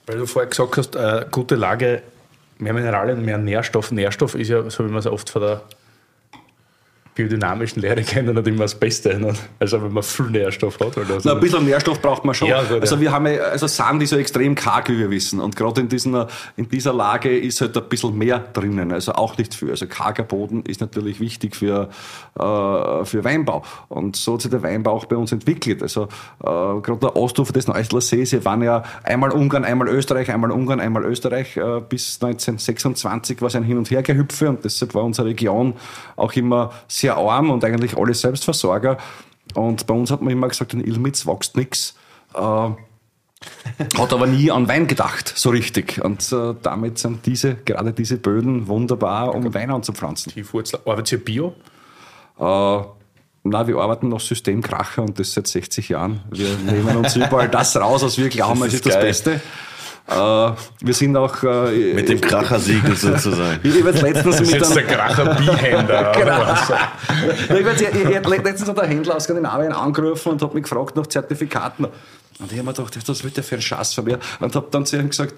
[0.06, 2.02] Weil du vorher gesagt hast, äh, gute Lage
[2.62, 3.90] mehr Mineralien, mehr Nährstoff.
[3.90, 5.62] Nährstoff ist ja, so wie man es oft von der
[7.14, 9.18] biodynamischen Lehre kennen nicht immer das Beste.
[9.18, 9.34] Ne?
[9.58, 10.96] Also wenn man viel Nährstoff hat.
[10.96, 11.28] Oder so.
[11.28, 12.48] Na, ein bisschen Nährstoff braucht man schon.
[12.48, 15.40] Ja, gut, also wir haben ja, also Sand ist ja extrem karg, wie wir wissen.
[15.40, 16.24] Und gerade in, diesen,
[16.56, 18.92] in dieser Lage ist halt ein bisschen mehr drinnen.
[18.92, 19.70] Also auch nicht viel.
[19.70, 21.90] Also karger Boden ist natürlich wichtig für,
[22.38, 23.62] äh, für Weinbau.
[23.88, 25.82] Und so hat sich der Weinbau auch bei uns entwickelt.
[25.82, 30.30] Also äh, gerade der Ostufer des Neustler Sees, wir waren ja einmal Ungarn, einmal Österreich,
[30.30, 31.56] einmal Ungarn, einmal Österreich.
[31.56, 35.74] Äh, bis 1926 war es ein Hin- und Hergehüpfe und deshalb war unsere Region
[36.16, 38.96] auch immer sehr sehr arm und eigentlich alle Selbstversorger.
[39.54, 41.94] Und bei uns hat man immer gesagt, in Ilmitz wächst nichts.
[42.34, 42.38] Äh,
[43.98, 46.02] hat aber nie an Wein gedacht, so richtig.
[46.02, 50.32] Und äh, damit sind diese, gerade diese Böden wunderbar, um Wein anzupflanzen.
[50.32, 50.80] Tiefwurzel.
[50.86, 51.54] Arbeitet ihr Bio?
[52.38, 52.86] Äh,
[53.44, 56.22] na, wir arbeiten noch Systemkracher und das seit 60 Jahren.
[56.30, 59.40] Wir nehmen uns überall das raus, was wir glauben, es ist, ist das Beste.
[60.08, 61.42] Äh, wir sind auch.
[61.42, 63.60] Äh, mit dem Krachersiegel sozusagen.
[63.62, 66.12] Ich werde letztens mit jetzt der Kracher-Bihändler.
[66.16, 67.58] genau.
[67.58, 71.86] Ich werde letztens hat der Händler aus Skandinavien angerufen und hat mich gefragt nach Zertifikaten.
[72.38, 74.18] Und ich habe mir gedacht, was wird der für ein Schatz von mir?
[74.40, 75.34] Und habe dann zu ihm gesagt,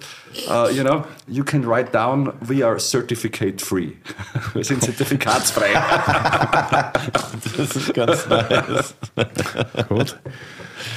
[0.47, 3.91] uh, you know, you can write down, we are certificate free.
[4.53, 5.73] Wir sind zertifikatsfrei.
[7.57, 8.95] das ist ganz nice.
[9.87, 10.17] Gut.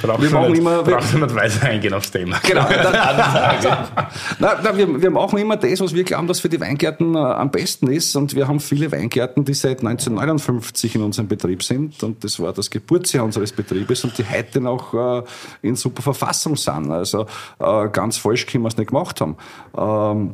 [0.01, 2.39] Braucht wir machen nicht, immer, wir, nicht weiter eingehen aufs Thema.
[2.45, 2.61] Genau.
[4.39, 7.19] nein, nein, wir, wir machen immer das, was wir glauben, dass für die Weingärten äh,
[7.19, 8.15] am besten ist.
[8.15, 12.01] Und wir haben viele Weingärten, die seit 1959 in unserem Betrieb sind.
[12.03, 15.23] Und das war das Geburtsjahr unseres Betriebes und die heute noch äh,
[15.61, 16.91] in super Verfassung sind.
[16.91, 17.25] Also
[17.59, 19.37] äh, ganz falsch können wir es nicht gemacht haben.
[19.77, 20.33] Ähm,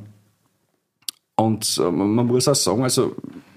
[1.35, 3.15] und äh, man muss auch sagen, also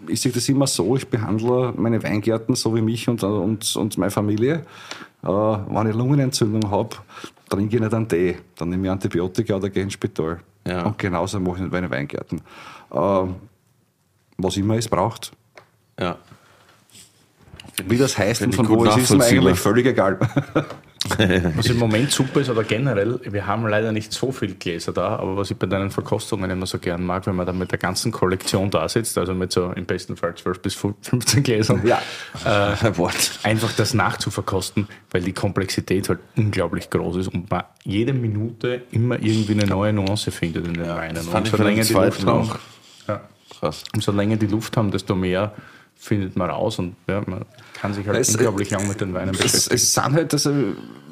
[0.08, 3.98] ich sehe das immer so, ich behandle meine Weingärten so wie mich und, und, und
[3.98, 4.64] meine Familie.
[5.22, 6.96] Äh, wenn ich Lungenentzündung habe,
[7.48, 8.36] trinke ich nicht einen Tee.
[8.56, 10.40] Dann nehme ich Antibiotika oder gehe ins Spital.
[10.66, 10.84] Ja.
[10.84, 12.40] Und genauso mache ich mit meinen Weingärten.
[12.90, 13.26] Äh,
[14.38, 15.32] was immer es braucht.
[15.98, 16.16] Ja.
[17.86, 20.18] Wie das heißt und von wo es ist, mir eigentlich völlig egal.
[21.56, 25.16] Was im Moment super ist, oder generell, wir haben leider nicht so viel Gläser da,
[25.16, 27.78] aber was ich bei deinen Verkostungen immer so gern mag, wenn man dann mit der
[27.78, 32.00] ganzen Kollektion da sitzt, also mit so im besten Fall 12 bis 15 Gläsern, Ja.
[32.44, 32.76] äh,
[33.42, 39.16] einfach das nachzuverkosten, weil die Komplexität halt unglaublich groß ist und man jede Minute immer
[39.22, 41.16] irgendwie eine neue Nuance findet in den Weinen.
[41.18, 42.58] umso bei dem länger die Luft haben, auch.
[43.08, 45.52] ja, umso länger die Luft haben, desto mehr
[45.96, 47.44] findet man raus und ja, man
[47.80, 49.74] kann sich halt Es- unglaublich lang mit den Weinen Es, beschäftigen.
[49.76, 50.52] es sind halt, also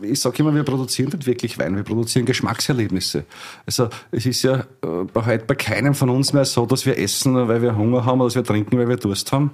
[0.03, 3.25] ich sage immer, wir produzieren nicht wirklich Wein, wir produzieren Geschmackserlebnisse.
[3.67, 6.99] Also es ist ja äh, bei- heute bei keinem von uns mehr so, dass wir
[6.99, 9.51] essen, weil wir Hunger haben oder dass wir trinken, weil wir Durst haben.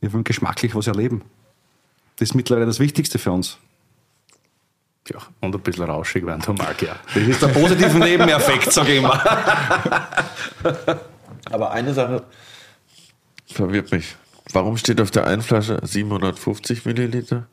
[0.00, 1.22] Wir wollen geschmacklich was erleben.
[2.18, 3.58] Das ist mittlerweile das Wichtigste für uns.
[5.10, 6.96] ja, und ein bisschen rauschig werden, da mag ja.
[7.14, 9.20] Das ist der positive Nebeneffekt, sage ich immer.
[11.50, 12.22] Aber eine Sache
[13.46, 14.16] verwirrt mich.
[14.52, 17.46] Warum steht auf der einen Flasche 750 Milliliter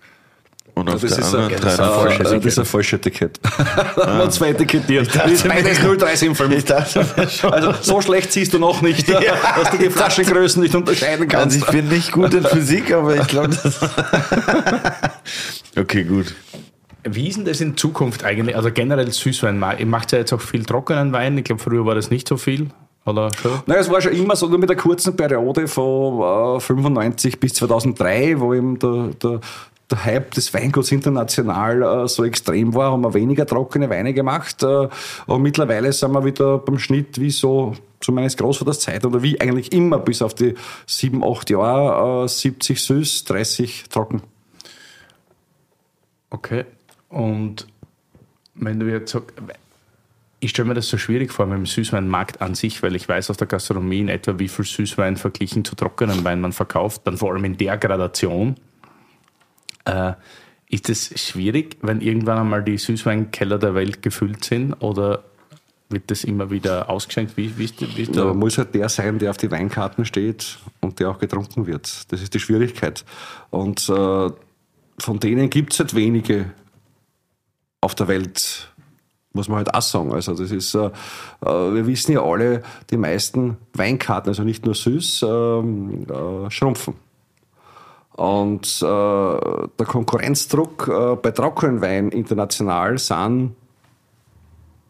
[0.74, 2.28] und auf Das der ist, anderen ein, das, ist ein, 350?
[2.28, 3.40] falsches- das ist ein falsches Etikett.
[3.44, 5.16] Da haben wir zwei etikettiert.
[5.16, 6.58] Das ist beides 0375.
[6.58, 7.54] Ich dachte schon.
[7.54, 11.58] Also so schlecht siehst du noch nicht, dass du die Flaschengrößen nicht unterscheiden Also kannst.
[11.58, 13.80] ich bin nicht gut in Physik, aber ich glaube, das.
[15.78, 16.34] okay, gut.
[17.04, 18.56] Wie ist denn das in Zukunft eigentlich?
[18.56, 21.38] Also generell Süßwein, ihr macht ja jetzt auch viel trockenen Wein.
[21.38, 22.70] Ich glaube, früher war das nicht so viel.
[23.06, 23.60] Oder schon?
[23.66, 27.54] Naja, es war schon immer so, nur mit der kurzen Periode von äh, 95 bis
[27.56, 29.40] 2003, wo eben der, der,
[29.90, 34.62] der Hype des Weinguts international äh, so extrem war, haben wir weniger trockene Weine gemacht.
[34.62, 34.88] Äh,
[35.26, 39.40] und mittlerweile sind wir wieder beim Schnitt wie so zu meines Großvaters Zeit oder wie
[39.42, 40.54] eigentlich immer bis auf die
[40.86, 44.22] 7, 8 Jahre, äh, 70 süß, 30 trocken.
[46.30, 46.66] Okay.
[47.10, 47.68] Und
[48.56, 49.34] wenn du jetzt sagst,
[50.44, 53.30] ich stelle mir das so schwierig vor mit dem Süßweinmarkt an sich, weil ich weiß
[53.30, 57.18] aus der Gastronomie in etwa, wie viel Süßwein verglichen zu trockenen Wein man verkauft, dann
[57.18, 58.56] vor allem in der Gradation.
[59.86, 60.14] Äh,
[60.68, 65.24] ist es schwierig, wenn irgendwann einmal die Süßweinkeller der Welt gefüllt sind oder
[65.90, 67.38] wird das immer wieder ausgeschenkt?
[67.38, 70.06] Wie, wie ist, wie ist Da der, muss halt der sein, der auf die Weinkarten
[70.06, 72.12] steht und der auch getrunken wird.
[72.12, 73.06] Das ist die Schwierigkeit.
[73.52, 74.30] Und äh,
[74.98, 76.52] von denen gibt es halt wenige
[77.82, 78.71] auf der Welt,
[79.34, 80.14] muss man halt auch sagen.
[80.14, 80.92] Also das ist, äh, äh,
[81.42, 86.96] wir wissen ja alle, die meisten Weinkarten, also nicht nur süß, ähm, äh, schrumpfen.
[88.14, 93.56] Und äh, der Konkurrenzdruck bei trockenen Wein international sind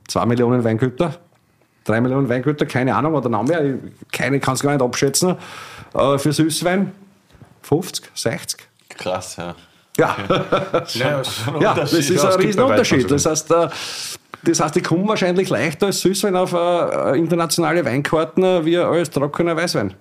[0.08, 1.16] zwei Millionen Weingüter,
[1.86, 3.78] drei Millionen Weingüter, keine Ahnung, oder noch mehr,
[4.12, 5.38] keine kann es gar nicht abschätzen.
[5.94, 6.92] Für Süßwein
[7.62, 8.68] 50, 60.
[8.90, 9.56] Krass, ja.
[9.98, 10.16] Ja,
[10.94, 11.22] ja,
[11.60, 13.12] ja das ist ein Riesenunterschied.
[13.12, 13.54] Das heißt,
[14.44, 19.10] das heißt, die kommen wahrscheinlich leichter als Süßwein auf äh, internationale Weinkarten äh, wie als
[19.12, 19.94] trockener Weißwein.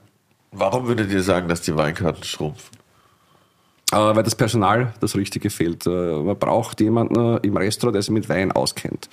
[0.53, 2.77] Warum würdet ihr sagen, dass die Weinkarten schrumpfen?
[3.93, 5.87] Äh, weil das Personal das Richtige fehlt.
[5.87, 9.09] Äh, man braucht jemanden äh, im Restaurant, der sich mit Wein auskennt.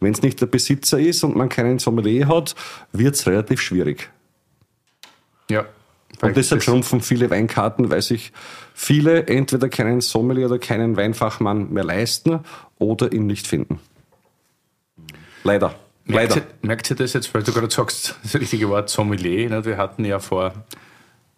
[0.00, 2.54] Wenn es nicht der Besitzer ist und man keinen Sommelier hat,
[2.92, 4.10] wird es relativ schwierig.
[5.48, 5.64] ja.
[6.20, 8.32] Und deshalb schrumpfen viele Weinkarten, weil sich
[8.74, 12.40] viele entweder keinen Sommelier oder keinen Weinfachmann mehr leisten
[12.78, 13.80] oder ihn nicht finden.
[15.44, 15.74] Leider.
[16.04, 16.46] Merkt Leider.
[16.62, 19.48] ihr, merkt ihr das jetzt, weil du gerade sagst, das richtige Wort Sommelier?
[19.48, 19.64] Ne?
[19.64, 20.52] Wir hatten ja vor,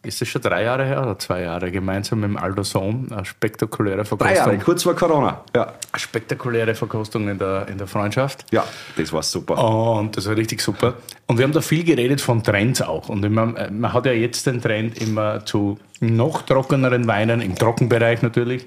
[0.03, 3.27] ist das schon drei Jahre her oder zwei Jahre, gemeinsam mit dem Aldo Sohn eine
[3.27, 4.35] spektakuläre Verkostung.
[4.35, 5.45] Drei Jahre, kurz vor Corona.
[5.55, 8.47] Ja, Eine spektakuläre Verkostung in der, in der Freundschaft.
[8.53, 8.65] ja
[8.97, 9.63] das war super.
[9.63, 10.95] Und das war richtig super.
[11.27, 13.11] Und wir haben da viel geredet von Trends auch.
[13.11, 18.23] Und man, man hat ja jetzt den Trend immer zu noch trockeneren Weinen, im Trockenbereich
[18.23, 18.67] natürlich.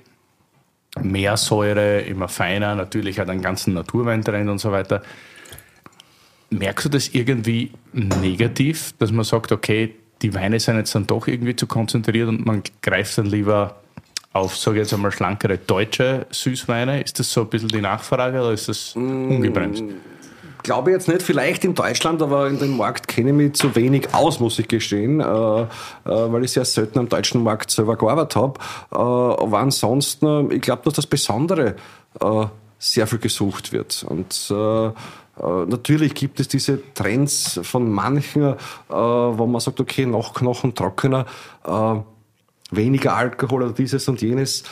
[1.03, 5.01] Mehr Säure, immer feiner, natürlich hat einen ganzen Naturweintrend und so weiter.
[6.49, 11.27] Merkst du das irgendwie negativ, dass man sagt, okay, die Weine sind jetzt dann doch
[11.27, 13.75] irgendwie zu konzentriert und man greift dann lieber
[14.33, 17.01] auf, sage ich jetzt einmal, schlankere deutsche Süßweine?
[17.01, 19.83] Ist das so ein bisschen die Nachfrage oder ist das ungebremst?
[20.63, 24.13] Glaube jetzt nicht, vielleicht in Deutschland, aber in dem Markt kenne ich mich zu wenig
[24.13, 25.65] aus, muss ich gestehen, äh, äh,
[26.05, 28.59] weil ich sehr selten am deutschen Markt selber gearbeitet habe.
[28.91, 31.75] Äh, aber ansonsten, ich glaube, dass das Besondere
[32.79, 34.03] sehr viel gesucht wird.
[34.07, 34.51] Und
[35.39, 38.55] natürlich gibt es diese Trends von manchen,
[38.87, 41.27] wo man sagt, okay, noch Knochen trockener,
[42.71, 44.63] weniger Alkohol oder dieses und jenes.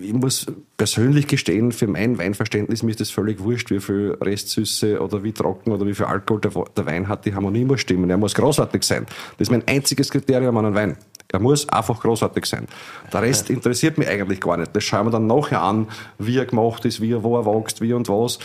[0.00, 0.46] Ich muss
[0.76, 5.32] persönlich gestehen, für mein Weinverständnis mir ist das völlig wurscht, wie viel Restsüße oder wie
[5.32, 7.24] trocken oder wie viel Alkohol der, Wein hat.
[7.24, 8.08] Die Harmonie muss stimmen.
[8.10, 9.06] Er muss großartig sein.
[9.38, 10.96] Das ist mein einziges Kriterium an einem Wein.
[11.32, 12.68] Er muss einfach großartig sein.
[13.12, 14.76] Der Rest interessiert mich eigentlich gar nicht.
[14.76, 15.88] Das schauen wir dann nachher an,
[16.18, 18.38] wie er gemacht ist, wie er, wo er wächst, wie und was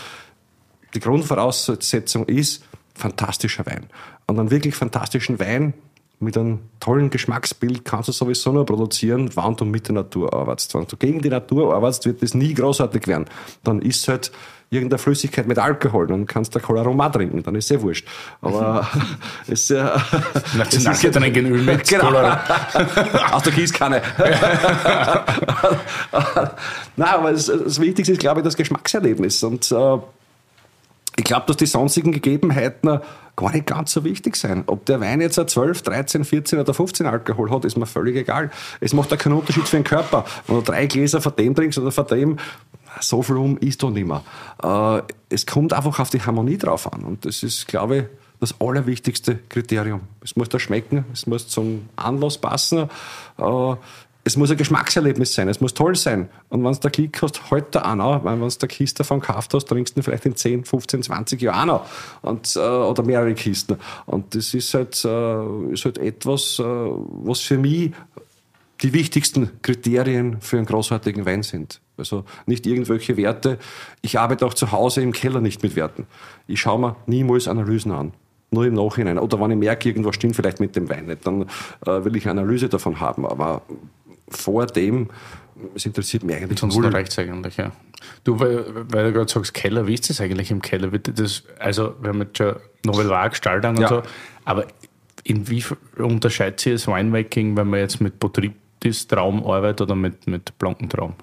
[0.94, 2.64] die Grundvoraussetzung ist
[2.94, 3.86] fantastischer Wein.
[4.26, 5.74] Und einen wirklich fantastischen Wein
[6.22, 10.74] mit einem tollen Geschmacksbild kannst du sowieso nur produzieren, wenn du mit der Natur arbeitest.
[10.74, 13.26] Wenn du gegen die Natur arbeitest, wird das nie großartig werden.
[13.64, 14.30] Dann ist halt
[14.70, 18.08] irgendeine Flüssigkeit mit Alkohol, dann kannst du Cola trinken, dann ist sehr wurscht.
[18.40, 18.88] Aber
[19.46, 19.84] es, äh,
[20.56, 22.12] Nationalgetränke Öl mit genau.
[23.32, 24.00] Aus der Gießkanne.
[26.96, 29.42] Nein, aber das, das Wichtigste ist, glaube ich, das Geschmackserlebnis.
[29.42, 29.98] Und äh,
[31.16, 33.00] ich glaube, dass die sonstigen Gegebenheiten
[33.36, 34.64] gar nicht ganz so wichtig sind.
[34.66, 38.50] Ob der Wein jetzt 12, 13, 14 oder 15 Alkohol hat, ist mir völlig egal.
[38.80, 40.24] Es macht da keinen Unterschied für den Körper.
[40.46, 42.38] Wenn du drei Gläser von dem trinkst oder von dem,
[43.00, 44.22] so viel um ist doch nicht mehr.
[44.62, 47.02] Äh, es kommt einfach auf die Harmonie drauf an.
[47.02, 48.04] Und das ist, glaube ich,
[48.40, 50.00] das allerwichtigste Kriterium.
[50.20, 52.90] Es muss da schmecken, es muss zum Anlass passen.
[54.24, 56.28] Es muss ein Geschmackserlebnis sein, es muss toll sein.
[56.48, 58.98] Und wenn du da Klick hast, halt da auch noch, weil wenn du da Kiste
[58.98, 62.30] davon gekauft hast, trinkst du vielleicht in 10, 15, 20 Jahren auch noch.
[62.30, 63.78] Und, äh, oder mehrere Kisten.
[64.06, 67.92] Und das ist halt, äh, ist halt etwas, äh, was für mich
[68.82, 71.80] die wichtigsten Kriterien für einen großartigen Wein sind.
[71.96, 73.58] Also nicht irgendwelche Werte.
[74.02, 76.06] Ich arbeite auch zu Hause im Keller nicht mit Werten.
[76.46, 78.12] Ich schaue mir niemals Analysen an
[78.52, 79.18] nur im Nachhinein.
[79.18, 81.42] Oder wenn ich merke, irgendwas stimmt vielleicht mit dem Wein nicht, dann
[81.86, 83.26] äh, will ich eine Analyse davon haben.
[83.26, 83.62] Aber
[84.28, 85.08] vor dem,
[85.74, 86.88] es interessiert mich eigentlich Sonst null.
[86.88, 87.72] reicht es eigentlich, ja.
[88.24, 90.88] Du, weil, weil du gerade sagst, Keller, wie ist das eigentlich im Keller?
[90.88, 93.88] Das, also, wir haben jetzt schon Novel Vague gestaltet und ja.
[93.88, 94.02] so,
[94.44, 94.66] aber
[95.24, 101.14] inwiefern unterscheidet sich das Winemaking, wenn man jetzt mit Botrytis-Traum arbeitet oder mit, mit Blankentraum?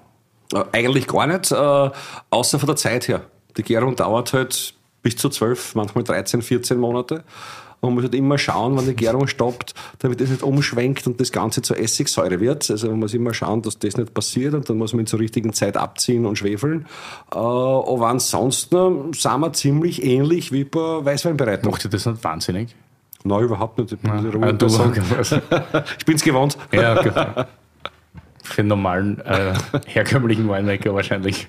[0.54, 1.90] Äh, eigentlich gar nicht, äh,
[2.30, 3.22] außer von der Zeit her.
[3.56, 7.24] Die Gärung dauert halt bis zu zwölf, manchmal 13, 14 Monate.
[7.82, 11.32] Man muss halt immer schauen, wann die Gärung stoppt, damit es nicht umschwenkt und das
[11.32, 12.70] Ganze zur Essigsäure wird.
[12.70, 15.54] Also man muss immer schauen, dass das nicht passiert und dann muss man zur richtigen
[15.54, 16.86] Zeit abziehen und schwefeln.
[17.32, 21.70] Äh, aber ansonsten sind wir ziemlich ähnlich wie bei Weißweinbereitung.
[21.70, 22.76] Macht ihr das nicht wahnsinnig?
[23.24, 23.92] Nein, überhaupt nicht.
[23.92, 24.66] Ich bin, du,
[25.98, 26.58] ich bin's gewohnt.
[26.72, 27.44] Ja, okay.
[28.42, 29.54] Für einen normalen, äh,
[29.86, 31.48] herkömmlichen Winemaker wahrscheinlich.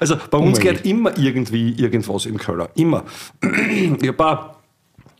[0.00, 2.68] Also bei uns geht immer irgendwie irgendwas im Keller.
[2.74, 3.04] Immer.
[4.02, 4.52] Ich habe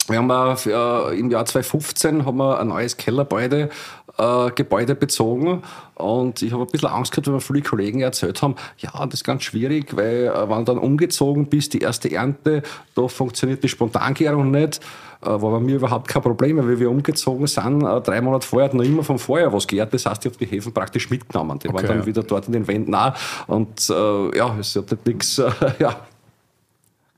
[0.09, 0.30] wir haben
[0.66, 3.70] äh, im Jahr 2015 haben wir ein neues Kellergebäude
[4.18, 5.62] äh, Gebäude bezogen.
[5.94, 9.20] Und ich habe ein bisschen Angst gehabt, weil mir viele Kollegen erzählt haben, ja, das
[9.20, 12.62] ist ganz schwierig, weil äh, wenn du dann umgezogen bist, die erste Ernte,
[12.94, 14.80] da funktioniert die Spontangärung nicht,
[15.22, 18.68] äh, war bei mir überhaupt kein Problem, weil wir umgezogen sind, äh, drei Monate vorher
[18.68, 21.59] hat noch immer vom Vorjahr was geehrt, das heißt, ich habe die Häfen praktisch mitgenommen,
[21.59, 22.06] die okay, waren dann ja.
[22.06, 23.14] wieder dort in den Wänden auch.
[23.47, 25.97] Und ja, es hat nicht nichts, äh, ja,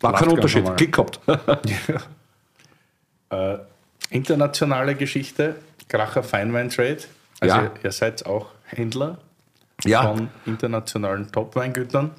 [0.00, 1.20] war kein Unterschied, Klick gehabt.
[3.30, 3.58] Äh,
[4.15, 5.57] internationale Geschichte,
[5.89, 6.99] Kracher Feinwein Trade.
[7.41, 7.70] Also ja.
[7.82, 9.19] ihr, seid auch Händler
[9.85, 10.03] ja.
[10.03, 12.12] von internationalen Top-Weingütern.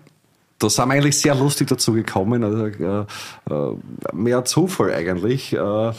[0.60, 2.44] Da sind wir eigentlich sehr lustig dazu gekommen.
[2.44, 3.06] Also, äh,
[3.50, 3.78] äh,
[4.14, 5.54] mehr Zufall eigentlich.
[5.54, 5.94] Äh,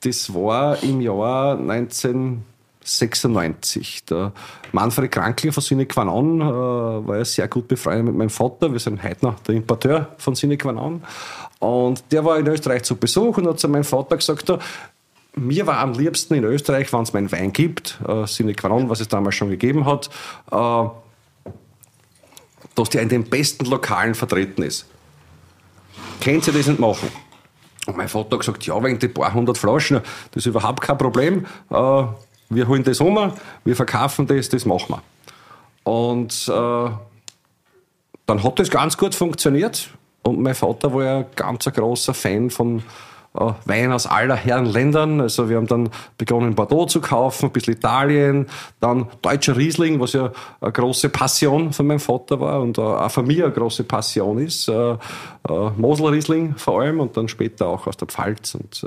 [0.00, 4.04] das war im Jahr 1996.
[4.06, 4.32] Der
[4.72, 8.72] Manfred Krankl von Sine Qua Non äh, war ja sehr gut befreundet mit meinem Vater.
[8.72, 11.02] Wir sind heute noch der Importeur von Sine Qua Non.
[11.58, 14.50] Und der war in Österreich zu Besuch und hat zu meinem Vater gesagt,
[15.36, 19.00] mir war am liebsten in Österreich, wenn es meinen Wein gibt, äh, Sine Qua was
[19.00, 20.10] es damals schon gegeben hat,
[20.50, 20.88] äh,
[22.74, 24.86] dass der in den besten Lokalen vertreten ist.
[26.20, 27.10] Kennt ihr das nicht machen?
[27.86, 30.00] Und mein Vater hat gesagt, ja, wegen die paar hundert Flaschen,
[30.32, 31.46] das ist überhaupt kein Problem.
[31.70, 32.04] Äh,
[32.48, 33.32] wir holen das um,
[33.64, 35.02] wir verkaufen das, das machen wir.
[35.84, 36.90] Und äh,
[38.26, 39.90] dann hat das ganz gut funktioniert.
[40.22, 42.82] Und mein Vater war ja ganz ein großer Fan von
[43.64, 45.20] Wein aus aller Herren Ländern.
[45.20, 48.46] Also wir haben dann begonnen, Bordeaux zu kaufen, ein bisschen Italien,
[48.80, 53.26] dann deutscher Riesling, was ja eine große Passion von meinem Vater war und auch von
[53.26, 54.68] mir eine große Passion ist.
[54.68, 54.96] Äh, äh,
[55.76, 58.86] Mosel Riesling vor allem und dann später auch aus der Pfalz und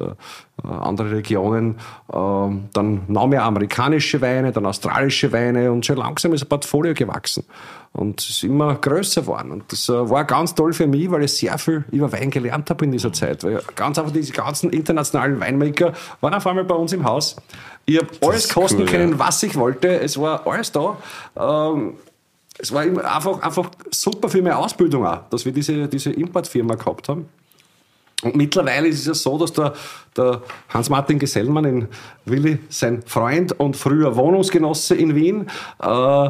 [0.63, 1.77] andere Regionen.
[2.11, 6.93] Ähm, dann noch mehr amerikanische Weine, dann australische Weine und schon langsam ist ein Portfolio
[6.93, 7.45] gewachsen
[7.93, 9.51] und es ist immer größer geworden.
[9.51, 12.69] Und das äh, war ganz toll für mich, weil ich sehr viel über Wein gelernt
[12.69, 13.43] habe in dieser Zeit.
[13.43, 17.35] Weil ganz einfach diese ganzen internationalen Weinmaker waren auf einmal bei uns im Haus.
[17.85, 19.19] Ich habe alles kosten cool, können, ja.
[19.19, 19.99] was ich wollte.
[19.99, 20.97] Es war alles da.
[21.35, 21.95] Ähm,
[22.59, 27.09] es war einfach, einfach super für meine Ausbildung auch, dass wir diese, diese Importfirma gehabt
[27.09, 27.27] haben.
[28.21, 29.73] Und mittlerweile ist es ja so, dass der,
[30.15, 31.87] der Hans-Martin Gesellmann in
[32.25, 35.49] Willi, sein Freund und früher Wohnungsgenosse in Wien,
[35.81, 36.29] äh,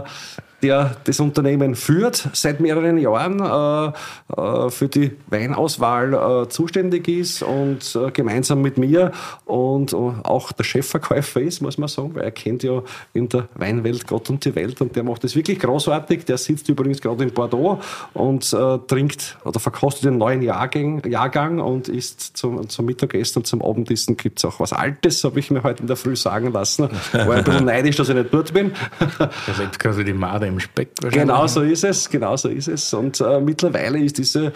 [0.61, 7.43] der das Unternehmen führt, seit mehreren Jahren äh, äh, für die Weinauswahl äh, zuständig ist
[7.43, 9.11] und gemeinsam mit mir
[9.45, 12.81] und auch der Chefverkäufer ist, muss man sagen, weil er kennt ja
[13.13, 16.25] in der Weinwelt Gott und die Welt und der macht das wirklich großartig.
[16.25, 17.79] Der sitzt übrigens gerade in Bordeaux
[18.13, 18.55] und
[18.87, 24.17] trinkt oder verkostet den neuen Jahrgang, Jahrgang und isst zum, zum Mittagessen und zum Abendessen
[24.17, 26.89] gibt es auch was Altes, habe ich mir heute in der Früh sagen lassen.
[27.11, 28.71] War ein bisschen neidisch, dass ich nicht dort bin.
[29.19, 32.91] Da lebt quasi die Made im Speck Genau so ist es, genau so ist es.
[32.93, 34.51] Und äh, mittlerweile ist diese, äh,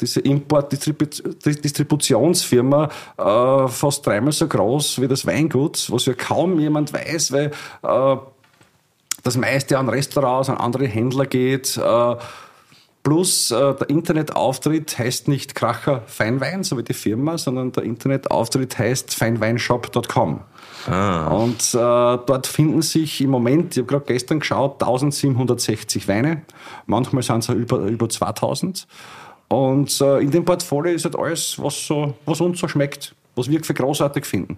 [0.00, 7.32] diese Import-Distributionsfirma äh, fast dreimal so groß wie das Weingut, was ja kaum jemand weiß,
[7.32, 8.16] weil äh,
[9.22, 11.76] das meiste an Restaurants, an andere Händler geht.
[11.76, 12.16] Äh,
[13.02, 18.78] Plus äh, der Internetauftritt heißt nicht Kracher Feinwein, so wie die Firma, sondern der Internetauftritt
[18.78, 20.42] heißt feinweinshop.com.
[20.86, 21.28] Ah.
[21.28, 26.42] Und äh, dort finden sich im Moment, ich habe gerade gestern geschaut, 1760 Weine.
[26.86, 28.86] Manchmal sind es über, über 2000.
[29.48, 33.50] Und äh, in dem Portfolio ist halt alles, was, so, was uns so schmeckt, was
[33.50, 34.56] wir für großartig finden.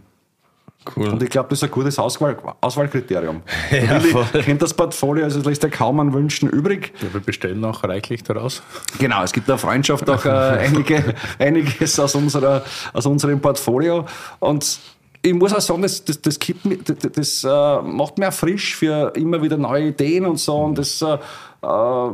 [0.96, 1.09] Cool.
[1.09, 3.42] Und ich glaube, das ist ein gutes Auswahl, Auswahlkriterium.
[3.70, 4.01] ja,
[4.34, 6.92] ich kennt das Portfolio, also es lässt ja kaum an Wünschen übrig.
[7.01, 8.62] Ja, wir bestellen auch reichlich daraus.
[8.98, 14.05] Genau, es gibt in Freundschaft auch äh, einige, einiges aus, unserer, aus unserem Portfolio.
[14.40, 14.78] Und
[15.24, 19.10] ich muss auch sagen, das, das, das, gibt, das, das äh, macht mir frisch für
[19.16, 20.55] immer wieder neue Ideen und so.
[20.56, 21.16] Und das, äh,
[21.62, 22.10] äh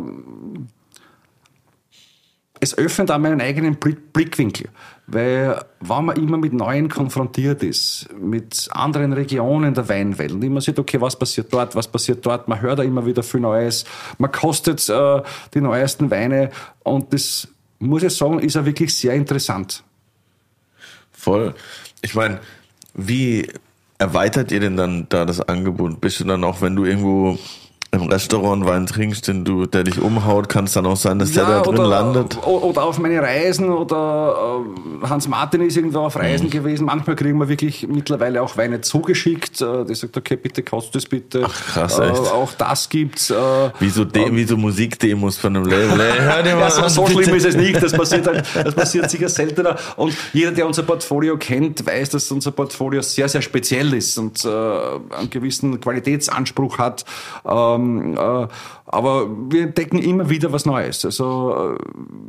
[2.63, 4.69] es öffnet auch meinen eigenen Blickwinkel.
[5.07, 10.61] Weil, wenn man immer mit Neuen konfrontiert ist, mit anderen Regionen der Weinwelt, und immer
[10.61, 13.87] sieht, okay, was passiert dort, was passiert dort, man hört da immer wieder viel Neues,
[14.19, 15.23] man kostet äh,
[15.55, 16.51] die neuesten Weine
[16.85, 17.49] und das,
[17.81, 19.83] muss ich sagen, ist ja wirklich sehr interessant.
[21.11, 21.55] Voll.
[22.03, 22.41] Ich meine,
[23.07, 23.49] wie
[23.99, 26.01] erweitert ihr denn dann da das Angebot?
[26.01, 27.39] Bist du dann auch, wenn du irgendwo
[27.93, 31.35] im Restaurant Wein trinkst, den du, der dich umhaut, kann es dann auch sein, dass
[31.35, 32.47] ja, der da drin oder, landet?
[32.47, 34.63] Oder auf meine Reisen oder
[35.03, 36.51] äh, Hans Martin ist irgendwo auf Reisen mhm.
[36.51, 36.85] gewesen.
[36.85, 39.61] Manchmal kriegen wir wirklich mittlerweile auch Weine zugeschickt.
[39.61, 41.43] Äh, der sagt, okay, bitte kostet es bitte.
[41.45, 42.27] Ach krass, echt.
[42.27, 43.31] Äh, auch das gibt's.
[43.31, 43.35] Äh,
[43.81, 45.99] wie so, De äh, wie so Musikdemos von einem Label.
[46.21, 47.83] Hör dir mal ja, so, so schlimm ist es nicht.
[47.83, 49.77] Das passiert, halt, das passiert sicher seltener.
[49.97, 54.45] Und jeder, der unser Portfolio kennt, weiß, dass unser Portfolio sehr, sehr speziell ist und
[54.45, 57.05] äh, einen gewissen Qualitätsanspruch hat.
[57.45, 58.49] Ähm, ähm, äh,
[58.87, 61.05] aber wir entdecken immer wieder was Neues.
[61.05, 61.83] Also äh,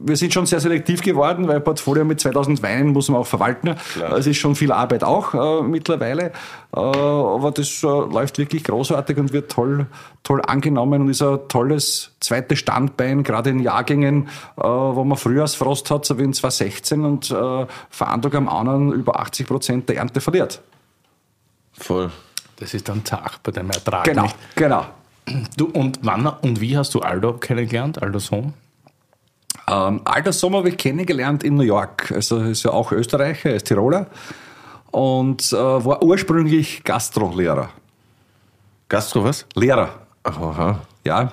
[0.04, 3.76] wir sind schon sehr selektiv geworden, weil Portfolio mit 2000 Weinen muss man auch verwalten.
[3.94, 4.18] Klar.
[4.18, 6.32] Es ist schon viel Arbeit auch äh, mittlerweile,
[6.76, 9.88] äh, aber das äh, läuft wirklich großartig und wird toll,
[10.24, 15.90] toll angenommen und ist ein tolles zweites Standbein, gerade in Jahrgängen, äh, wo man Frühjahrsfrost
[15.92, 17.66] hat, so wie in 2016 und äh,
[18.32, 20.62] Tag am anderen über 80 Prozent der Ernte verliert.
[21.74, 22.12] Voll.
[22.58, 24.04] Das ist dann Tag bei dem Ertrag.
[24.04, 24.36] Genau, nicht?
[24.56, 24.86] genau.
[25.58, 28.54] Du, und wann und wie hast du Aldo kennengelernt, Aldo Sohn?
[29.68, 32.12] Ähm, Aldo Sohn habe ich kennengelernt in New York.
[32.12, 34.08] Also ist ja auch Österreicher, er ist Tiroler
[34.92, 37.70] und äh, war ursprünglich Gastrolehrer.
[38.90, 39.46] Gastro was?
[39.56, 39.90] Lehrer.
[40.24, 40.82] Aha.
[41.06, 41.32] Ja.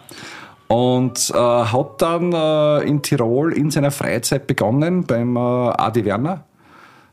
[0.69, 6.45] Und äh, hat dann äh, in Tirol in seiner Freizeit begonnen beim äh, Adi Werner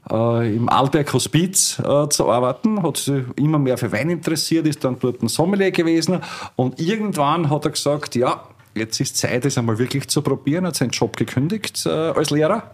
[0.09, 4.99] im Alberg Hospiz äh, zu arbeiten, hat sich immer mehr für Wein interessiert, ist dann
[4.99, 6.21] dort ein Sommelier gewesen.
[6.55, 8.43] Und irgendwann hat er gesagt, ja,
[8.75, 12.71] jetzt ist Zeit, es einmal wirklich zu probieren, hat seinen Job gekündigt äh, als Lehrer.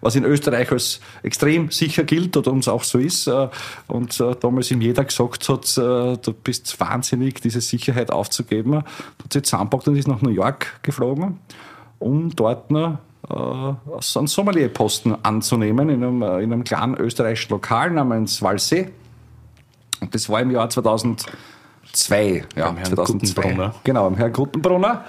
[0.00, 3.26] Was in Österreich als extrem sicher gilt oder uns auch so ist.
[3.28, 3.48] Äh,
[3.86, 9.32] und äh, damals ihm jeder gesagt hat, äh, du bist wahnsinnig, diese Sicherheit aufzugeben, hat
[9.32, 11.38] sich zusammenpackt und ist nach New York geflogen,
[12.00, 12.96] um dort noch äh,
[13.28, 18.90] einen Sommelierposten anzunehmen in einem, äh, in einem kleinen österreichischen Lokal namens Walsee.
[20.00, 22.44] Und das war im Jahr 2002.
[22.56, 22.94] Ja, Herrn 2002.
[22.94, 23.74] Guttenbrunner.
[23.84, 25.04] Genau, im Herrn Guttenbrunner.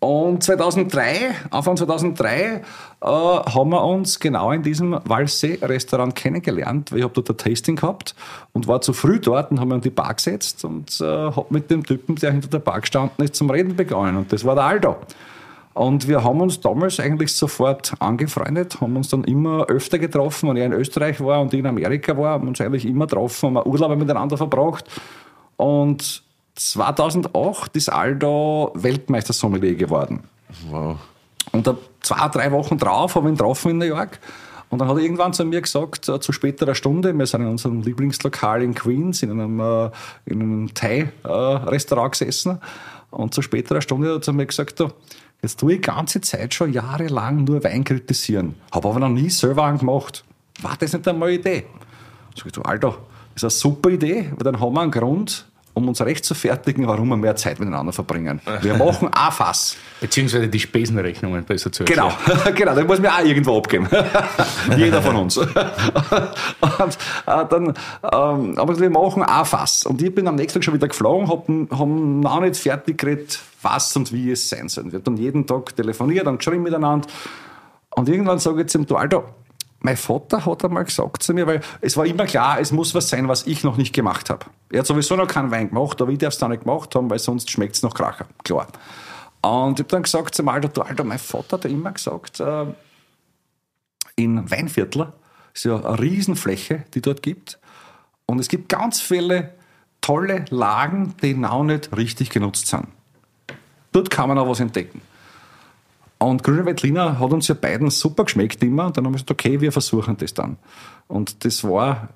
[0.00, 2.60] Und 2003, Anfang 2003, äh,
[3.00, 6.92] haben wir uns genau in diesem Walsee-Restaurant kennengelernt.
[6.94, 8.14] Ich habe dort ein Tasting gehabt
[8.52, 11.68] und war zu früh dort und haben an die Bar gesetzt und äh, habe mit
[11.72, 14.16] dem Typen, der hinter der Bar gestanden ist, zum Reden begonnen.
[14.16, 14.96] Und das war der Aldo.
[15.78, 20.48] Und wir haben uns damals eigentlich sofort angefreundet, haben uns dann immer öfter getroffen.
[20.48, 23.56] Wenn er in Österreich war und ich in Amerika war, haben uns eigentlich immer getroffen,
[23.56, 24.86] haben Urlaube miteinander verbracht.
[25.56, 26.24] Und
[26.56, 30.24] 2008 ist Aldo Weltmeistersommelier geworden.
[30.68, 30.96] Wow.
[31.52, 34.18] Und zwei, drei Wochen drauf haben wir ihn getroffen in New York.
[34.70, 37.48] Und dann hat er irgendwann zu mir gesagt, äh, zu späterer Stunde, wir sind in
[37.50, 39.90] unserem Lieblingslokal in Queens, in einem, äh,
[40.26, 42.58] in einem Thai-Restaurant gesessen.
[43.12, 44.82] Und zu späterer Stunde hat er zu mir gesagt,
[45.42, 49.30] jetzt tue ich die ganze Zeit schon jahrelang nur Wein kritisieren, habe aber noch nie
[49.30, 50.24] selber einen gemacht.
[50.60, 51.64] War das nicht einmal eine Idee?
[52.36, 52.98] Sag ich, du, Alter,
[53.34, 55.47] das ist eine super Idee, weil dann haben wir einen Grund,
[55.78, 58.40] um uns recht zu fertigen, warum wir mehr Zeit miteinander verbringen.
[58.62, 59.76] Wir machen ein Fass.
[60.00, 62.54] Beziehungsweise die Spesenrechnungen besser zu Genau, erklären.
[62.56, 63.88] genau, den muss mir auch irgendwo abgeben.
[64.76, 65.36] Jeder von uns.
[65.36, 65.56] und äh,
[67.26, 69.86] dann, ähm, aber wir machen ein Fass.
[69.86, 73.38] Und ich bin am nächsten Tag schon wieder geflogen, haben hab noch nicht fertig geredet,
[73.62, 74.86] was und wie es sein soll.
[74.86, 77.06] Wir haben dann jeden Tag telefoniert und geschrieben miteinander.
[77.90, 79.24] Und irgendwann sage ich zu ihm, du Alter,
[79.80, 83.08] mein Vater hat einmal gesagt zu mir, weil es war immer klar, es muss was
[83.08, 84.46] sein, was ich noch nicht gemacht habe.
[84.70, 87.08] Er hat sowieso noch keinen Wein gemacht, aber ich darf es da nicht gemacht haben,
[87.10, 88.26] weil sonst schmeckt es noch Kracher.
[88.42, 88.66] Klar.
[89.40, 92.66] Und ich habe dann gesagt zu Alter, Alter, mein Vater hat immer gesagt, äh,
[94.16, 95.12] in Weinviertler
[95.54, 97.58] ist ja eine Riesenfläche, die dort gibt.
[98.26, 99.54] Und es gibt ganz viele
[100.00, 102.88] tolle Lagen, die noch nicht richtig genutzt sind.
[103.92, 105.00] Dort kann man auch was entdecken.
[106.18, 108.86] Und Grüne Veltliner hat uns ja beiden super geschmeckt immer.
[108.86, 110.56] Und dann haben wir gesagt, okay, wir versuchen das dann.
[111.06, 112.08] Und das war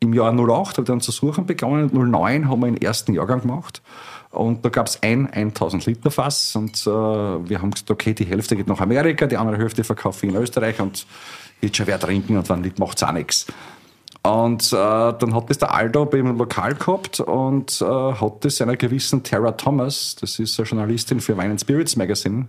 [0.00, 1.90] im Jahr 08, habe ich dann zu suchen begonnen.
[1.92, 3.82] 09 haben wir den ersten Jahrgang gemacht.
[4.30, 6.56] Und da gab es ein 1000 Liter Fass.
[6.56, 10.26] Und äh, wir haben gesagt, okay, die Hälfte geht nach Amerika, die andere Hälfte verkaufe
[10.26, 10.80] ich in Österreich.
[10.80, 11.06] Und
[11.60, 13.46] wird schon wer trinken und wenn nicht, macht es auch nichts.
[14.22, 18.44] Und äh, dann hat das der Aldo bei ihm im Lokal gehabt und äh, hat
[18.44, 22.48] das einer gewissen Tara Thomas, das ist eine Journalistin für Wine and Spirits Magazine,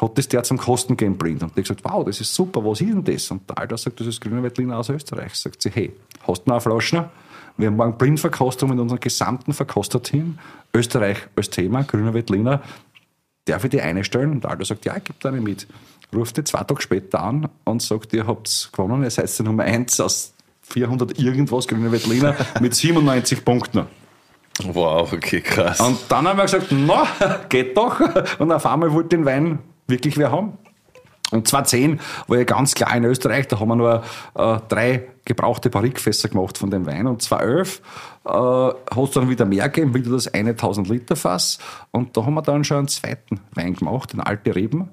[0.00, 1.42] hat das der zum Kosten gehen blind.
[1.42, 3.30] Und die gesagt, wow, das ist super, was ist denn das?
[3.30, 5.34] Und der Alter sagt, das ist Grüne Veltliner aus Österreich.
[5.34, 5.92] Sagt sie, hey,
[6.26, 7.08] hast du noch eine Flasche?
[7.56, 10.38] Wir haben morgen Blindverkostung mit unserem gesamten Verkosterteam.
[10.74, 12.62] Österreich als Thema, Grüne Veltliner.
[13.44, 14.32] Darf ich die eine stellen?
[14.32, 15.68] Und der Alter sagt, ja, ich gebe eine mit.
[16.12, 19.64] Ruft die zwei Tage später an und sagt, ihr habt gewonnen, ihr seid die Nummer
[19.64, 23.86] eins aus 400 irgendwas Grüne Veltliner mit 97 Punkten.
[24.62, 25.80] Wow, okay, krass.
[25.80, 27.06] Und dann haben wir gesagt, na,
[27.48, 28.00] geht doch.
[28.38, 30.58] Und auf einmal wollte den Wein wirklich wer haben.
[31.30, 34.02] Und 2010 war ja ganz klar in Österreich, da haben wir nur
[34.34, 37.06] äh, drei gebrauchte Barrikfässer gemacht von dem Wein.
[37.06, 37.80] Und 2011
[38.24, 41.58] äh, hat es dann wieder mehr gegeben, wieder das eine 1000 Liter Fass.
[41.90, 44.90] Und da haben wir dann schon einen zweiten Wein gemacht, den Alte Reben.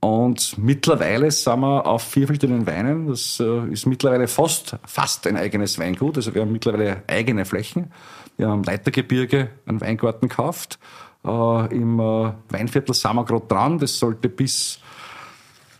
[0.00, 3.06] Und mittlerweile sind wir auf vier verschiedenen Weinen.
[3.06, 6.16] Das äh, ist mittlerweile fast, fast ein eigenes Weingut.
[6.16, 7.90] Also wir haben mittlerweile eigene Flächen.
[8.36, 10.78] Wir haben im Leitergebirge einen Weingarten gekauft.
[11.24, 13.78] Äh, Im äh, Weinviertel sind wir gerade dran.
[13.78, 14.80] Das sollte bis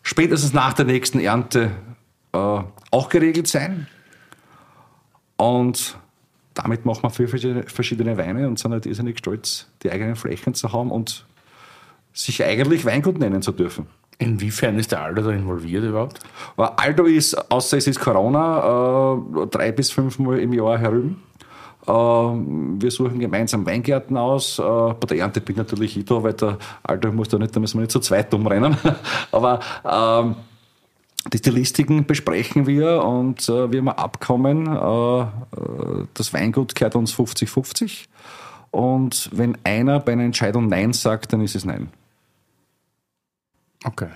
[0.03, 1.71] spätestens nach der nächsten Ernte
[2.33, 2.61] äh,
[2.91, 3.87] auch geregelt sein.
[5.37, 5.99] Und
[6.55, 10.55] damit machen wir vier verschiedene, verschiedene Weine und sind halt irrsinnig stolz, die eigenen Flächen
[10.55, 11.27] zu haben und
[12.13, 13.87] sich eigentlich Weingut nennen zu dürfen.
[14.19, 16.21] Inwiefern ist der Aldo da involviert überhaupt?
[16.57, 21.21] Aldo ist, außer es ist Corona, äh, drei bis fünfmal im Jahr herüben.
[21.87, 24.59] Äh, wir suchen gemeinsam Weingärten aus.
[24.59, 27.61] Äh, bei der Ernte bin natürlich ich da, weil der Aldo muss da nicht, da
[27.61, 28.77] müssen wir nicht zu zweit umrennen.
[29.33, 30.37] Aber ähm,
[31.33, 34.67] die Stilistiken besprechen wir und äh, wir haben ein Abkommen.
[34.67, 38.07] Äh, äh, das Weingut gehört uns 50-50.
[38.71, 41.89] Und wenn einer bei einer Entscheidung Nein sagt, dann ist es Nein.
[43.85, 44.09] Okay.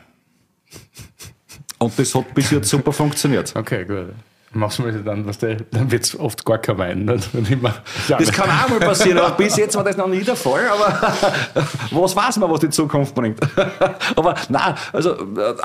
[1.78, 3.54] Und das hat bis jetzt super funktioniert.
[3.54, 4.14] Okay, gut.
[4.52, 7.04] Machst du mir dann, was der, dann wird es oft gar kein Wein.
[7.04, 7.34] Nicht?
[7.34, 7.74] Wenn immer,
[8.08, 10.66] Das kann auch mal passieren, aber bis jetzt war das noch nie der Fall.
[10.68, 11.12] Aber
[11.90, 13.38] was weiß man, was die Zukunft bringt?
[14.16, 15.16] Aber nein, also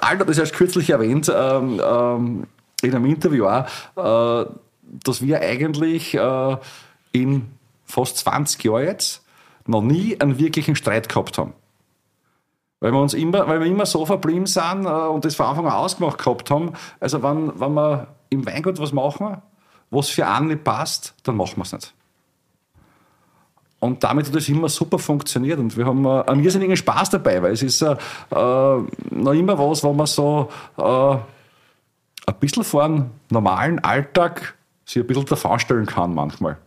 [0.01, 2.47] Alter, das hast du kürzlich erwähnt ähm, ähm,
[2.81, 4.45] in einem Interview auch, äh,
[5.03, 6.57] dass wir eigentlich äh,
[7.13, 7.51] in
[7.85, 9.23] fast 20 Jahren jetzt
[9.65, 11.53] noch nie einen wirklichen Streit gehabt haben.
[12.81, 15.67] Weil wir uns immer, weil wir immer so verblieben sind äh, und das von Anfang
[15.67, 16.73] an ausgemacht gehabt haben.
[16.99, 19.37] Also wenn, wenn wir im Weingut was machen,
[19.89, 21.93] was für einen nicht passt, dann machen wir es nicht.
[23.79, 27.43] Und damit hat das immer super funktioniert und wir haben äh, einen irrsinnigen Spaß dabei,
[27.43, 27.95] weil es ist äh, äh,
[28.31, 34.55] noch immer was, wo man so äh, ein bisschen vor einem normalen Alltag
[34.85, 36.57] sich ein bisschen davon stellen kann manchmal.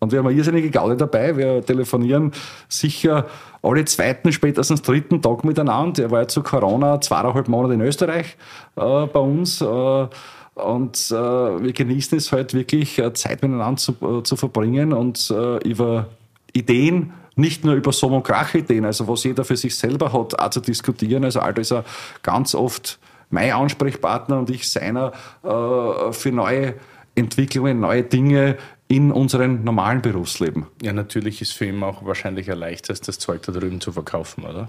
[0.00, 1.36] Und wir haben eine irrsinnige Gaudi dabei.
[1.36, 2.32] Wir telefonieren
[2.68, 3.26] sicher
[3.62, 6.04] alle zweiten, spätestens dritten Tag miteinander.
[6.04, 8.36] Er war ja zu Corona zweieinhalb Monate in Österreich
[8.76, 9.60] äh, bei uns.
[9.60, 10.08] Äh,
[10.54, 15.30] und äh, wir genießen es halt wirklich, äh, Zeit miteinander zu, äh, zu verbringen und
[15.30, 16.08] äh, über
[16.52, 20.50] Ideen, nicht nur über Som- und Krach-Ideen, also was jeder für sich selber hat, auch
[20.50, 21.24] zu diskutieren.
[21.24, 21.84] Also Alter ist er
[22.22, 22.98] ganz oft
[23.30, 25.12] mein Ansprechpartner und ich seiner
[25.42, 26.74] äh, für neue
[27.14, 28.56] Entwicklungen, neue Dinge
[28.88, 30.66] in unserem normalen Berufsleben.
[30.82, 34.44] Ja, natürlich ist für ihn auch wahrscheinlich ein leichtes, das Zeug da drüben zu verkaufen,
[34.44, 34.68] oder?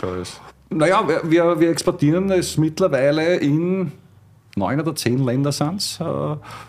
[0.00, 0.40] So ist.
[0.70, 3.92] Naja, wir, wir exportieren es mittlerweile in
[4.56, 6.00] neun oder zehn Länder sind es.
[6.00, 6.04] Äh,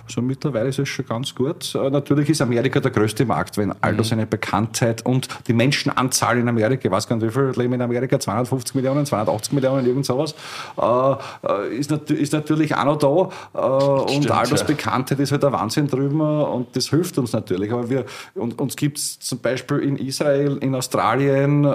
[0.07, 1.73] so mittlerweile ist es schon ganz gut.
[1.75, 6.37] Äh, natürlich ist Amerika der größte Markt, wenn all das seine Bekanntheit und die Menschenanzahl
[6.37, 9.85] in Amerika, ich weiß gar nicht, wie viel leben in Amerika, 250 Millionen, 280 Millionen,
[9.85, 10.35] irgend sowas,
[10.79, 13.59] äh, ist, nat ist natürlich auch noch da.
[13.59, 14.67] und Stimmt, all das ja.
[14.67, 17.71] Bekanntheit ist halt der Wahnsinn drüben und das hilft uns natürlich.
[17.71, 18.05] Aber wir,
[18.35, 21.65] und, uns gibt es zum Beispiel in Israel, in Australien,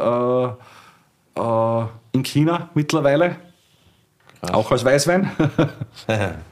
[2.12, 3.36] in China mittlerweile
[4.52, 5.30] Auch als Weißwein?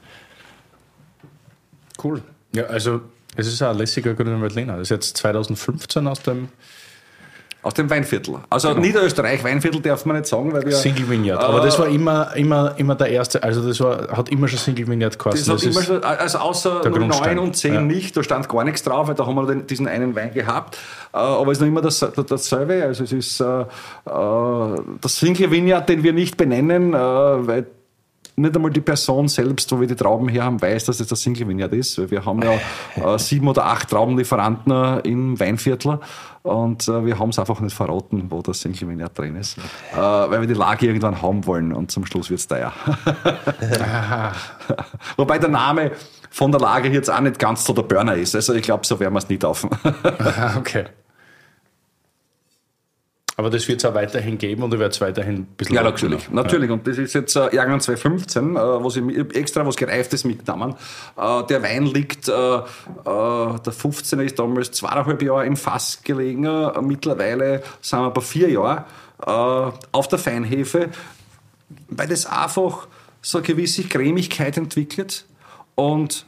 [2.05, 2.23] cool.
[2.53, 3.01] Ja, also
[3.37, 4.75] es ist ein lässiger grüner Veltliner.
[4.75, 6.49] Das ist jetzt 2015 aus dem
[7.65, 8.37] aus dem Weinviertel.
[8.51, 8.81] Also genau.
[8.83, 10.73] Niederösterreich, Weinviertel darf man nicht sagen, weil wir.
[10.73, 11.41] Single Vineyard.
[11.41, 14.59] Äh, aber das war immer, immer, immer der erste, also das war, hat immer schon
[14.59, 15.49] Single Vineyard gekostet.
[15.49, 17.81] Das, das hat immer schon, also außer 9 und 10 ja.
[17.81, 20.77] nicht, da stand gar nichts drauf, weil da haben wir den, diesen einen Wein gehabt.
[21.15, 22.83] Äh, aber es ist noch immer das, dasselbe.
[22.83, 23.67] Also es ist äh, äh
[25.01, 27.67] das Single Vineyard, den wir nicht benennen, äh, weil
[28.37, 31.21] nicht einmal die Person selbst, wo wir die Trauben her haben, weiß, dass es das
[31.21, 32.11] Single Vineyard ist.
[32.11, 36.01] Wir haben ja äh, sieben oder acht Traubenlieferanten im Weinviertel
[36.43, 39.97] und äh, wir haben es einfach nicht verraten, wo das Single Vineyard drin ist, äh,
[39.97, 42.73] weil wir die Lage irgendwann haben wollen und zum Schluss wird es teuer.
[45.17, 45.93] Wobei der Name
[46.31, 48.35] von der Lage jetzt auch nicht ganz so der Burner ist.
[48.35, 49.71] Also ich glaube, so werden wir es nie taufen.
[50.59, 50.87] okay.
[53.37, 55.75] Aber das wird es auch weiterhin geben und du wirst weiterhin ein bisschen.
[55.75, 56.25] Ja, natürlich.
[56.25, 56.35] Machen.
[56.37, 56.71] Natürlich.
[56.71, 60.75] Und das ist jetzt äh, Jahrgang 2015, äh, was ich extra was Gereiftes mitgenommen.
[61.17, 62.63] Äh, der Wein liegt, äh, äh,
[63.05, 66.45] der 15er ist damals zweieinhalb Jahre im Fass gelegen.
[66.45, 68.85] Äh, mittlerweile sind wir bei vier Jahren
[69.27, 70.91] äh, auf der Feinhefe,
[71.89, 72.87] weil das einfach
[73.21, 75.25] so eine gewisse Cremigkeit entwickelt
[75.75, 76.27] und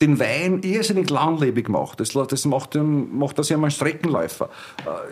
[0.00, 2.00] den Wein irrsinnig langlebig macht.
[2.00, 4.48] Das, das macht, macht das ja mal Streckenläufer.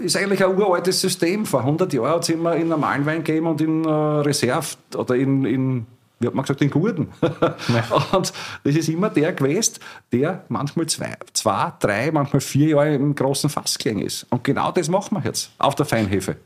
[0.00, 1.44] Äh, ist eigentlich ein uraltes System.
[1.44, 5.16] Vor 100 Jahren hat es immer in normalen Wein gegeben und in äh, Reserve oder
[5.16, 5.86] in, in
[6.18, 7.08] wie hat man gesagt, in Gurden.
[8.12, 8.32] und
[8.64, 9.74] das ist immer der gewesen,
[10.12, 14.26] der manchmal zwei, zwei, drei, manchmal vier Jahre im großen Fass gelegen ist.
[14.30, 16.36] Und genau das machen wir jetzt auf der Feinhefe.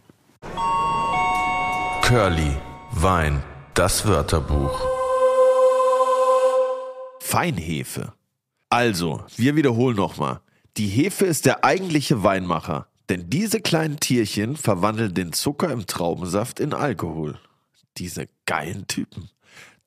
[2.02, 2.56] Curly,
[2.92, 3.42] Wein,
[3.74, 4.80] das Wörterbuch.
[7.20, 8.12] Feinhefe.
[8.70, 10.40] Also, wir wiederholen nochmal.
[10.76, 16.60] Die Hefe ist der eigentliche Weinmacher, denn diese kleinen Tierchen verwandeln den Zucker im Traubensaft
[16.60, 17.40] in Alkohol.
[17.98, 19.28] Diese geilen Typen.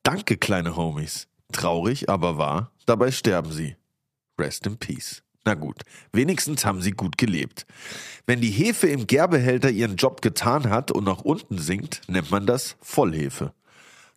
[0.03, 1.29] Danke, kleine Homies.
[1.53, 3.77] Traurig, aber wahr, dabei sterben sie.
[4.37, 5.23] Rest in Peace.
[5.45, 7.65] Na gut, wenigstens haben sie gut gelebt.
[8.25, 12.45] Wenn die Hefe im Gärbehälter ihren Job getan hat und nach unten sinkt, nennt man
[12.45, 13.53] das Vollhefe.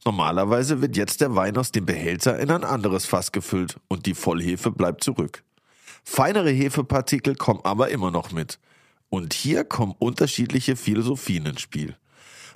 [0.07, 4.15] Normalerweise wird jetzt der Wein aus dem Behälter in ein anderes Fass gefüllt und die
[4.15, 5.43] Vollhefe bleibt zurück.
[6.05, 8.61] Feinere Hefepartikel kommen aber immer noch mit.
[9.09, 11.97] Und hier kommen unterschiedliche Philosophien ins Spiel.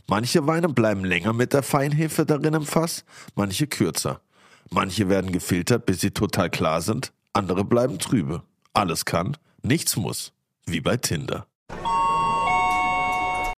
[0.06, 3.05] Manche Weine bleiben länger mit der Feinhefe darin im Fass,
[3.35, 4.20] manche kürzer.
[4.70, 8.44] Manche werden gefiltert, bis sie total klar sind, andere bleiben trübe.
[8.74, 10.32] Alles kann, nichts muss.
[10.66, 11.48] Wie bei Tinder.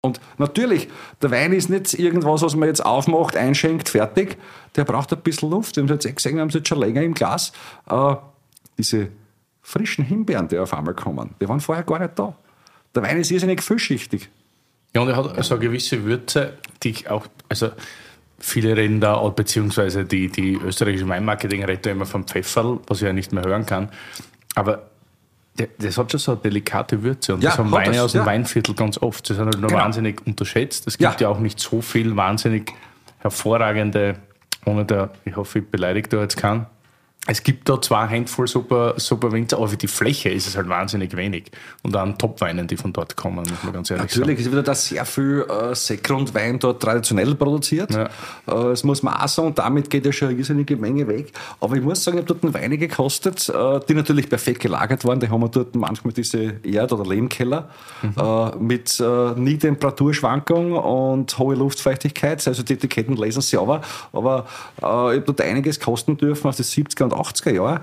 [0.01, 0.89] Und natürlich,
[1.21, 4.37] der Wein ist nicht irgendwas, was man jetzt aufmacht, einschenkt, fertig.
[4.75, 5.75] Der braucht ein bisschen Luft.
[5.75, 7.51] Wir haben es jetzt eh gesehen, wir haben es jetzt schon länger im Glas.
[7.87, 8.15] Äh,
[8.77, 9.09] diese
[9.61, 12.35] frischen Himbeeren, die auf einmal kommen, die waren vorher gar nicht da.
[12.95, 14.29] Der Wein ist irrsinnig vielschichtig.
[14.93, 17.69] Ja, und er hat also eine gewisse Würze, die auch, also
[18.39, 23.13] viele reden da, beziehungsweise die, die österreichische Weinmarketing redet immer vom Pfefferl, was ich ja
[23.13, 23.89] nicht mehr hören kann.
[24.55, 24.90] Aber
[25.55, 28.21] das hat schon so eine delikate Würze und ja, das haben Weine das, aus dem
[28.21, 28.25] ja.
[28.25, 29.27] Weinviertel ganz oft.
[29.27, 29.81] Sie sind halt nur genau.
[29.81, 30.87] wahnsinnig unterschätzt.
[30.87, 31.27] Es gibt ja.
[31.27, 31.33] ja.
[31.33, 32.73] auch nicht so viel wahnsinnig
[33.19, 34.15] hervorragende,
[34.65, 36.65] ohne der, ich hoffe, ich beleidige da jetzt keinen,
[37.27, 40.67] es gibt da zwei Handvoll super, super Winzer, aber für die Fläche ist es halt
[40.69, 41.51] wahnsinnig wenig.
[41.83, 44.21] Und an Topweinen, die von dort kommen, muss man ganz ehrlich Natürlich sagen.
[44.21, 47.91] Natürlich ist wieder da sehr viel äh, Sektgrundwein dort traditionell produziert.
[47.91, 48.05] Ja.
[48.05, 48.09] Äh,
[48.47, 51.31] das muss man auch sagen, damit geht ja schon eine riesige Menge weg.
[51.59, 55.19] Aber ich muss sagen, ich habe dort Weine gekostet, äh, die natürlich perfekt gelagert waren.
[55.19, 57.69] Die haben wir dort manchmal diese Erd- oder Lehmkeller
[58.01, 58.15] mhm.
[58.17, 62.47] äh, mit äh, nie Temperaturschwankung und hohe Luftfeuchtigkeit.
[62.47, 63.81] Also die Etiketten lesen sie aber.
[64.11, 64.47] Aber
[64.81, 67.81] äh, ich habe dort einiges kosten dürfen aus den 70er und 80er Jahren,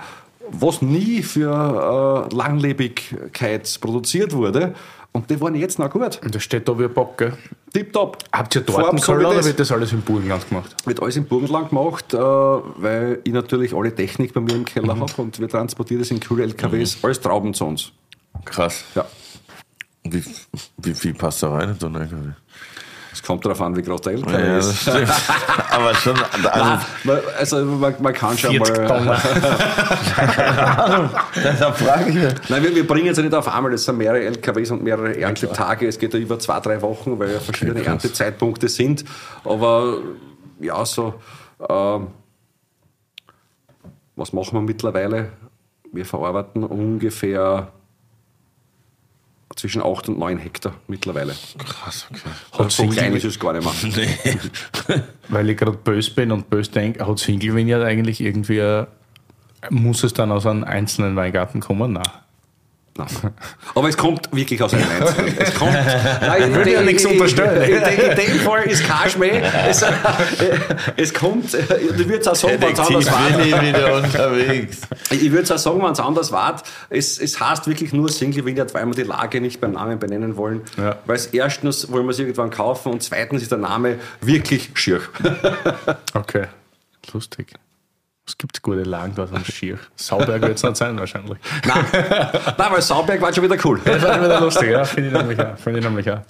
[0.50, 4.74] was nie für äh, Langlebigkeit produziert wurde.
[5.12, 6.20] Und die waren jetzt noch gut.
[6.22, 7.32] Und das steht da wie ein Bock, gell?
[7.72, 8.18] Tipptopp.
[8.32, 10.76] Habt ihr Tortenkeller oder wird das alles im Burgenland gemacht?
[10.84, 14.94] Wird alles im Burgenland gemacht, äh, weil ich natürlich alle Technik bei mir im Keller
[14.94, 15.00] mhm.
[15.00, 17.08] habe und wir transportieren das in kühle LKWs mhm.
[17.08, 17.92] als Trauben zu uns.
[18.44, 18.84] Krass.
[18.94, 19.06] Ja.
[20.04, 20.22] Wie,
[20.78, 22.30] wie viel passt da rein in so einen LKW?
[23.18, 24.88] Es kommt darauf an, wie groß der LKW ja, ist.
[24.88, 26.14] Aber schon.
[26.44, 28.68] Also, Nein, also man, man, kann schon mal.
[31.34, 32.32] Deshalb frage ich mich.
[32.48, 35.88] Nein, wir, wir bringen jetzt nicht auf einmal, das sind mehrere LKWs und mehrere Erntetage.
[35.88, 39.04] Es geht ja über zwei, drei Wochen, weil ja verschiedene okay, Erntezeitpunkte sind.
[39.42, 39.98] Aber
[40.60, 41.14] ja, so
[41.68, 42.06] Ähm,
[44.14, 45.30] was machen wir mittlerweile?
[45.92, 47.72] Wir verarbeiten ungefähr
[49.56, 51.34] zwischen 8 und 9 Hektar mittlerweile.
[51.64, 52.20] Krass, okay.
[52.62, 54.06] Hat so klein ist es gar nicht mehr.
[54.88, 55.00] Nee.
[55.28, 58.86] Weil ich gerade böse bin und böse denke, hat Single Vineyard eigentlich irgendwie, ein-
[59.70, 61.94] muss es dann aus einem einzelnen Weingarten kommen?
[61.94, 62.02] Nein.
[62.98, 63.06] Nein.
[63.76, 65.38] Aber es kommt wirklich aus einem Einzelnen.
[65.38, 67.62] Es kommt, nein, ich würde ja nichts unterstellen.
[67.62, 69.40] In, in, in dem Fall ist kein Schmäh.
[69.68, 69.92] Es, äh,
[70.96, 73.38] es kommt, äh, ich würde es auch sagen, wenn es anders war.
[73.38, 74.80] Willi wieder unterwegs.
[75.10, 76.60] Ich würde es auch sagen, wenn es anders war.
[76.90, 80.36] Es, es heißt wirklich nur Single Vineyard, weil wir die Lage nicht beim Namen benennen
[80.36, 80.62] wollen.
[80.76, 80.96] Ja.
[81.06, 85.00] Weil es erstens wollen wir es irgendwann kaufen und zweitens ist der Name wirklich schier.
[86.14, 86.46] Okay,
[87.12, 87.54] lustig.
[88.28, 89.78] Es gibt gute Lagen dort am Schier.
[89.96, 91.38] Sauberg wird es nicht sein wahrscheinlich.
[91.66, 91.84] Nein,
[92.58, 93.80] Nein weil Sauberg war schon wieder cool.
[93.82, 94.84] Das war wieder lustig, ja.
[94.84, 95.56] Finde ich nämlich auch.
[95.56, 96.20] Finde ich nämlich auch.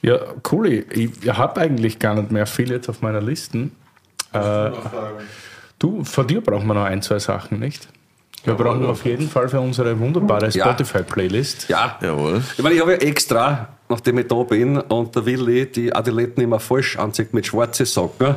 [0.00, 0.18] Ja,
[0.50, 0.68] cool.
[0.68, 3.68] Ich, ich habe eigentlich gar nicht mehr viel jetzt auf meiner Liste.
[4.32, 4.70] Äh,
[5.78, 7.86] du, von dir brauchen wir noch ein, zwei Sachen, nicht?
[8.44, 10.64] Wir brauchen auf jeden Fall für unsere wunderbare Ja.
[10.64, 11.68] Spotify-Playlist.
[11.68, 12.42] Ja, Jawohl.
[12.56, 16.42] Ich meine, ich habe ja extra, nachdem ich da bin und der Willi die Adiletten
[16.42, 18.36] immer falsch anzeigt mit schwarzen Socken,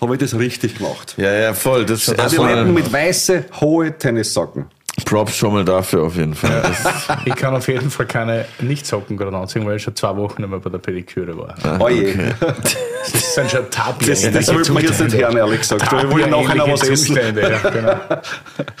[0.00, 1.14] habe ich das richtig gemacht.
[1.16, 1.84] Ja, ja, voll.
[1.84, 4.66] Das, das Adiletten war mit weiße, hohe Tennissocken.
[5.04, 6.62] Props schon mal dafür auf jeden Fall.
[7.24, 10.50] Ich kann auf jeden Fall keine Nichtsocken gerade anziehen, weil ich schon zwei Wochen nicht
[10.50, 11.54] mehr bei der Pediküre war.
[11.80, 12.14] Oh je.
[12.40, 14.10] Das sind schon Tabien.
[14.10, 15.82] Das, das wollte man jetzt nicht hören, ehrlich gesagt.
[15.82, 17.16] Ich wollte nachher noch was essen.
[17.16, 17.96] Ja, genau.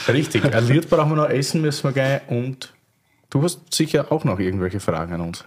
[0.08, 0.54] Richtig.
[0.54, 2.72] Ein Lied brauchen wir noch, essen müssen wir gleich und
[3.30, 5.44] du hast sicher auch noch irgendwelche Fragen an uns.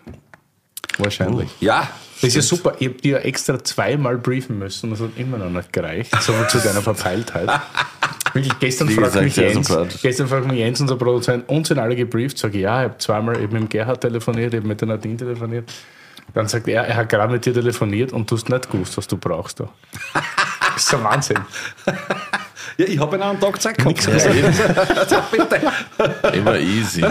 [0.98, 1.50] Wahrscheinlich.
[1.60, 1.90] Ja,
[2.22, 2.76] Das ist ja super.
[2.80, 6.12] Ich habe dir extra zweimal briefen müssen, das hat immer noch nicht gereicht.
[6.22, 7.50] So viel zu deiner Verpeiltheit.
[8.34, 10.02] Wirklich, gestern fragt mich Jens, sympathisch.
[10.02, 12.38] gestern fragt mich Jens, unser Produzent, uns sind alle gebrieft.
[12.38, 15.18] Sag ich, ja, ich habe zweimal eben mit dem Gerhard telefoniert, habe mit der Nadine
[15.18, 15.72] telefoniert.
[16.34, 19.08] Dann sagt er, er hat gerade mit dir telefoniert und du hast nicht gewusst, was
[19.08, 19.60] du brauchst.
[19.60, 19.70] Da.
[20.14, 21.40] Das ist so Wahnsinn.
[22.78, 24.06] ja ich habe einen Tag Zeit gehabt.
[24.06, 24.54] ja, eben,
[25.32, 25.72] Bitte.
[26.34, 27.04] immer easy.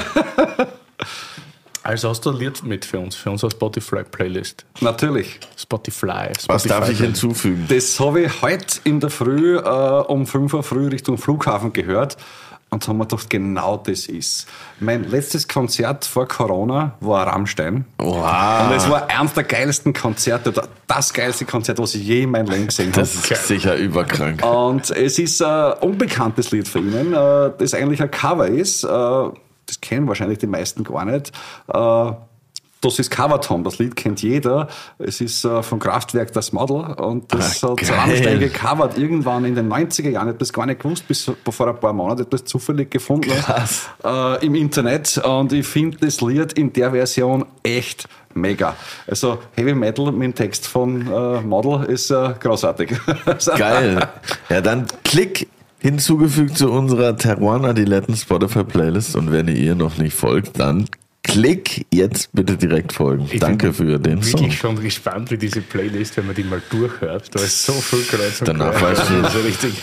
[1.91, 4.65] Also hast du ein Lied mit für uns, für unsere Spotify-Playlist.
[4.81, 5.41] Natürlich.
[5.57, 6.29] Spotify.
[6.47, 7.03] Was darf ich Spotify.
[7.03, 7.67] hinzufügen?
[7.69, 12.17] Das habe ich heute in der Früh äh, um 5 Uhr früh Richtung Flughafen gehört
[12.71, 14.47] und haben wir gedacht, genau das ist.
[14.79, 17.85] Mein letztes Konzert vor Corona war Rammstein.
[17.99, 18.69] Wow.
[18.69, 22.31] Und es war eines der geilsten Konzerte, oder das geilste Konzert, was ich je in
[22.31, 23.01] meinem Leben gesehen habe.
[23.01, 24.47] Das ist sicher überkrank.
[24.47, 28.87] Und es ist ein unbekanntes Lied von ihnen, äh, das eigentlich ein Cover ist.
[29.71, 31.33] Das kennen wahrscheinlich die meisten gar nicht.
[31.73, 32.13] Äh,
[32.83, 34.67] Das ist Cover Tom, das Lied kennt jeder.
[34.99, 37.91] Es ist äh, von Kraftwerk das Model und das Ah, hat.
[37.91, 40.29] Rammstein gecovert irgendwann in den 90er Jahren.
[40.29, 42.23] Ich habe das gar nicht gewusst, bis vor ein paar Monaten.
[42.23, 43.31] Ich habe das zufällig gefunden.
[44.03, 48.75] Äh, im Internet und ich finde das Lied in der Version echt mega.
[49.07, 52.95] Also Heavy Metal mit dem Text von äh, Model ist äh, großartig.
[53.59, 54.09] Geil.
[54.49, 55.49] Ja, dann klick
[55.81, 60.87] hinzugefügt zu unserer Terroir Adiletten Spotify Playlist und wenn ihr ihr noch nicht folgt, dann
[61.23, 63.29] klick jetzt bitte direkt folgen.
[63.31, 64.41] Ich Danke bin für den Song.
[64.41, 67.29] Wirklich schon gespannt, wie diese Playlist, wenn man die mal durchhört.
[67.35, 69.75] Da ist so viel Kreuz und Danach weißt du- also richtig,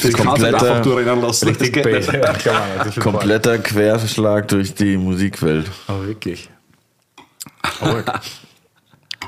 [0.00, 0.82] Das kompletter-
[1.20, 1.48] lassen.
[1.48, 2.06] richtig das.
[2.84, 5.70] Das Kompletter Querschlag durch die Musikwelt.
[5.86, 6.48] Aber wirklich.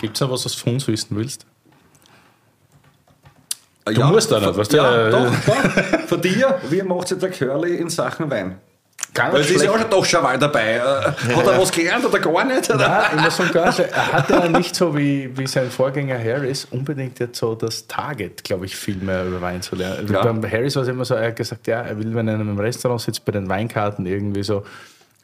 [0.01, 1.47] Gibt es noch was, was du von uns wissen willst?
[3.85, 4.77] Du musst da nicht, weißt du?
[4.79, 6.01] Ja, Äh, doch, doch.
[6.07, 8.59] Von dir, wie macht sich der Curly in Sachen Wein?
[9.13, 10.75] Gar Weil es ist ja auch schon doch schon mal dabei.
[10.77, 12.69] Äh, Hat er was gelernt oder gar nicht?
[12.69, 12.89] Oder?
[12.89, 13.79] Nein, ich muss sagen, gar nicht.
[13.79, 18.43] Er hat ja nicht so wie, wie sein Vorgänger Harris unbedingt jetzt so das Target,
[18.43, 20.11] glaube ich, viel mehr über Wein zu lernen.
[20.13, 20.23] Ja.
[20.23, 22.41] Beim Harris war es immer so, er hat gesagt, ja, er will, wenn er in
[22.41, 24.65] einem Restaurant sitzt, bei den Weinkarten irgendwie so.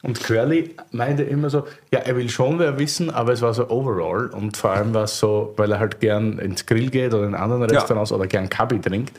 [0.03, 3.69] Und Curly meinte immer so, ja, er will schon wer wissen, aber es war so
[3.69, 4.27] overall.
[4.27, 7.35] Und vor allem war es so, weil er halt gern ins Grill geht oder in
[7.35, 7.79] anderen Ja.
[7.79, 9.17] Restaurants oder gern Kabi trinkt.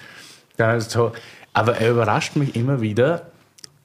[0.56, 1.12] Dann so,
[1.52, 3.31] aber er überrascht mich immer wieder,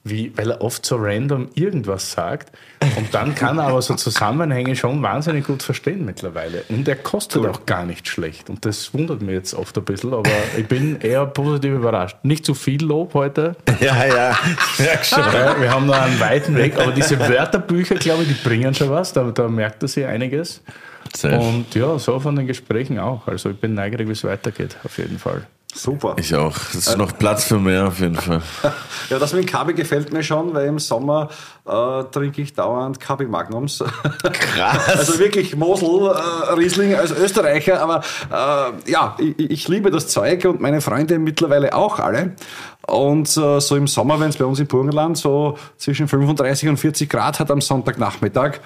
[0.04, 2.52] wie, weil er oft so random irgendwas sagt.
[2.96, 6.64] Und dann kann er aber so Zusammenhänge schon wahnsinnig gut verstehen mittlerweile.
[6.68, 8.48] Und er kostet auch gar nicht schlecht.
[8.48, 12.16] Und das wundert mich jetzt oft ein bisschen, aber ich bin eher positiv überrascht.
[12.22, 13.56] Nicht zu viel Lob heute.
[13.80, 14.36] Ja, ja,
[14.78, 15.20] merk schon.
[15.20, 18.90] Ja, wir haben noch einen weiten Weg, aber diese Wörterbücher, glaube ich, die bringen schon
[18.90, 19.12] was.
[19.12, 20.62] Da, da merkt er sich einiges.
[21.16, 21.38] Safe.
[21.38, 23.28] Und ja, so von den Gesprächen auch.
[23.28, 25.46] Also ich bin neugierig, wie es weitergeht, auf jeden Fall.
[25.74, 26.16] Super.
[26.18, 26.56] Ich auch.
[26.70, 28.42] Es ist noch Platz für mehr auf jeden Fall.
[29.10, 31.30] Ja, das mit dem Kabi gefällt mir schon, weil im Sommer
[31.66, 33.82] äh, trinke ich dauernd Kabi Magnums.
[34.22, 34.88] Krass.
[34.98, 40.44] Also wirklich Mosel, äh, Riesling als Österreicher, aber äh, ja, ich, ich liebe das Zeug
[40.44, 42.32] und meine Freunde mittlerweile auch alle.
[42.86, 46.76] Und äh, so im Sommer, wenn es bei uns im Burgenland so zwischen 35 und
[46.76, 48.60] 40 Grad hat am Sonntagnachmittag,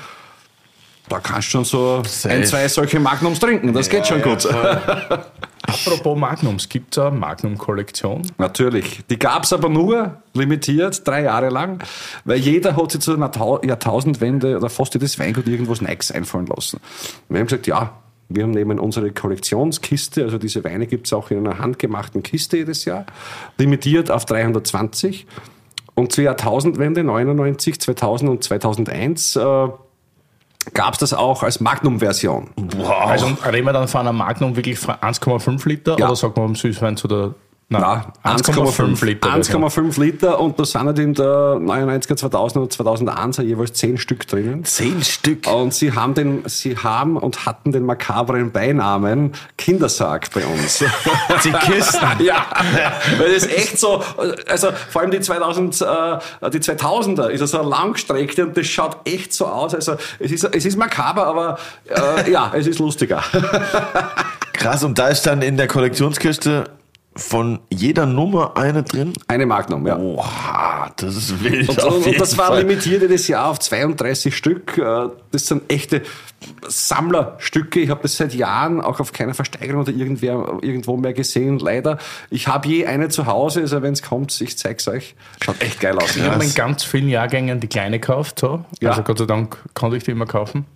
[1.09, 2.35] da kannst du schon so Safe.
[2.35, 3.73] ein, zwei solche Magnums trinken.
[3.73, 4.49] Das geht schon gut.
[5.73, 8.23] Apropos Magnums, gibt es eine Magnum-Kollektion?
[8.39, 9.01] Natürlich.
[9.09, 11.83] Die gab es aber nur limitiert, drei Jahre lang,
[12.25, 13.31] weil jeder hat sich zu einer
[13.65, 16.81] Jahrtausendwende oder fast jedes Weingut irgendwas Neues einfallen lassen.
[17.29, 17.93] Wir haben gesagt, ja,
[18.29, 22.59] wir haben neben unsere Kollektionskiste, also diese Weine gibt es auch in einer handgemachten Kiste
[22.59, 23.07] jedes Jahr,
[23.59, 25.27] limitiert auf 320.
[25.95, 29.69] Und zur Jahrtausendwende 99, 2000 und 2001 äh,
[30.75, 32.51] gab es das auch als Magnum-Version.
[32.77, 33.07] Wow.
[33.07, 36.07] Also reden wir dann von einer Magnum wirklich 1,5 Liter ja.
[36.07, 37.35] oder sagt man beim Süßwein zu der
[37.73, 39.31] Nein, 1,5 Liter.
[39.31, 44.27] 1,5 Liter und da sind halt in der 99er, 2000 und 2001 jeweils 10 Stück
[44.27, 44.65] drinnen.
[44.65, 45.47] 10 Stück?
[45.47, 50.85] Und sie haben, den, sie haben und hatten den makabren Beinamen Kindersarg bei uns.
[51.45, 52.07] die Kisten?
[52.21, 52.47] ja,
[53.19, 54.03] weil das ist echt so,
[54.47, 58.99] also vor allem die 2000, äh, die 2000er ist so eine Langstrecke und das schaut
[59.05, 59.75] echt so aus.
[59.75, 61.59] Also es ist, es ist makaber, aber
[61.89, 63.23] äh, ja, es ist lustiger.
[64.53, 66.67] Krass, und da ist dann in der Kollektionskiste
[67.15, 69.13] von jeder Nummer eine drin?
[69.29, 69.99] Eine Magnum, ja.
[69.99, 71.69] Oha, das ist wild.
[71.69, 74.79] Und, und, und das war limitiert jedes Jahr auf 32 Stück.
[74.79, 76.03] Äh, das sind echte
[76.67, 77.81] Sammlerstücke.
[77.81, 81.99] Ich habe das seit Jahren auch auf keiner Versteigerung oder irgendwer, irgendwo mehr gesehen, leider.
[82.31, 85.15] Ich habe je eine zu Hause, also wenn es kommt, ich zeig's euch.
[85.43, 86.17] Schaut echt geil aus.
[86.17, 88.41] Ich habe in ganz vielen Jahrgängen die kleine gekauft.
[88.41, 88.65] So.
[88.81, 88.91] Ja.
[88.91, 90.67] Also Gott sei Dank konnte ich die immer kaufen.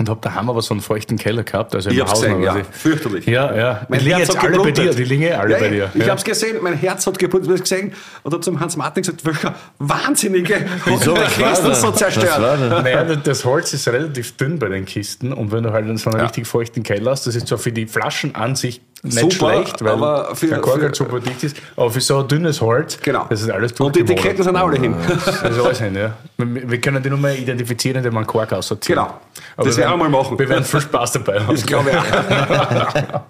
[0.00, 1.74] Und hab daheim aber so einen feuchten Keller gehabt.
[1.74, 2.56] Also ich hab's gesehen, ja.
[2.72, 3.26] Fürchterlich.
[3.26, 3.86] Ja, ja.
[3.90, 4.76] Mein die liegen jetzt alle geblutet.
[4.76, 4.94] bei dir.
[4.94, 5.90] Die liegen alle ja, bei dir.
[5.92, 6.12] Ich ja.
[6.12, 7.48] hab's gesehen, mein Herz hat geblutet.
[7.48, 11.74] Ich hab's gesehen und hat zum Hans Martin gesagt, welcher Wahnsinnige Wieso, hat der Kisten
[11.74, 12.60] so zerstört.
[12.70, 16.18] Naja, das Holz ist relativ dünn bei den Kisten und wenn du halt so einen
[16.18, 16.24] ja.
[16.24, 19.82] richtig feuchten Keller hast, das ist so für die Flaschen an sich nicht super, schlecht,
[19.82, 21.56] weil aber für, der Kork halt super dicht ist.
[21.76, 23.26] Aber für so ein dünnes Holz, genau.
[23.30, 24.94] das ist alles Und die Etiketten sind alle hin.
[25.08, 26.12] Das ist alles hin, ja.
[26.36, 29.04] Wir können die nur mal identifizieren, indem wir einen Kork aussortieren.
[29.04, 29.20] Genau.
[29.56, 30.38] Aber das werden wir mal machen.
[30.38, 31.54] Wir werden viel Spaß dabei haben.
[31.54, 33.22] Das glaube ich auch.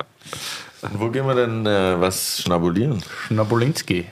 [0.95, 3.03] Wo gehen wir denn äh, was schnabulieren?
[3.27, 4.07] Schnabulinski.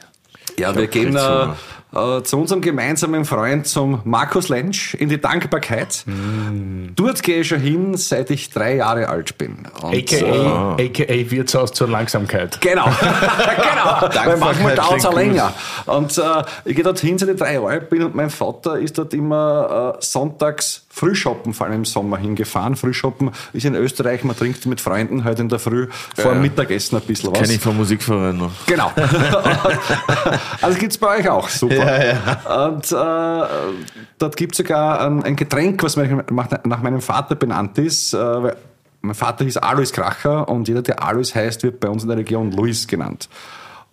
[0.58, 1.46] Ja, wir gehen äh,
[1.94, 6.04] äh, zu unserem gemeinsamen Freund, zum Markus Lentsch, in die Dankbarkeit.
[6.06, 6.88] Mm.
[6.94, 9.66] Dort gehe ich schon hin, seit ich drei Jahre alt bin.
[9.82, 12.60] Und, AKA, äh, AKA Wirtshaus zur Langsamkeit.
[12.60, 14.08] Genau, genau.
[14.26, 15.52] Weil manchmal dauert es auch länger.
[15.86, 18.78] Und äh, ich gehe dort hin, seit ich drei Jahre alt bin und mein Vater
[18.78, 22.74] ist dort immer äh, sonntags Frühshoppen, vor allem im Sommer hingefahren.
[22.74, 26.96] Frühshoppen ist in Österreich, man trinkt mit Freunden halt in der Früh vor dem Mittagessen
[26.96, 27.40] ein bisschen was.
[27.40, 28.50] Kenne ich vom Musikverein noch.
[28.66, 28.90] Genau.
[30.60, 31.74] also gibt es bei euch auch, super.
[31.74, 32.66] Ja, ja.
[32.66, 38.12] Und äh, dort gibt es sogar ein, ein, Getränk, was nach meinem Vater benannt ist.
[38.12, 38.52] Äh,
[39.00, 42.18] mein Vater hieß Alois Kracher und jeder, der Alois heißt, wird bei uns in der
[42.18, 43.28] Region Luis genannt.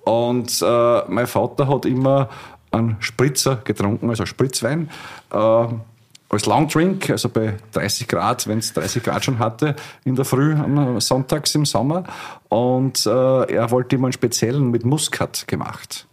[0.03, 2.29] Und äh, mein Vater hat immer
[2.71, 4.89] einen Spritzer getrunken, also Spritzwein.
[5.31, 5.67] Äh,
[6.35, 10.53] als Longdrink, also bei 30 Grad, wenn es 30 Grad schon hatte, in der Früh,
[10.53, 12.03] am sonntags im Sommer.
[12.49, 16.07] Und äh, er wollte immer einen speziellen mit Muskat gemacht.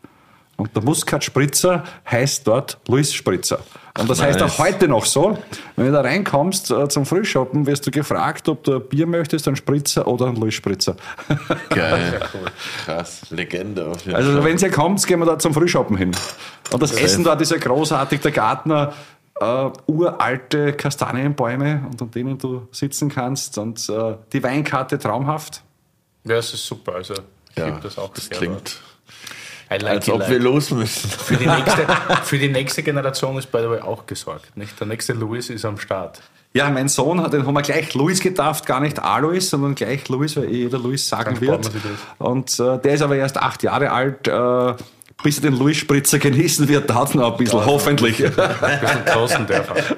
[0.57, 3.61] Und der Muskat-Spritzer heißt dort Luis Spritzer.
[3.99, 4.29] Und das nice.
[4.29, 5.37] heißt auch heute noch so.
[5.77, 9.49] Wenn du da reinkommst äh, zum Frühshoppen, wirst du gefragt, ob du ein Bier möchtest,
[9.49, 10.97] einen Spritzer oder einen Luis Spritzer.
[11.69, 12.21] Geil.
[12.85, 13.23] Krass.
[13.31, 16.13] Legende auf jeden Also, wenn ihr kommt, gehen wir da zum Frühshoppen hin.
[16.71, 18.21] Und das Essen dort ist ja großartig.
[18.21, 18.93] Der Gartner
[19.41, 25.63] äh, uralte Kastanienbäume, unter denen du sitzen kannst und äh, die Weinkarte traumhaft.
[26.25, 26.95] Ja, es ist super.
[26.95, 28.81] Also ich ja, das auch das klingt,
[29.69, 30.31] like als ob like.
[30.31, 31.11] wir los müssen.
[31.11, 31.87] Für die, nächste,
[32.23, 34.57] für die nächste Generation ist by the way auch gesorgt.
[34.57, 34.79] Nicht?
[34.79, 36.23] Der nächste Louis ist am Start.
[36.55, 40.37] Ja, mein Sohn, den haben wir gleich Louis getauft, gar nicht Alois, sondern gleich Louis,
[40.37, 41.71] weil jeder Louis sagen Dann wird.
[42.19, 44.29] Und äh, der ist aber erst acht Jahre alt.
[44.29, 44.75] Äh,
[45.23, 48.25] bis er den Louis Spritzer genießen wird, dauert noch ein bisschen, ja, hoffentlich.
[48.25, 48.33] Ein
[48.81, 49.73] bisschen kosten darf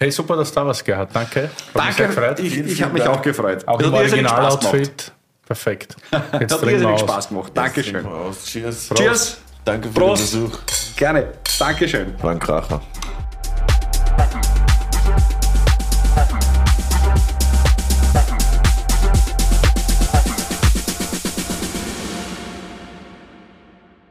[0.00, 1.10] Hey, super, dass du da warst, Gerhard.
[1.12, 1.50] Danke.
[1.74, 3.66] Hat Danke, ich, ich habe mich auch gefreut.
[3.66, 5.12] Auch im Original-Outfit.
[5.44, 5.96] Perfekt.
[6.40, 7.52] Jetzt Hat irrsinnig Spaß gemacht.
[7.54, 8.06] Dankeschön.
[8.44, 8.90] Cheers.
[8.94, 9.38] Cheers.
[9.64, 10.34] Danke für Prost.
[10.34, 10.58] den Besuch.
[10.96, 11.32] Gerne.
[11.58, 12.14] Dankeschön.
[12.22, 12.80] War ein Kracher.